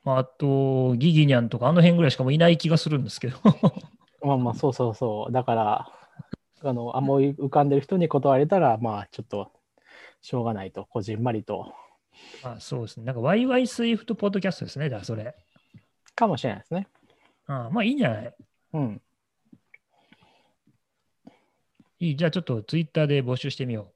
[0.05, 3.37] あと、ギギニャンとか、あの辺ぐらいしかもういない気がするんですけど。
[4.21, 5.31] まあまあ、そうそうそう。
[5.31, 5.91] だから、
[6.61, 9.51] あの、思い浮かんでる人に断れたら、まあ、ちょっと、
[10.21, 11.73] しょうがないと、こじんまりと、
[12.43, 13.05] あそうですね。
[13.05, 14.89] なんか、ワイワイスイフトポッドキャストですね。
[14.89, 15.35] じゃあ、それ。
[16.15, 16.87] かもしれないですね。
[17.47, 18.35] あまあ、いいんじゃない？
[18.73, 19.01] うん。
[21.99, 23.93] いい、じゃあちょっとツイッターで募集してみよう。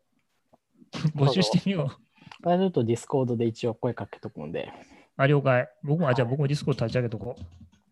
[1.16, 2.44] 募集してみよう。
[2.44, 4.72] これちょっと Discord で一応声かけとくんで。
[5.16, 5.70] あ、了解。
[5.84, 7.44] 僕も、あ、じゃあ僕も Discord 立ち上げとこう。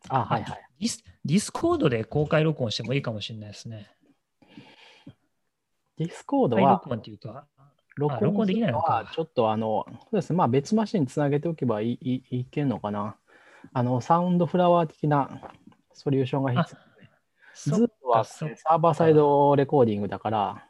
[0.10, 0.62] あ、はいはい。
[0.80, 3.90] ディス Discord で公開録音してもいいかもしれないですね。
[5.98, 7.48] Discord は録音っていうか、
[7.96, 13.16] 録録音音するできないのかちょっとあの、そうですね、まあ別マシンにつなげておけばいいいいいけんのかな。
[13.74, 15.42] あの、 Soundflower 的な
[15.94, 16.86] ソリューションが必要。
[17.78, 20.68] Zoom は server side recording だから、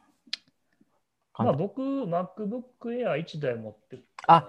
[1.38, 4.48] まあ僕、MacBook Air 1台持ってるあ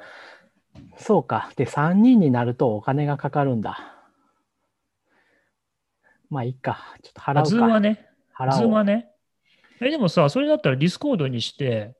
[0.98, 1.50] そうか。
[1.56, 3.92] で、3人になるとお金がかかるんだ。
[6.28, 6.96] まあいいか。
[7.02, 7.44] ちょっと払うか。
[7.44, 8.06] Zoom はね、
[8.36, 9.10] 払おう Zoom はね。
[9.80, 11.94] え、でもさ、それだったら Discord にして、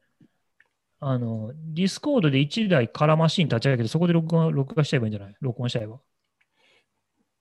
[1.01, 5.35] あの、 Discord で1台空マシン立ち上げて、そこで録画録画しちゃえばいいんじゃない？
[5.41, 6.01] 録音しちゃえば。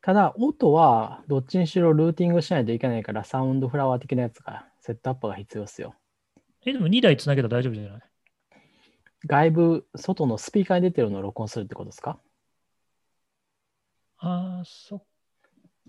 [0.01, 5.95] ただ、音はどっちにしろルーティングしないといけないから、 Soundflower 的なやつが、セットアップが必要ですよ。
[6.65, 8.01] え、でも2台つなげたら大丈夫じゃない？
[9.27, 12.19] 外部、外のスピーカーに出てるのを録音するってことですか？
[14.17, 15.03] ああ、そっ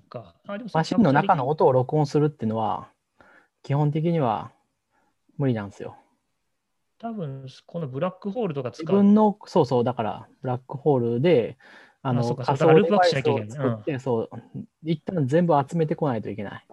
[0.08, 0.34] か。
[0.46, 2.88] あでもそマシンの中の音音を録音するっていうのは、
[3.62, 4.52] 基本的には
[5.38, 5.96] 無理なんですよ。
[6.98, 8.96] 多分、このブラックホールとか使自う。
[8.96, 11.58] 分の、そうそう、だから、ブラックホールで、
[12.02, 14.30] あの、あそうかそうからループバックしなきゃいけない作って、そう、
[14.82, 16.66] 一旦全部集めてこないといけない。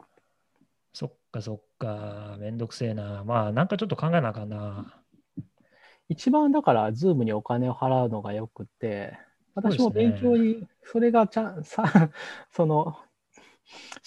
[1.34, 2.38] かそっか。
[2.40, 3.24] めんどくせえな。
[3.26, 5.04] まあ、なんかちょっと考えなあかんな。
[6.08, 9.18] 一番だから、ズームにお金を払うのがよくて、
[9.56, 11.84] 私も勉強に、それがちゃん、さ、
[12.52, 12.96] その、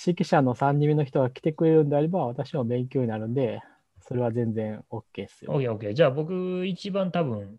[0.06, 3.60] 指揮者の3人目の人が来てくれるんであれば、私も勉強になるんで、
[4.00, 5.52] それは全然 OK ですよ。
[5.52, 5.94] OK、OK。
[5.94, 7.58] じゃあ僕、一番多分、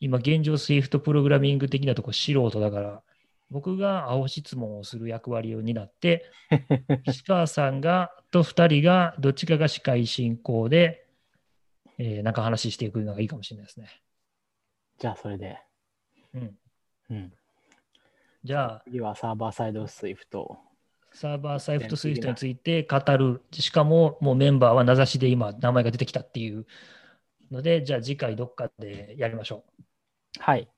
[0.00, 3.02] 今現状 Swift プログラミング的なとこ素人だから、
[3.50, 6.24] 僕が青質問をする役割を担って、
[7.04, 11.06] 石川さんがと2人がどっちかが司会進行で、
[11.98, 13.88] えーなんか話していくのがいいかもしれないですね。
[14.98, 15.58] じゃあ、それで。
[16.34, 16.58] うん。
[17.10, 17.32] うん。
[18.44, 20.58] じゃあ、次はサーバーサイドスイフト。
[21.12, 23.42] サーバーサイド Swift について語る。
[23.52, 26.66] しかも、もうメンバーは名指しで今、名前が出てきたっていう
[27.50, 29.64] ので、じゃあ次回どっかでやりましょ
[30.38, 30.68] はい。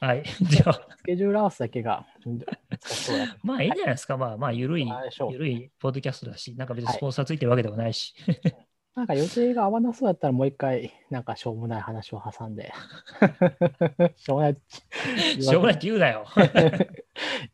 [0.00, 0.04] う。
[0.04, 0.22] はい。
[0.42, 2.06] じゃあ、スケジュール合わせだけが
[3.42, 4.16] まあいいんじゃないですか。
[4.16, 4.88] まあまあ、ゆるい
[5.30, 8.14] ゆるいポッドキャストだし、なんか別にはいスポンサーついてるわけでもないし。
[8.94, 12.72] なんか予定が合わなそうだったらもう一回、なんかしょうもない話を挟んで。
[14.14, 14.56] しょうもない。
[15.42, 16.24] しょうもないって言うなよ。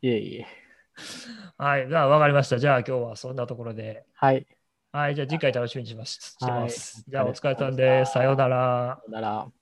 [0.03, 0.45] いえいえ。
[1.57, 1.87] はい。
[1.87, 2.59] じゃあ、わかりました。
[2.59, 4.05] じゃあ、今日はそんなところで。
[4.13, 4.45] はい。
[4.91, 5.15] はい。
[5.15, 6.37] じゃあ、次回楽しみにします。
[6.39, 7.03] しはいます。
[7.07, 8.13] じゃあ、お疲れ様です。
[8.13, 8.99] さようなら。
[8.99, 9.60] さよなら。